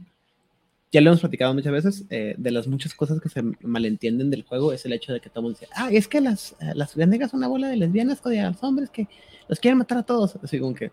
[0.91, 4.43] Ya lo hemos platicado muchas veces, eh, de las muchas cosas que se malentienden del
[4.43, 6.73] juego, es el hecho de que todo el mundo dice, ah, es que las, eh,
[6.75, 9.07] las furias negras son una bola de lesbianas odian a los hombres que
[9.47, 10.35] los quieren matar a todos.
[10.43, 10.91] Así como que.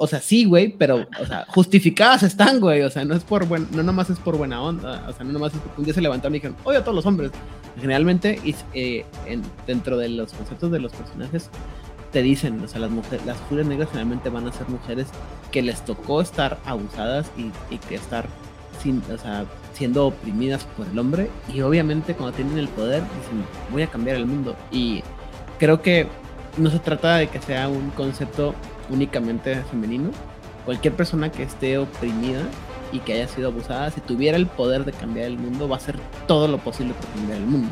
[0.00, 2.82] O sea, sí, güey, pero, o sea, justificadas están, güey.
[2.82, 5.04] O sea, no es por buen, no nomás es por buena onda.
[5.08, 6.94] O sea, no nomás es porque un día se levantaron y dijeron, oye a todos
[6.94, 7.32] los hombres.
[7.80, 8.40] Generalmente,
[8.74, 11.50] eh, en- dentro de los conceptos de los personajes,
[12.12, 15.08] te dicen, o sea, las mujeres, las furias negras generalmente van a ser mujeres
[15.52, 18.26] que les tocó estar abusadas y, y que estar
[18.82, 19.44] sin, o sea,
[19.74, 21.28] siendo oprimidas por el hombre.
[21.52, 24.56] Y obviamente cuando tienen el poder, dicen, voy a cambiar el mundo.
[24.72, 25.02] Y
[25.58, 26.06] creo que
[26.56, 28.54] no se trata de que sea un concepto
[28.90, 30.10] únicamente femenino.
[30.64, 32.42] Cualquier persona que esté oprimida
[32.92, 35.78] y que haya sido abusada, si tuviera el poder de cambiar el mundo, va a
[35.78, 37.70] hacer todo lo posible por cambiar el mundo.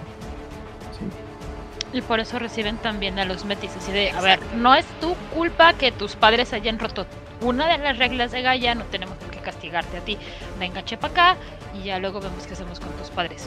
[0.99, 1.99] Sí.
[1.99, 3.71] Y por eso reciben también a los metis.
[3.77, 7.07] Así de, a ver, no es tu culpa que tus padres hayan roto
[7.41, 10.17] una de las reglas de Gaia, no tenemos por qué castigarte a ti.
[10.59, 11.37] Venga, chepa acá
[11.75, 13.47] y ya luego vemos qué hacemos con tus padres.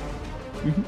[0.63, 0.83] Ujú.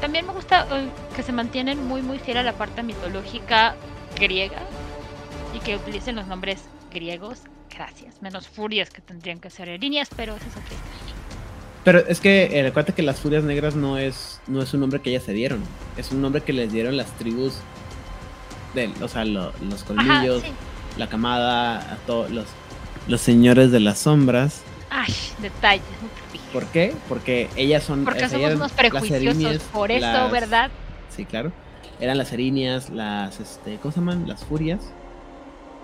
[0.00, 3.74] También me gusta eh, que se mantienen muy muy fiel a la parte mitológica
[4.18, 4.62] griega
[5.54, 6.60] y que utilicen los nombres
[6.92, 7.40] griegos
[7.74, 8.22] Gracias.
[8.22, 11.14] Menos furias que tendrían que ser líneas, pero eso es otra historia.
[11.84, 15.02] Pero es que eh, recuerda que las furias negras no es, no es un nombre
[15.02, 15.62] que ellas se dieron.
[15.98, 17.58] Es un nombre que les dieron las tribus.
[18.74, 20.98] De, o sea, lo- los colmillos, Ajá, sí.
[20.98, 22.46] la camada, a todos los,
[23.08, 24.62] los señores de las sombras.
[24.88, 25.12] Ay,
[25.42, 25.84] detalles.
[26.56, 26.94] ¿Por qué?
[27.06, 28.02] Porque ellas son.
[28.04, 30.70] Porque somos unos prejuiciosos, erinias, por eso, las- ¿verdad?
[31.10, 31.52] Sí, claro.
[31.98, 34.26] Eran las erinias, las, este, ¿cómo se llaman?
[34.26, 34.94] Las furias.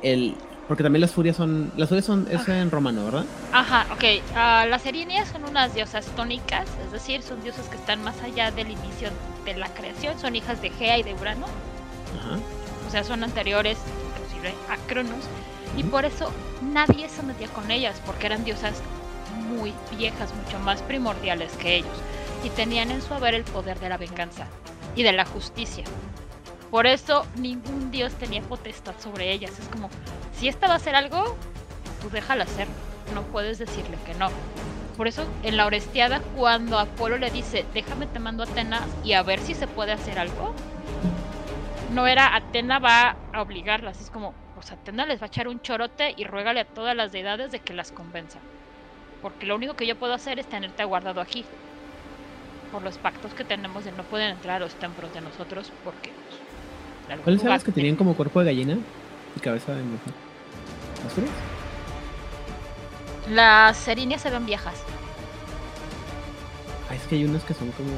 [0.01, 3.27] El, porque también las furias son, las furias son, es en romano, ¿verdad?
[3.53, 4.05] Ajá, ok.
[4.35, 8.51] ah, las erinias son unas diosas tónicas, es decir, son diosas que están más allá
[8.51, 9.11] del inicio
[9.45, 11.45] de la creación, son hijas de Gea y de Urano,
[12.19, 12.39] Ajá.
[12.89, 13.77] o sea, son anteriores
[14.17, 15.25] inclusive a Cronos,
[15.77, 16.33] y por eso
[16.63, 18.73] nadie se metía con ellas, porque eran diosas
[19.57, 21.97] muy viejas, mucho más primordiales que ellos,
[22.45, 24.47] y tenían en su haber el poder de la venganza
[24.97, 25.85] y de la justicia.
[26.71, 29.59] Por eso ningún dios tenía potestad sobre ellas.
[29.59, 29.91] Es como,
[30.39, 31.37] si esta va a hacer algo,
[32.01, 32.67] tú déjala hacer.
[33.15, 34.31] No puedes decirle que no.
[34.97, 39.13] Por eso en la Orestiada, cuando Apolo le dice, déjame te mando a Atenas y
[39.13, 40.55] a ver si se puede hacer algo,
[41.93, 44.01] no era Atena va a obligarlas.
[44.01, 47.13] Es como, pues Atena les va a echar un chorote y ruégale a todas las
[47.13, 48.39] deidades de que las convenza.
[49.23, 51.45] Porque lo único que yo puedo hacer es tenerte guardado aquí.
[52.73, 56.11] Por los pactos que tenemos de no pueden entrar a los templos de nosotros porque...
[57.07, 58.79] pues, ¿Cuáles eran las que tenían como cuerpo de gallina
[59.37, 60.13] y cabeza de mujer?
[61.05, 61.33] ¿Las furias?
[63.31, 64.75] Las erinias se ven viejas.
[66.91, 67.91] Ah, es que hay unas que son como.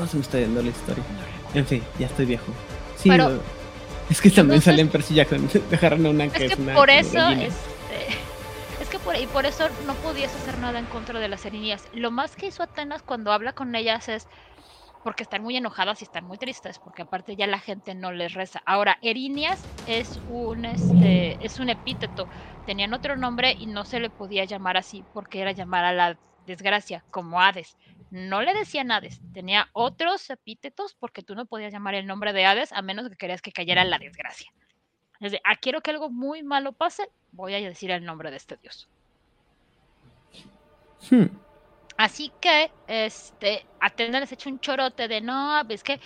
[0.00, 1.02] Oh, se me está yendo la historia.
[1.54, 2.44] En fin, ya estoy viejo.
[2.96, 3.40] Sí, Pero- no,
[4.10, 5.48] es que también entonces- sale en Percy Jackson.
[5.70, 7.54] Dejaron a una que Es es, que una por eso, este, es
[9.18, 11.88] y por eso no podías hacer nada en contra de las erinias.
[11.92, 14.28] Lo más que hizo Atenas cuando habla con ellas es
[15.02, 18.32] porque están muy enojadas y están muy tristes, porque aparte ya la gente no les
[18.34, 18.62] reza.
[18.66, 22.28] Ahora, erinias es un este, es un epíteto.
[22.64, 26.20] Tenían otro nombre y no se le podía llamar así porque era llamar a la
[26.38, 27.76] desgracia, como Hades.
[28.10, 32.46] No le decían Hades, tenía otros epítetos porque tú no podías llamar el nombre de
[32.46, 34.50] Hades a menos que querías que cayera la desgracia.
[35.24, 38.36] Es de, ah, quiero que algo muy malo pase, voy a decir el nombre de
[38.36, 38.86] este dios.
[41.10, 41.26] Hmm.
[41.96, 45.98] Así que, este, Atena les echa un chorote de no, es que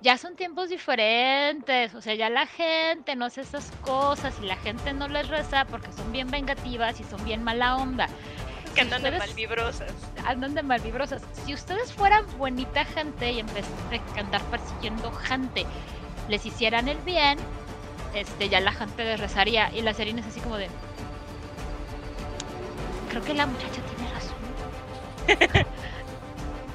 [0.00, 4.56] ya son tiempos diferentes, o sea, ya la gente no hace esas cosas y la
[4.56, 8.08] gente no les reza porque son bien vengativas y son bien mala onda.
[8.74, 9.92] Que andan de ustedes- malvibrosas.
[10.26, 11.22] Andan de malvibrosas.
[11.46, 15.64] Si ustedes fueran bonita gente y en vez de andar persiguiendo gente,
[16.28, 17.38] les hicieran el bien,
[18.14, 20.68] este, ya la gente les rezaría y las serinas así como de...
[23.10, 25.66] Creo que la muchacha tiene razón.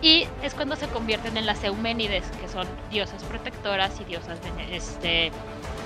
[0.01, 4.39] y es cuando se convierten en las Euménides, que son diosas protectoras y diosas
[4.71, 5.31] este,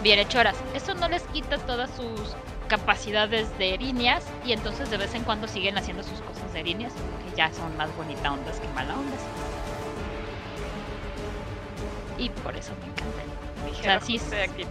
[0.04, 0.56] bienhechoras.
[0.76, 2.36] Eso no les quita todas sus
[2.68, 6.94] capacidades de erinias y entonces de vez en cuando siguen haciendo sus cosas de erinias,
[6.94, 9.22] que ya son más bonita ondas que mala ondas.
[12.18, 13.26] Y por eso me encantan.
[13.72, 14.66] Dijeron, sí, "Estoy aquí".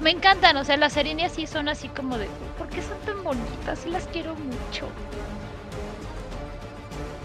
[0.00, 3.22] Me encantan, o sea, las erinias sí son así como de, ¿por qué son tan
[3.24, 3.80] bonitas?
[3.80, 4.88] Sí las quiero mucho.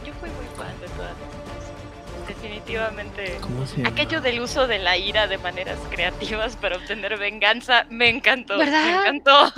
[0.06, 2.28] Yo fui muy fan de todas estas.
[2.28, 3.38] Definitivamente.
[3.42, 3.90] ¿Cómo se llama?
[3.90, 8.58] Aquello del uso de la ira de maneras creativas para obtener venganza me encantó.
[8.58, 8.86] ¿Verdad?
[8.86, 9.54] Me encantó.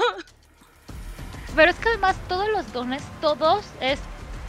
[1.56, 4.00] Pero es que además todos los dones, todos es,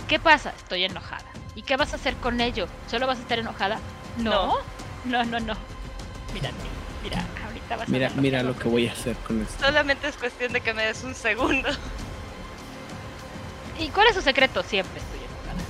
[0.09, 0.53] ¿qué pasa?
[0.57, 1.25] Estoy enojada.
[1.55, 2.67] ¿Y qué vas a hacer con ello?
[2.89, 3.79] ¿Solo vas a estar enojada?
[4.19, 4.57] No,
[5.05, 5.55] no, no, no.
[6.35, 6.51] Mira,
[7.03, 7.25] mira,
[7.89, 9.65] Mira, mira lo que voy a hacer con esto.
[9.65, 11.69] Solamente es cuestión de que me des un segundo.
[13.79, 14.63] ¿Y cuál es su secreto?
[14.63, 15.63] Siempre estoy enojada.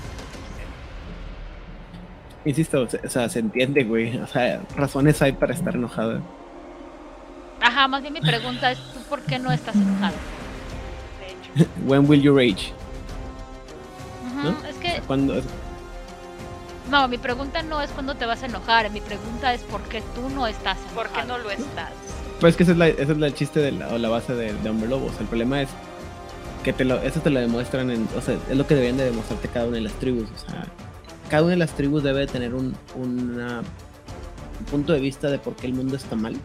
[2.45, 4.17] Insisto, o sea, se entiende, güey.
[4.19, 6.21] O sea, razones hay para estar enojada.
[7.61, 10.13] Ajá, más bien mi pregunta es, ¿tú por qué no estás enojada?
[11.21, 11.71] De hecho.
[11.87, 12.73] When will you rage?
[14.27, 14.69] Ujú, ¿No?
[14.69, 15.43] Es que, Cuando
[16.91, 20.03] no, mi pregunta no es cuándo te vas a enojar, mi pregunta es por qué
[20.15, 20.95] tú no estás enojada.
[20.95, 21.91] ¿Por qué no lo estás?
[22.41, 24.35] Pues que ese es, la, ese es la- el chiste de la, o la base
[24.35, 25.07] de, de Hombre Lobo.
[25.07, 25.69] O sea, el problema es
[26.63, 28.09] que te lo, eso te lo demuestran en.
[28.17, 30.29] O sea, es lo que deberían de demostrarte cada una de las tribus.
[30.35, 30.65] O sea,
[31.31, 33.61] cada una de las tribus debe tener un, una-
[34.61, 36.37] un punto de vista de por qué el mundo está mal.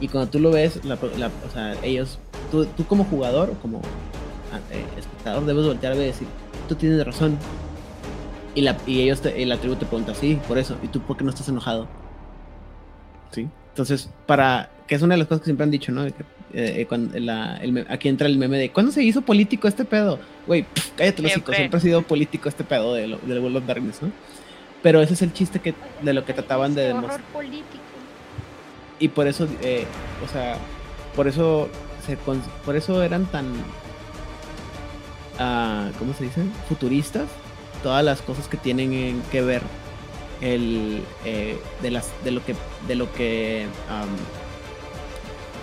[0.00, 2.18] Y cuando tú lo ves, la, la- o sea, ellos,
[2.50, 3.78] tú, tú como jugador o como
[4.52, 6.28] ah, eh, espectador, debes voltear a ver y decir,
[6.68, 7.38] tú tienes razón.
[8.54, 10.76] Y, la, y ellos, te- y la tribu te pregunta, sí, por eso.
[10.82, 11.86] ¿Y tú por qué no estás enojado?
[13.30, 13.48] Sí.
[13.68, 14.70] Entonces, para.
[14.88, 16.02] que es una de las cosas que siempre han dicho, ¿no?
[16.02, 19.22] De que, eh, cuando la- el me- aquí entra el meme de ¿cuándo se hizo
[19.22, 20.18] político este pedo?
[20.48, 20.66] Güey,
[20.96, 21.56] cállate los hocico, Siempre.
[21.56, 24.10] siempre ha sido político este pedo de lo- del World of Darkness, ¿no?
[24.82, 27.20] Pero ese es el chiste que, de lo que trataban de demostrar.
[28.98, 29.84] Y por eso, eh,
[30.24, 30.56] o sea,
[31.14, 31.68] por eso
[32.04, 33.46] se por eso eran tan
[35.38, 36.42] uh, ¿cómo se dice?
[36.68, 37.28] futuristas
[37.82, 39.62] todas las cosas que tienen que ver
[40.40, 42.54] el eh, de las de lo que
[42.88, 43.66] de lo que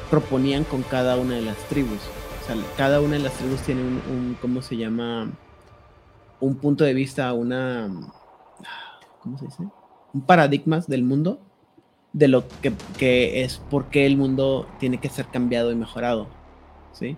[0.09, 1.99] proponían con cada una de las tribus
[2.43, 5.31] o sea cada una de las tribus tiene un, un cómo se llama
[6.39, 7.89] un punto de vista una
[9.21, 9.63] ¿cómo se dice?
[10.13, 11.39] un paradigma del mundo
[12.13, 12.45] de lo
[12.97, 16.27] que, es por qué el mundo tiene que ser cambiado y mejorado,
[16.91, 17.15] ¿sí?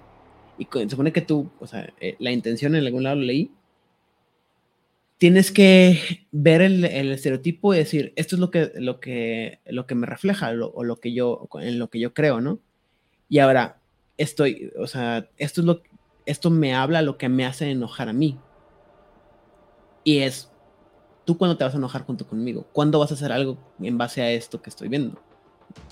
[0.58, 3.52] Y se supone que tú, o sea, eh, la intención en algún lado lo leí,
[5.20, 9.94] tienes que ver el, estereotipo y decir, esto es lo que, lo que, lo que
[9.94, 12.60] me refleja o lo que yo, en lo que yo creo, ¿no?
[13.28, 13.80] Y ahora,
[14.18, 15.84] estoy, o sea, esto es lo,
[16.26, 18.40] esto me habla lo que me hace enojar a mí.
[20.04, 20.50] Y es,
[21.30, 22.66] ¿Tú cuándo te vas a enojar junto conmigo?
[22.74, 25.22] ¿Cuándo vas a hacer algo en base a esto que estoy viendo?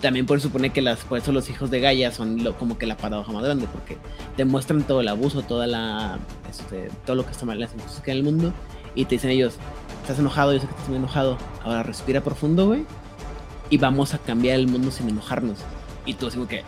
[0.01, 2.97] También por suponer que las, por eso los hijos de Gaia son como que la
[2.97, 3.97] paradoja más grande, porque
[4.35, 6.17] demuestran todo el abuso, toda la,
[6.49, 7.71] este, todo lo que está mal, las
[8.03, 8.51] que en el mundo,
[8.97, 9.57] y te dicen ellos,
[10.01, 12.83] estás enojado, yo sé que estás muy enojado, ahora respira profundo, güey,
[13.69, 15.59] y vamos a cambiar el mundo sin enojarnos.
[16.05, 16.63] Y tú así como que,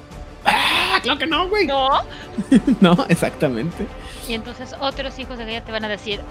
[0.45, 0.99] ¡ah!
[1.01, 1.65] ¡Claro que no, güey!
[1.65, 1.89] No.
[2.81, 3.88] no, exactamente.
[4.27, 6.22] Y entonces otros hijos de Gaia te van a decir,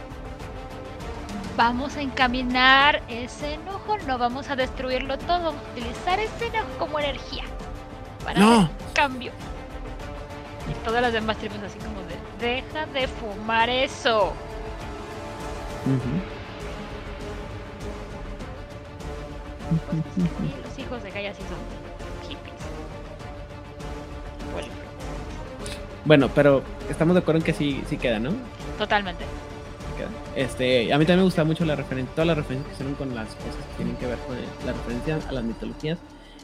[1.57, 6.69] vamos a encaminar ese enojo, no vamos a destruirlo todo, vamos a utilizar ese enojo
[6.79, 7.43] como energía
[8.25, 8.71] para no.
[8.93, 9.33] cambio.
[10.71, 14.33] Y todas las demás tribus así como de, deja de fumar eso.
[20.65, 22.55] Los hijos de Gaia sí son hippies.
[26.05, 28.33] Bueno, pero estamos de acuerdo en que sí, sí queda, ¿no?
[28.79, 29.25] Totalmente.
[30.37, 33.15] Este, a mí también me gusta mucho la referencia, todas las referencias que hicieron con
[33.15, 35.99] las cosas que tienen que ver con la referencia a las mitologías.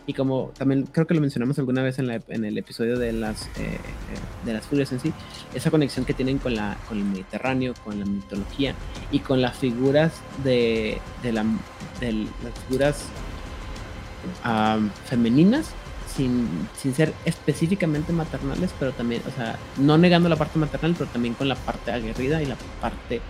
[0.06, 3.78] Y como también creo que lo mencionamos alguna vez en, el episodio de las, eh,
[4.44, 5.12] de las furias en sí,
[5.54, 8.74] esa conexión que tienen con, la, con el Mediterráneo, con la mitología
[9.10, 10.12] y con las figuras
[10.42, 11.44] de, de, la,
[12.00, 13.06] de las figuras
[15.06, 15.70] femeninas
[16.14, 21.10] sin, sin, ser específicamente maternales, pero también, o sea, no negando la parte maternal, pero
[21.10, 23.20] también con la parte aguerrida y la parte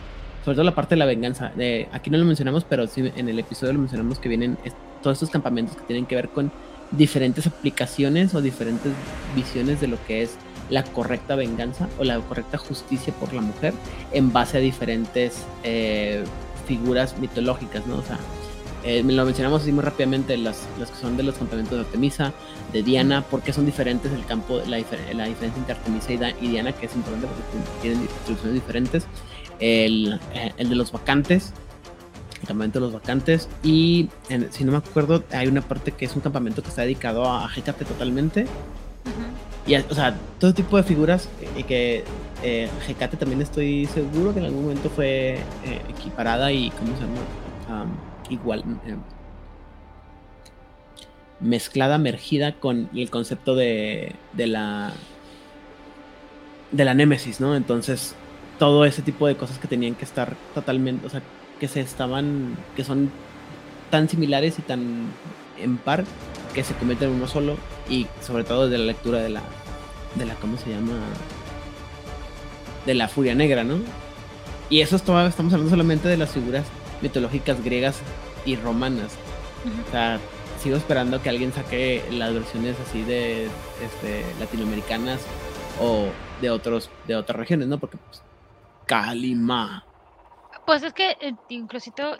[0.44, 1.52] sobre todo la parte de la venganza.
[1.56, 4.58] De, aquí no lo mencionamos, pero sí en el episodio lo mencionamos que vienen
[5.04, 6.50] todos estos campamentos que tienen que ver con
[6.90, 8.92] diferentes aplicaciones o diferentes
[9.36, 10.36] visiones de lo que es
[10.70, 13.74] la correcta venganza o la correcta justicia por la mujer
[14.12, 16.24] en base a diferentes eh,
[16.66, 17.96] figuras mitológicas, ¿no?
[17.96, 18.18] O sea,
[18.84, 22.32] eh, lo mencionamos así muy rápidamente, las, las, que son de los campamentos de Artemisa,
[22.72, 24.78] de Diana, porque son diferentes el campo, la,
[25.14, 29.06] la diferencia entre Artemisa y, Diana, que es importante porque tienen instrucciones diferentes
[29.60, 31.52] el, eh, el de los vacantes,
[32.46, 34.08] campamento de los vacantes, y
[34.50, 37.48] si no me acuerdo, hay una parte que es un campamento que está dedicado a
[37.54, 38.46] Hecate totalmente.
[39.66, 42.04] Y, o sea, todo tipo de figuras y que
[42.42, 47.02] eh, Hecate también estoy seguro que en algún momento fue eh, equiparada y, ¿cómo se
[47.02, 47.86] llama?
[48.30, 48.64] igual.
[48.86, 48.96] Eh,
[51.40, 54.92] mezclada, mergida con el concepto de, de la
[56.74, 57.54] de la némesis, ¿no?
[57.54, 58.14] Entonces,
[58.58, 61.22] todo ese tipo de cosas que tenían que estar totalmente, o sea,
[61.60, 63.10] que se estaban, que son
[63.90, 65.08] tan similares y tan
[65.58, 66.04] en par
[66.52, 67.56] que se cometen uno solo
[67.88, 69.42] y sobre todo desde la lectura de la,
[70.14, 70.98] de la, ¿cómo se llama?
[72.86, 73.78] De la furia negra, ¿no?
[74.70, 76.64] Y eso es todo, estamos hablando solamente de las figuras
[77.02, 78.00] mitológicas griegas
[78.46, 79.16] y romanas.
[79.86, 80.18] O sea,
[80.62, 85.20] sigo esperando que alguien saque las versiones así de este, latinoamericanas
[85.80, 86.06] o
[86.40, 87.78] de otros de otras regiones, ¿no?
[87.78, 88.22] Porque pues,
[88.86, 89.84] Calima.
[90.66, 92.16] Pues es que eh, inclusito.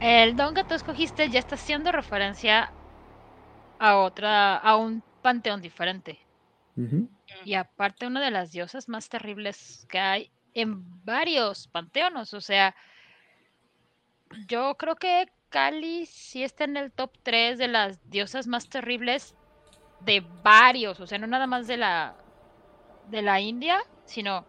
[0.00, 2.72] El don que tú escogiste ya está haciendo referencia
[3.78, 6.18] a otra, a un panteón diferente.
[7.44, 12.32] Y aparte, una de las diosas más terribles que hay en varios panteones.
[12.34, 12.74] O sea,
[14.48, 19.34] yo creo que Cali sí está en el top 3 de las diosas más terribles
[20.00, 20.98] de varios.
[21.00, 22.16] O sea, no nada más de la
[23.08, 23.82] de la India,
[24.12, 24.44] sino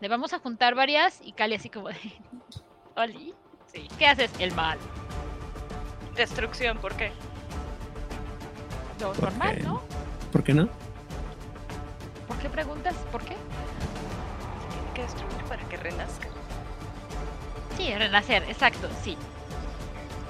[0.00, 1.96] le vamos a juntar varias y Cali así como de,
[2.96, 3.34] Oli,
[3.66, 3.88] sí.
[3.98, 4.30] ¿qué haces?
[4.38, 4.78] El mal.
[6.14, 7.10] Destrucción, ¿por qué?
[9.00, 9.82] Lo normal, ¿no?
[10.30, 10.68] ¿Por qué no?
[12.28, 12.94] ¿Por qué preguntas?
[13.10, 13.36] ¿Por qué?
[14.70, 16.28] Tiene que destruir para que renazca.
[17.76, 19.16] Sí, renacer, exacto, sí.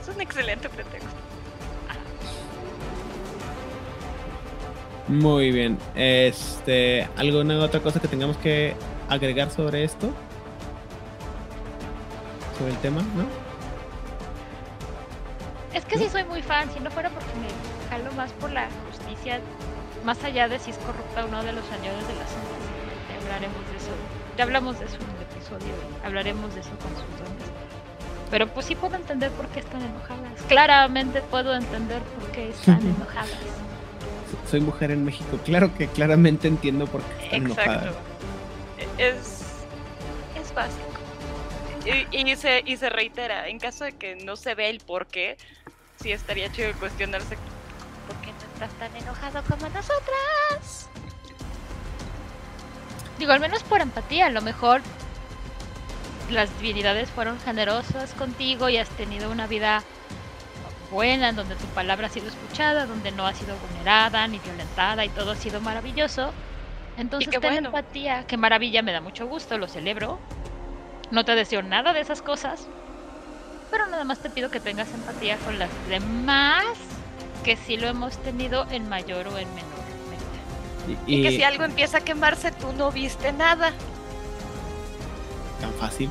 [0.01, 1.30] Es un excelente pretexto.
[5.11, 5.77] Muy bien.
[5.97, 8.77] Este, ¿alguna otra cosa que tengamos que
[9.09, 10.09] agregar sobre esto?
[12.57, 13.25] Sobre el tema, ¿no?
[15.75, 17.27] Es que sí soy muy fan, si no fuera porque
[17.91, 19.41] jalo más por la justicia,
[20.05, 22.31] más allá de si es corrupta o no de los señores de las.
[23.11, 23.91] Ya hablaremos de eso.
[24.39, 25.75] Ya hablamos de eso en el episodio.
[26.05, 27.51] Hablaremos de eso con sus dones.
[28.31, 30.41] Pero pues sí puedo entender por qué están enojadas.
[30.47, 33.61] Claramente puedo entender por qué están enojadas.
[34.51, 35.39] Soy mujer en México.
[35.45, 37.73] Claro que claramente entiendo por qué están Exacto.
[37.73, 37.95] enojadas.
[38.99, 39.43] Es,
[40.41, 40.87] es básico.
[42.13, 45.07] Y, y se, y se reitera, en caso de que no se vea el por
[45.07, 45.39] qué,
[46.01, 47.37] sí estaría chido cuestionarse
[48.07, 50.89] por qué no estás tan enojado como nosotras.
[53.19, 54.83] Digo, al menos por empatía, a lo mejor
[56.31, 59.83] las divinidades fueron generosas contigo y has tenido una vida
[60.91, 65.05] buena, en donde tu palabra ha sido escuchada, donde no ha sido vulnerada ni violentada
[65.05, 66.33] y todo ha sido maravilloso.
[66.97, 67.69] Entonces qué ten bueno.
[67.69, 70.19] empatía, qué maravilla, me da mucho gusto, lo celebro.
[71.11, 72.69] No te deseo nada de esas cosas,
[73.71, 76.65] pero nada más te pido que tengas empatía con las demás,
[77.45, 81.01] que sí lo hemos tenido en mayor o en menor medida.
[81.07, 83.73] Y, Y que si algo empieza a quemarse, tú no viste nada.
[85.61, 86.11] tan fácil.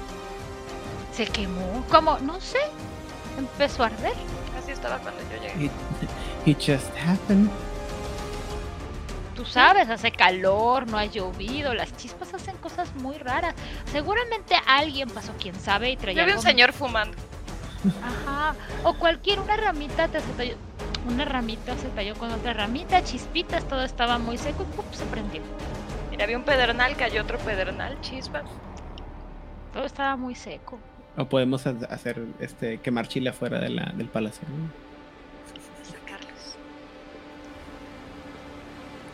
[1.11, 1.85] Se quemó.
[1.89, 2.17] ¿Cómo?
[2.19, 2.59] No sé.
[3.37, 4.13] Empezó a arder.
[4.57, 5.65] Así estaba cuando yo llegué.
[5.65, 5.71] It,
[6.45, 7.49] it just happened.
[9.35, 13.55] Tú sabes, hace calor, no ha llovido, las chispas hacen cosas muy raras.
[13.89, 17.15] Seguramente alguien pasó, quién sabe, y traía Yo vi un señor fumando.
[18.03, 18.55] Ajá.
[18.83, 20.55] O cualquier una ramita te se talló.
[21.07, 24.85] Una ramita se talló con otra ramita, chispitas, todo estaba muy seco y ¡pum!
[24.91, 25.41] se prendió.
[26.11, 28.43] Mira, había un pedernal, cayó otro pedernal, chispa.
[29.71, 30.79] Todo estaba muy seco.
[31.21, 34.47] O podemos ha- hacer este quemar chile afuera de la, del palacio.
[34.49, 34.73] ¿no?
[35.83, 36.57] Sacarlos.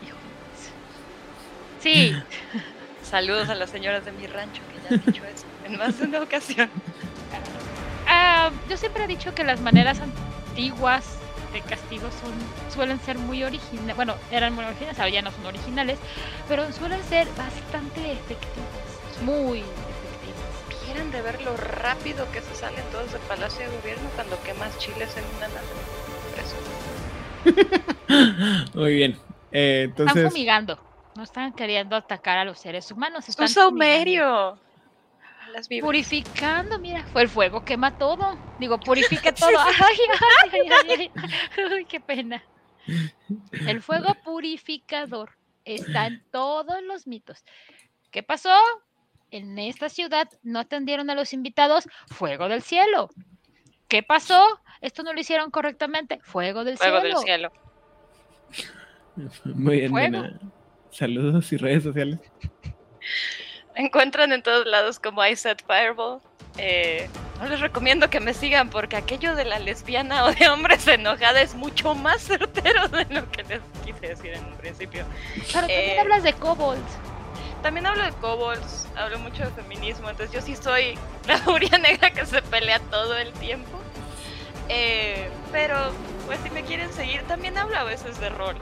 [0.00, 0.16] Hijo.
[1.80, 2.12] Sí,
[3.02, 6.04] Saludos a las señoras de mi rancho que ya han dicho eso en más de
[6.06, 6.70] una ocasión.
[8.08, 11.04] Ah, yo siempre he dicho que las maneras antiguas
[11.52, 12.32] de castigo son
[12.72, 13.96] suelen ser muy originales.
[13.96, 15.98] Bueno, eran muy originales, ahora ya no son originales,
[16.48, 19.02] pero suelen ser bastante efectivas.
[19.22, 19.64] Muy
[20.96, 25.14] de ver lo rápido que se salen todos del Palacio de Gobierno cuando quemas chiles
[25.16, 25.66] en una nave.
[28.74, 29.18] Muy bien.
[29.52, 30.80] Eh, Están entonces, fumigando.
[31.14, 33.24] No están queriendo atacar a los seres humanos.
[33.24, 34.58] ¡Es Están saumerio!
[35.52, 35.68] Las.
[35.68, 38.36] Purificando, mira, fue el fuego, quema todo.
[38.58, 39.58] Digo, purifica todo.
[39.58, 41.12] Ay, ay, ay, ay, ay.
[41.72, 42.42] Ay, qué pena.
[43.52, 45.30] El fuego purificador
[45.64, 47.44] está en todos los mitos.
[48.10, 48.50] ¿Qué pasó?
[49.30, 51.88] En esta ciudad no atendieron a los invitados.
[52.08, 53.10] Fuego del cielo.
[53.88, 54.42] ¿Qué pasó?
[54.80, 56.20] Esto no lo hicieron correctamente.
[56.22, 57.14] Fuego del Fuego cielo.
[57.18, 57.52] del cielo.
[59.44, 60.10] muy bien, fuego.
[60.10, 60.40] Nena.
[60.90, 62.18] Saludos y redes sociales.
[63.74, 66.20] Me encuentran en todos lados como I Set Fireball.
[66.58, 67.08] Eh,
[67.40, 71.42] no les recomiendo que me sigan porque aquello de la lesbiana o de hombres enojada
[71.42, 75.04] es mucho más certero de lo que les quise decir en un principio.
[75.34, 76.80] Pero también Eh, hablas de kobolds.
[77.62, 82.10] También hablo de kobolds, hablo mucho de feminismo, entonces yo sí soy la furia negra
[82.10, 83.78] que se pelea todo el tiempo.
[84.68, 85.76] Eh, pero,
[86.26, 88.56] pues si me quieren seguir, también hablo a veces de rol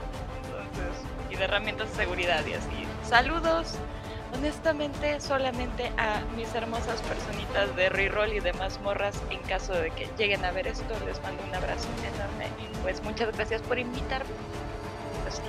[0.45, 2.87] entonces, y de herramientas de seguridad y así.
[3.07, 3.75] Saludos,
[4.33, 9.19] honestamente, solamente a mis hermosas personitas de reroll y demás morras.
[9.29, 12.45] En caso de que lleguen a ver esto, les mando un abrazo enorme
[12.85, 14.29] pues muchas gracias por invitarme.
[15.23, 15.41] Pues.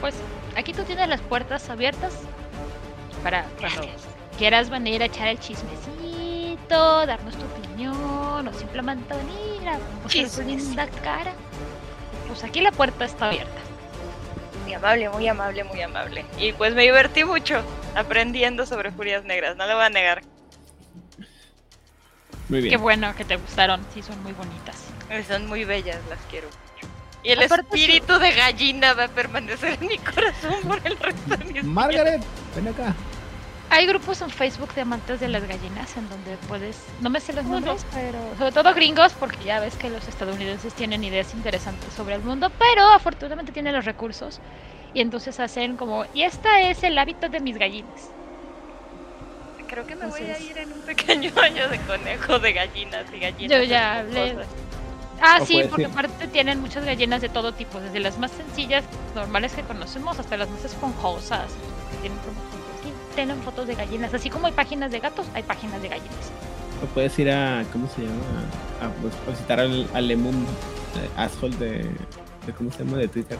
[0.00, 0.14] Pues
[0.56, 2.14] aquí tú tienes las puertas abiertas
[3.22, 4.02] para cuando Gracias.
[4.38, 10.42] quieras venir a echar el chismecito, darnos tu opinión o simplemente venir a mostrar tu
[10.42, 11.32] linda cara.
[12.28, 13.52] Pues aquí la puerta está abierta.
[14.64, 16.24] Muy amable, muy amable, muy amable.
[16.38, 17.62] Y pues me divertí mucho
[17.94, 20.22] aprendiendo sobre furias negras, no lo voy a negar.
[22.48, 22.82] Muy Qué bien.
[22.82, 24.76] bueno que te gustaron, sí son muy bonitas.
[25.28, 26.48] Son muy bellas, las quiero.
[27.24, 31.36] Y el Aparte espíritu de gallina va a permanecer en mi corazón por el resto
[31.36, 31.64] de mis días.
[31.64, 32.22] Margaret,
[32.54, 32.94] ven acá.
[33.70, 37.32] Hay grupos en Facebook de amantes de las gallinas en donde puedes, no me sé
[37.32, 41.92] los nombres, pero sobre todo gringos, porque ya ves que los estadounidenses tienen ideas interesantes
[41.94, 44.38] sobre el mundo, pero afortunadamente tienen los recursos
[44.92, 48.10] y entonces hacen como, y esta es el hábito de mis gallinas.
[49.66, 53.18] Creo que me voy a ir en un pequeño año de conejo de gallinas y
[53.18, 53.58] gallinas.
[53.58, 54.36] Yo ya hablé.
[55.20, 58.84] Ah, sí, porque aparte tienen muchas gallinas de todo tipo, desde las más sencillas,
[59.14, 61.46] normales que conocemos, hasta las más esponjosas.
[61.90, 62.18] que Tienen,
[63.14, 66.30] tienen fotos de gallinas, así como hay páginas de gatos, hay páginas de gallinas.
[66.82, 68.14] O puedes ir a, ¿cómo se llama?
[68.82, 71.68] A, pues, a visitar al, al Lemum eh, asshole de,
[72.46, 72.98] de, ¿cómo se llama?
[72.98, 73.38] De Twitter.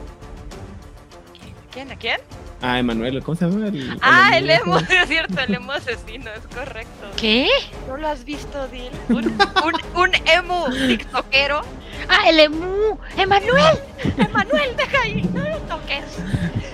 [1.74, 1.90] ¿Quién?
[1.90, 2.16] ¿A quién?
[2.62, 3.66] Ah, Emanuel, ¿cómo se llama?
[3.66, 7.10] El, Ah, el emo emo, es cierto, el emo asesino, es correcto.
[7.16, 7.48] ¿Qué?
[7.88, 8.90] ¿No lo has visto, Dil?
[9.08, 11.62] Un, un, un emo tiktokero
[12.08, 12.96] Ah, el emu.
[13.16, 13.76] Emanuel.
[14.16, 16.04] Emanuel, deja ahí, no lo toques.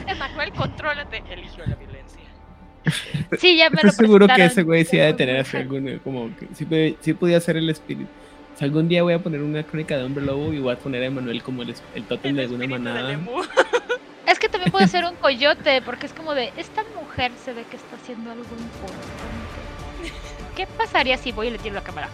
[0.06, 1.22] Emanuel, contrólate.
[1.30, 2.20] Eligió la violencia.
[3.38, 5.98] Sí, ya me lo Estoy seguro que ese güey sí ha de tener así algún,
[6.04, 8.08] como que sí, sí podía ser el espíritu.
[8.54, 10.78] O sea, algún día voy a poner una crónica de Hombre Lobo y voy a
[10.78, 13.18] poner a Emanuel como el, el tótem de El alguna manada.
[14.30, 17.64] Es que también puede ser un coyote, porque es como de, esta mujer se ve
[17.64, 19.00] que está haciendo algo importante.
[20.54, 22.08] ¿Qué pasaría si voy y le tiro la cámara?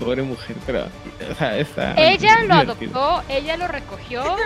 [0.00, 0.86] Pobre mujer, pero.
[1.30, 1.92] O sea, está.
[1.98, 3.04] Ella lo divertido.
[3.04, 4.36] adoptó, ella lo recogió.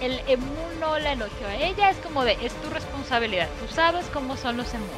[0.00, 3.48] El emu no la elogió a ella, es como de, es tu responsabilidad.
[3.60, 4.88] Tú sabes cómo son los emus.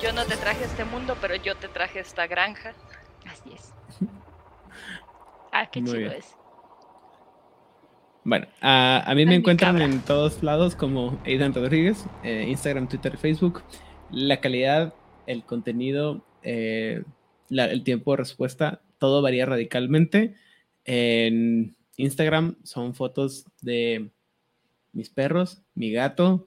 [0.00, 2.74] Yo no te traje este mundo, pero yo te traje esta granja.
[3.26, 3.74] Así es.
[5.56, 6.12] Ah, qué Muy chido bien.
[6.18, 6.34] es.
[8.24, 9.84] Bueno, a, a mí me Ay, encuentran cabra.
[9.84, 13.62] en todos lados como Aidan Rodríguez, eh, Instagram, Twitter, Facebook.
[14.10, 14.94] La calidad,
[15.26, 17.02] el contenido, eh,
[17.48, 20.34] la- el tiempo de respuesta, todo varía radicalmente.
[20.86, 24.10] En Instagram son fotos de
[24.92, 26.46] mis perros, mi gato,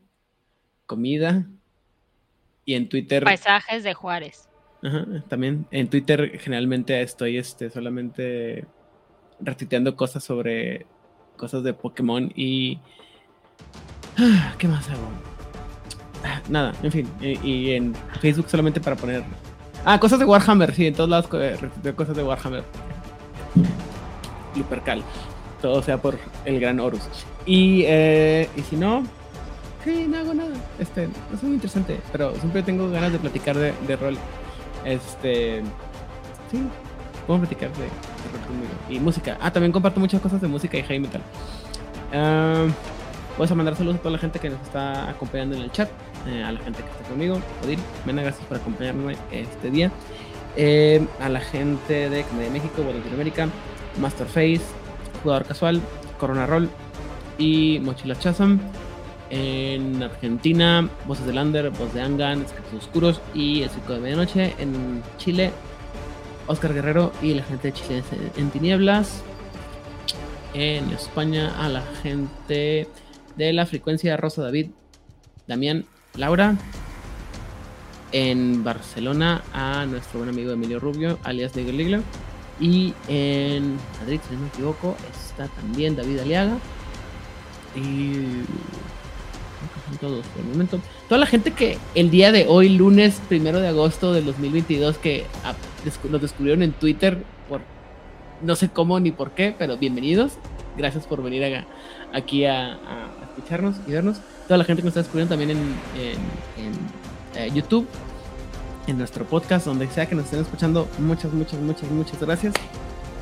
[0.86, 1.48] comida.
[2.66, 4.50] Y en Twitter Paisajes de Juárez.
[4.84, 8.66] Ajá, también en Twitter generalmente estoy este, solamente
[9.40, 10.86] retuiteando cosas sobre
[11.38, 12.80] cosas de Pokémon y...
[14.58, 15.10] ¿Qué más hago?
[16.50, 17.08] Nada, en fin.
[17.22, 19.24] Y, en Facebook solamente para poner...
[19.86, 22.64] Ah, cosas de Warhammer, sí, en todos lados eh, retuiteo cosas de Warhammer.
[24.56, 25.04] Lupercal.
[25.62, 27.02] Todo sea por el gran Horus.
[27.46, 29.04] Y, eh, y si no,
[29.84, 30.56] sí, no hago nada.
[30.80, 34.18] Este, no es muy interesante, pero siempre tengo ganas de platicar de, de rol.
[34.84, 35.62] Este,
[36.52, 36.62] sí,
[37.28, 37.90] puedo platicar de, de
[38.48, 38.72] conmigo.
[38.90, 39.38] Y música.
[39.40, 41.22] Ah, también comparto muchas cosas de música y heavy metal.
[42.14, 42.66] Ah,
[43.38, 45.88] Vamos a mandar saludos a toda la gente que nos está acompañando en el chat,
[46.28, 47.40] eh, a la gente que está conmigo.
[47.64, 49.92] Odil, Mena, gracias por acompañarme este día.
[50.56, 53.48] Eh, a la gente de Comedia México, de Latinoamérica,
[54.02, 54.64] Masterface,
[55.22, 55.82] Jugador Casual,
[56.18, 56.68] Corona Roll
[57.38, 58.60] y Mochila Chasam.
[59.30, 64.56] En Argentina, Voces de Lander, Voz de Angan, Escritos Oscuros y El Circo de Medianoche.
[64.58, 65.52] En Chile,
[66.48, 68.04] Oscar Guerrero y la gente de Chile
[68.38, 69.22] en, Tinieblas.
[70.54, 72.88] En España, a la gente
[73.36, 74.72] de la frecuencia Rosa David,
[75.48, 76.56] Damián, Laura.
[78.14, 82.00] En Barcelona, a nuestro buen amigo Emilio Rubio, alias Liglo Liglo.
[82.60, 86.58] Y en Madrid, si no me equivoco, está también David Aliaga.
[87.76, 88.44] Y.
[90.00, 90.80] todos por el momento.
[91.08, 95.26] Toda la gente que el día de hoy, lunes primero de agosto del 2022, que
[96.10, 97.62] nos descubrieron en Twitter por
[98.42, 100.34] no sé cómo ni por qué, pero bienvenidos.
[100.78, 101.66] Gracias por venir
[102.14, 102.80] aquí a,
[103.30, 104.20] escucharnos y vernos.
[104.48, 105.58] Toda la gente que nos está descubriendo también en,
[107.36, 107.88] eh, YouTube,
[108.88, 110.88] en nuestro podcast, donde sea que nos estén escuchando.
[111.00, 112.54] Muchas, muchas, muchas, muchas gracias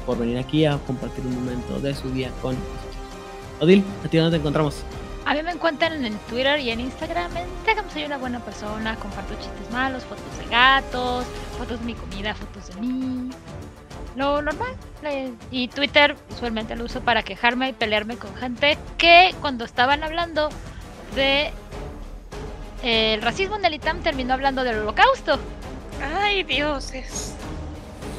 [0.06, 2.96] por venir aquí a compartir un momento de su día con nosotros.
[3.62, 4.84] Odil, ¿a ti dónde te encontramos?
[5.26, 7.36] A mí me encuentran en Twitter y en Instagram.
[7.36, 11.26] En Instagram soy una buena persona, comparto chistes malos, fotos de gatos,
[11.58, 13.30] fotos de mi comida, fotos de mí.
[14.16, 14.70] Lo normal.
[15.52, 20.50] Y Twitter usualmente lo uso para quejarme y pelearme con gente que cuando estaban hablando
[21.16, 21.52] de
[22.84, 25.40] eh, el racismo en el ITAM terminó hablando del holocausto.
[26.20, 27.34] Ay, dioses.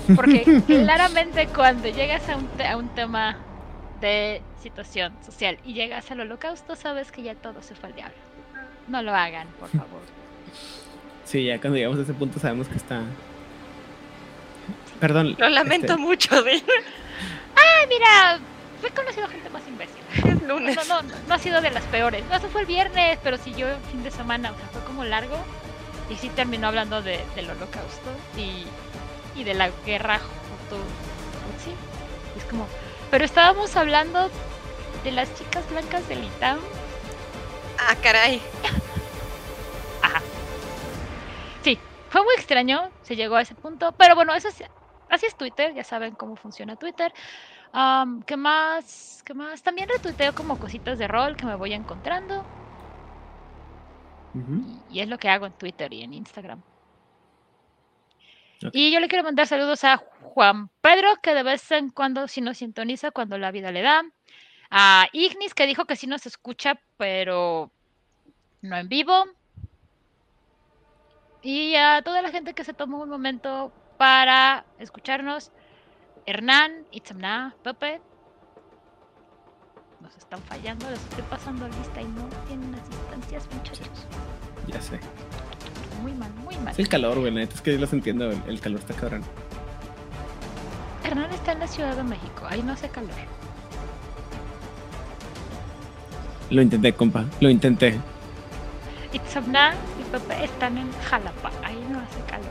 [0.17, 3.37] Porque claramente cuando llegas a un, te- a un tema
[4.01, 8.17] de situación social y llegas al holocausto, sabes que ya todo se fue al diablo.
[8.89, 10.03] No lo hagan, por favor.
[11.25, 13.03] Sí, ya cuando llegamos a ese punto sabemos que está.
[15.01, 15.35] Perdón.
[15.39, 18.39] Lo lamento este, mucho, de Ay, mira,
[18.81, 20.03] he conocido gente más imbécil.
[20.25, 20.77] es lunes.
[20.89, 22.25] No, no, no ha sido de las peores.
[22.31, 25.03] No, eso fue el viernes, pero siguió el fin de semana, o sea, fue como
[25.03, 25.37] largo.
[26.09, 28.65] Y sí terminó hablando de, del holocausto y,
[29.35, 30.77] y de la guerra justo.
[31.65, 31.73] Sí,
[32.39, 32.69] es como.
[33.11, 34.31] Pero estábamos hablando
[35.07, 36.59] de las chicas blancas del ITAM.
[37.79, 38.43] Ah, caray.
[41.63, 41.79] Sí,
[42.09, 44.65] fue muy extraño, se llegó a ese punto, pero bueno, eso es,
[45.09, 47.13] así es Twitter, ya saben cómo funciona Twitter.
[48.27, 49.23] ¿Qué más?
[49.25, 49.63] ¿Qué más?
[49.63, 52.49] También retuiteo como cositas de rol que me voy encontrando
[54.33, 56.65] y, y es lo que hago en Twitter y en Instagram.
[58.73, 62.41] Y yo le quiero mandar saludos a Juan Pedro, que de vez en cuando sí
[62.41, 64.03] nos sintoniza cuando la vida le da.
[64.79, 67.71] A Ignis, que dijo que sí nos escucha, pero
[68.61, 69.25] no en vivo.
[71.41, 75.51] Y a toda la gente que se tomó un momento para escucharnos.
[76.27, 78.03] Hernán, Itzamna, Pepe.
[80.01, 83.89] Nos están fallando, les estoy pasando lista y no tienen asistencias, muchachos.
[84.67, 85.01] Ya sé.
[86.03, 86.75] Muy mal, muy mal.
[86.75, 87.33] Es el calor, güey.
[87.33, 88.31] neta es que yo los entiendo.
[88.31, 89.25] El, calor está cabrón.
[91.33, 93.15] está en la Ciudad de México, ahí no hace calor.
[96.51, 97.25] Lo intenté, compa.
[97.41, 97.99] Lo intenté.
[99.13, 102.47] Itzamna y Pepe están en Jalapa, ahí no hace calor.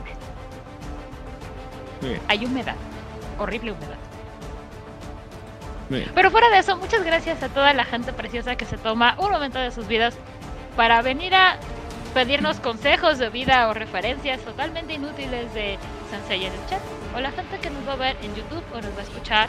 [2.00, 2.22] Muy bien.
[2.28, 2.76] Hay humedad,
[3.38, 3.98] horrible humedad.
[5.88, 6.12] Muy bien.
[6.14, 9.30] Pero fuera de eso, muchas gracias a toda la gente preciosa que se toma un
[9.30, 10.16] momento de sus vidas
[10.76, 11.56] para venir a
[12.12, 15.78] pedirnos consejos de vida o referencias totalmente inútiles de
[16.10, 16.80] Sensei en el chat.
[17.14, 19.48] O la gente que nos va a ver en YouTube o nos va a escuchar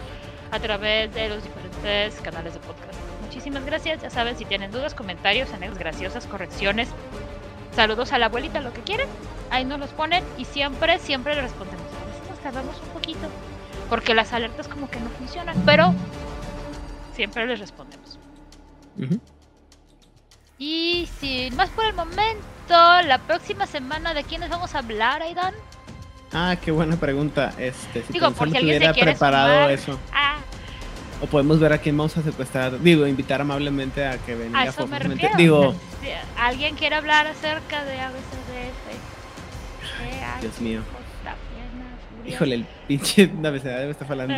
[0.52, 3.07] a través de los diferentes canales de podcast.
[3.38, 4.02] Muchísimas gracias.
[4.02, 6.90] Ya saben, si tienen dudas, comentarios, anécdotas graciosas, correcciones,
[7.76, 9.08] saludos a la abuelita, lo que quieran,
[9.52, 11.86] ahí nos los ponen y siempre, siempre les respondemos.
[12.02, 13.30] A veces nos tardamos un poquito
[13.92, 15.94] porque las alertas como que no funcionan, pero
[17.14, 18.18] siempre les respondemos.
[20.58, 25.54] Y sin más por el momento, la próxima semana de quiénes vamos a hablar, Aidan.
[26.34, 27.54] Ah, qué buena pregunta.
[27.60, 29.72] Este, si Digo, por si alguien se quiere preparado sumar.
[29.72, 30.00] eso.
[30.12, 30.38] Ah,
[31.22, 32.80] O podemos ver a quién vamos a secuestrar.
[32.80, 35.36] Digo, invitar amablemente a que venga a eso me refiero.
[35.38, 35.76] Digo,
[36.38, 38.88] alguien quiere hablar acerca de ABCDF.
[40.04, 40.82] Eh, ay, Dios mío.
[40.84, 41.36] furia.
[42.36, 44.36] Híjole, el pinche necesidad debe estar fallando.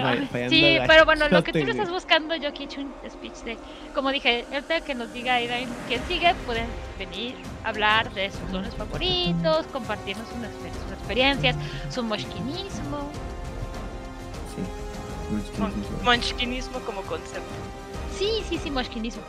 [0.50, 1.72] Sí, pero bueno, lo que tú güey.
[1.72, 3.58] estás buscando, yo aquí he hecho un speech de,
[3.96, 6.68] como dije, ahorita que nos diga Aidan quién sigue, pueden
[7.00, 7.34] venir
[7.64, 11.56] a hablar de sus dones favoritos, compartirnos sus, exper- sus experiencias,
[11.90, 13.10] su moshkinismo.
[16.04, 17.42] Monchkinismo como concepto.
[18.18, 19.22] Sí, sí, sí, moshkinismo.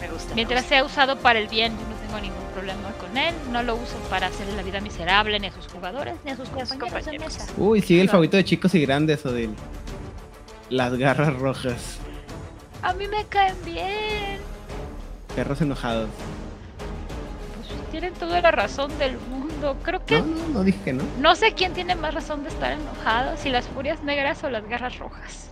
[0.00, 0.28] Me gusta.
[0.30, 0.76] me Mientras gusta.
[0.76, 3.34] sea usado para el bien, yo no tengo ningún problema con él.
[3.52, 6.48] No lo uso para hacerle la vida miserable ni a sus jugadores ni a sus
[6.48, 7.46] compañeros de mesa.
[7.56, 9.50] Uy, sigue el favorito de chicos y grandes, Odil.
[10.70, 11.98] Las garras rojas.
[12.82, 14.40] A mí me caen bien.
[15.36, 16.08] Perros enojados.
[17.56, 19.33] Pues tienen toda la razón del mundo.
[19.82, 21.02] Creo que No, no, no dije que no.
[21.18, 24.66] no sé quién tiene más razón de estar enojado, si las furias negras o las
[24.68, 25.50] garras rojas.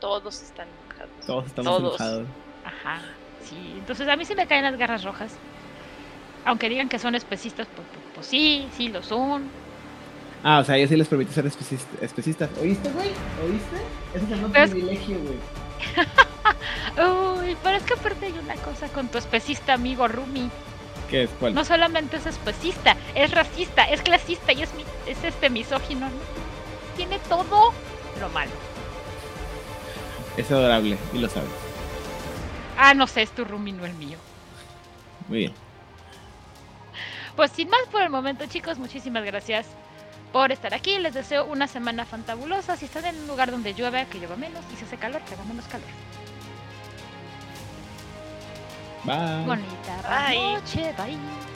[0.00, 1.26] Todos están enojados.
[1.26, 2.00] Todos estamos Todos.
[2.00, 2.26] enojados.
[2.64, 3.00] Ajá,
[3.44, 3.74] sí.
[3.78, 5.32] Entonces a mí sí me caen las garras rojas.
[6.44, 9.44] Aunque digan que son especistas, pues, pues- pues sí, sí lo son.
[10.42, 12.48] Ah, o sea, yo sí les permito ser especis- especistas.
[12.62, 13.08] ¿Oíste, güey?
[13.44, 13.76] ¿Oíste?
[14.14, 15.36] Ese es- privilegio, güey.
[16.96, 20.50] Uy, pero es que aparte hay una cosa con tu especista amigo Rumi.
[21.08, 21.30] ¿Qué es?
[21.40, 21.54] ¿Cuál?
[21.54, 26.06] No solamente es especista, es racista, es clasista y es, mi- es este misógino.
[26.06, 26.16] ¿no?
[26.96, 27.72] Tiene todo
[28.20, 28.52] lo malo.
[30.36, 31.50] Es adorable y lo sabes.
[32.78, 34.16] Ah, no sé, es tu Rumi, no el mío.
[35.28, 35.54] Muy bien.
[37.36, 39.66] Pues sin más por el momento, chicos, muchísimas gracias
[40.32, 40.98] por estar aquí.
[40.98, 42.76] Les deseo una semana fantabulosa.
[42.76, 44.64] Si están en un lugar donde llueve, que llueva menos.
[44.72, 45.88] Y si hace calor, que haga menos calor.
[49.04, 49.44] Bye.
[49.46, 50.54] Bonita Bye.
[50.54, 51.49] noche, bye.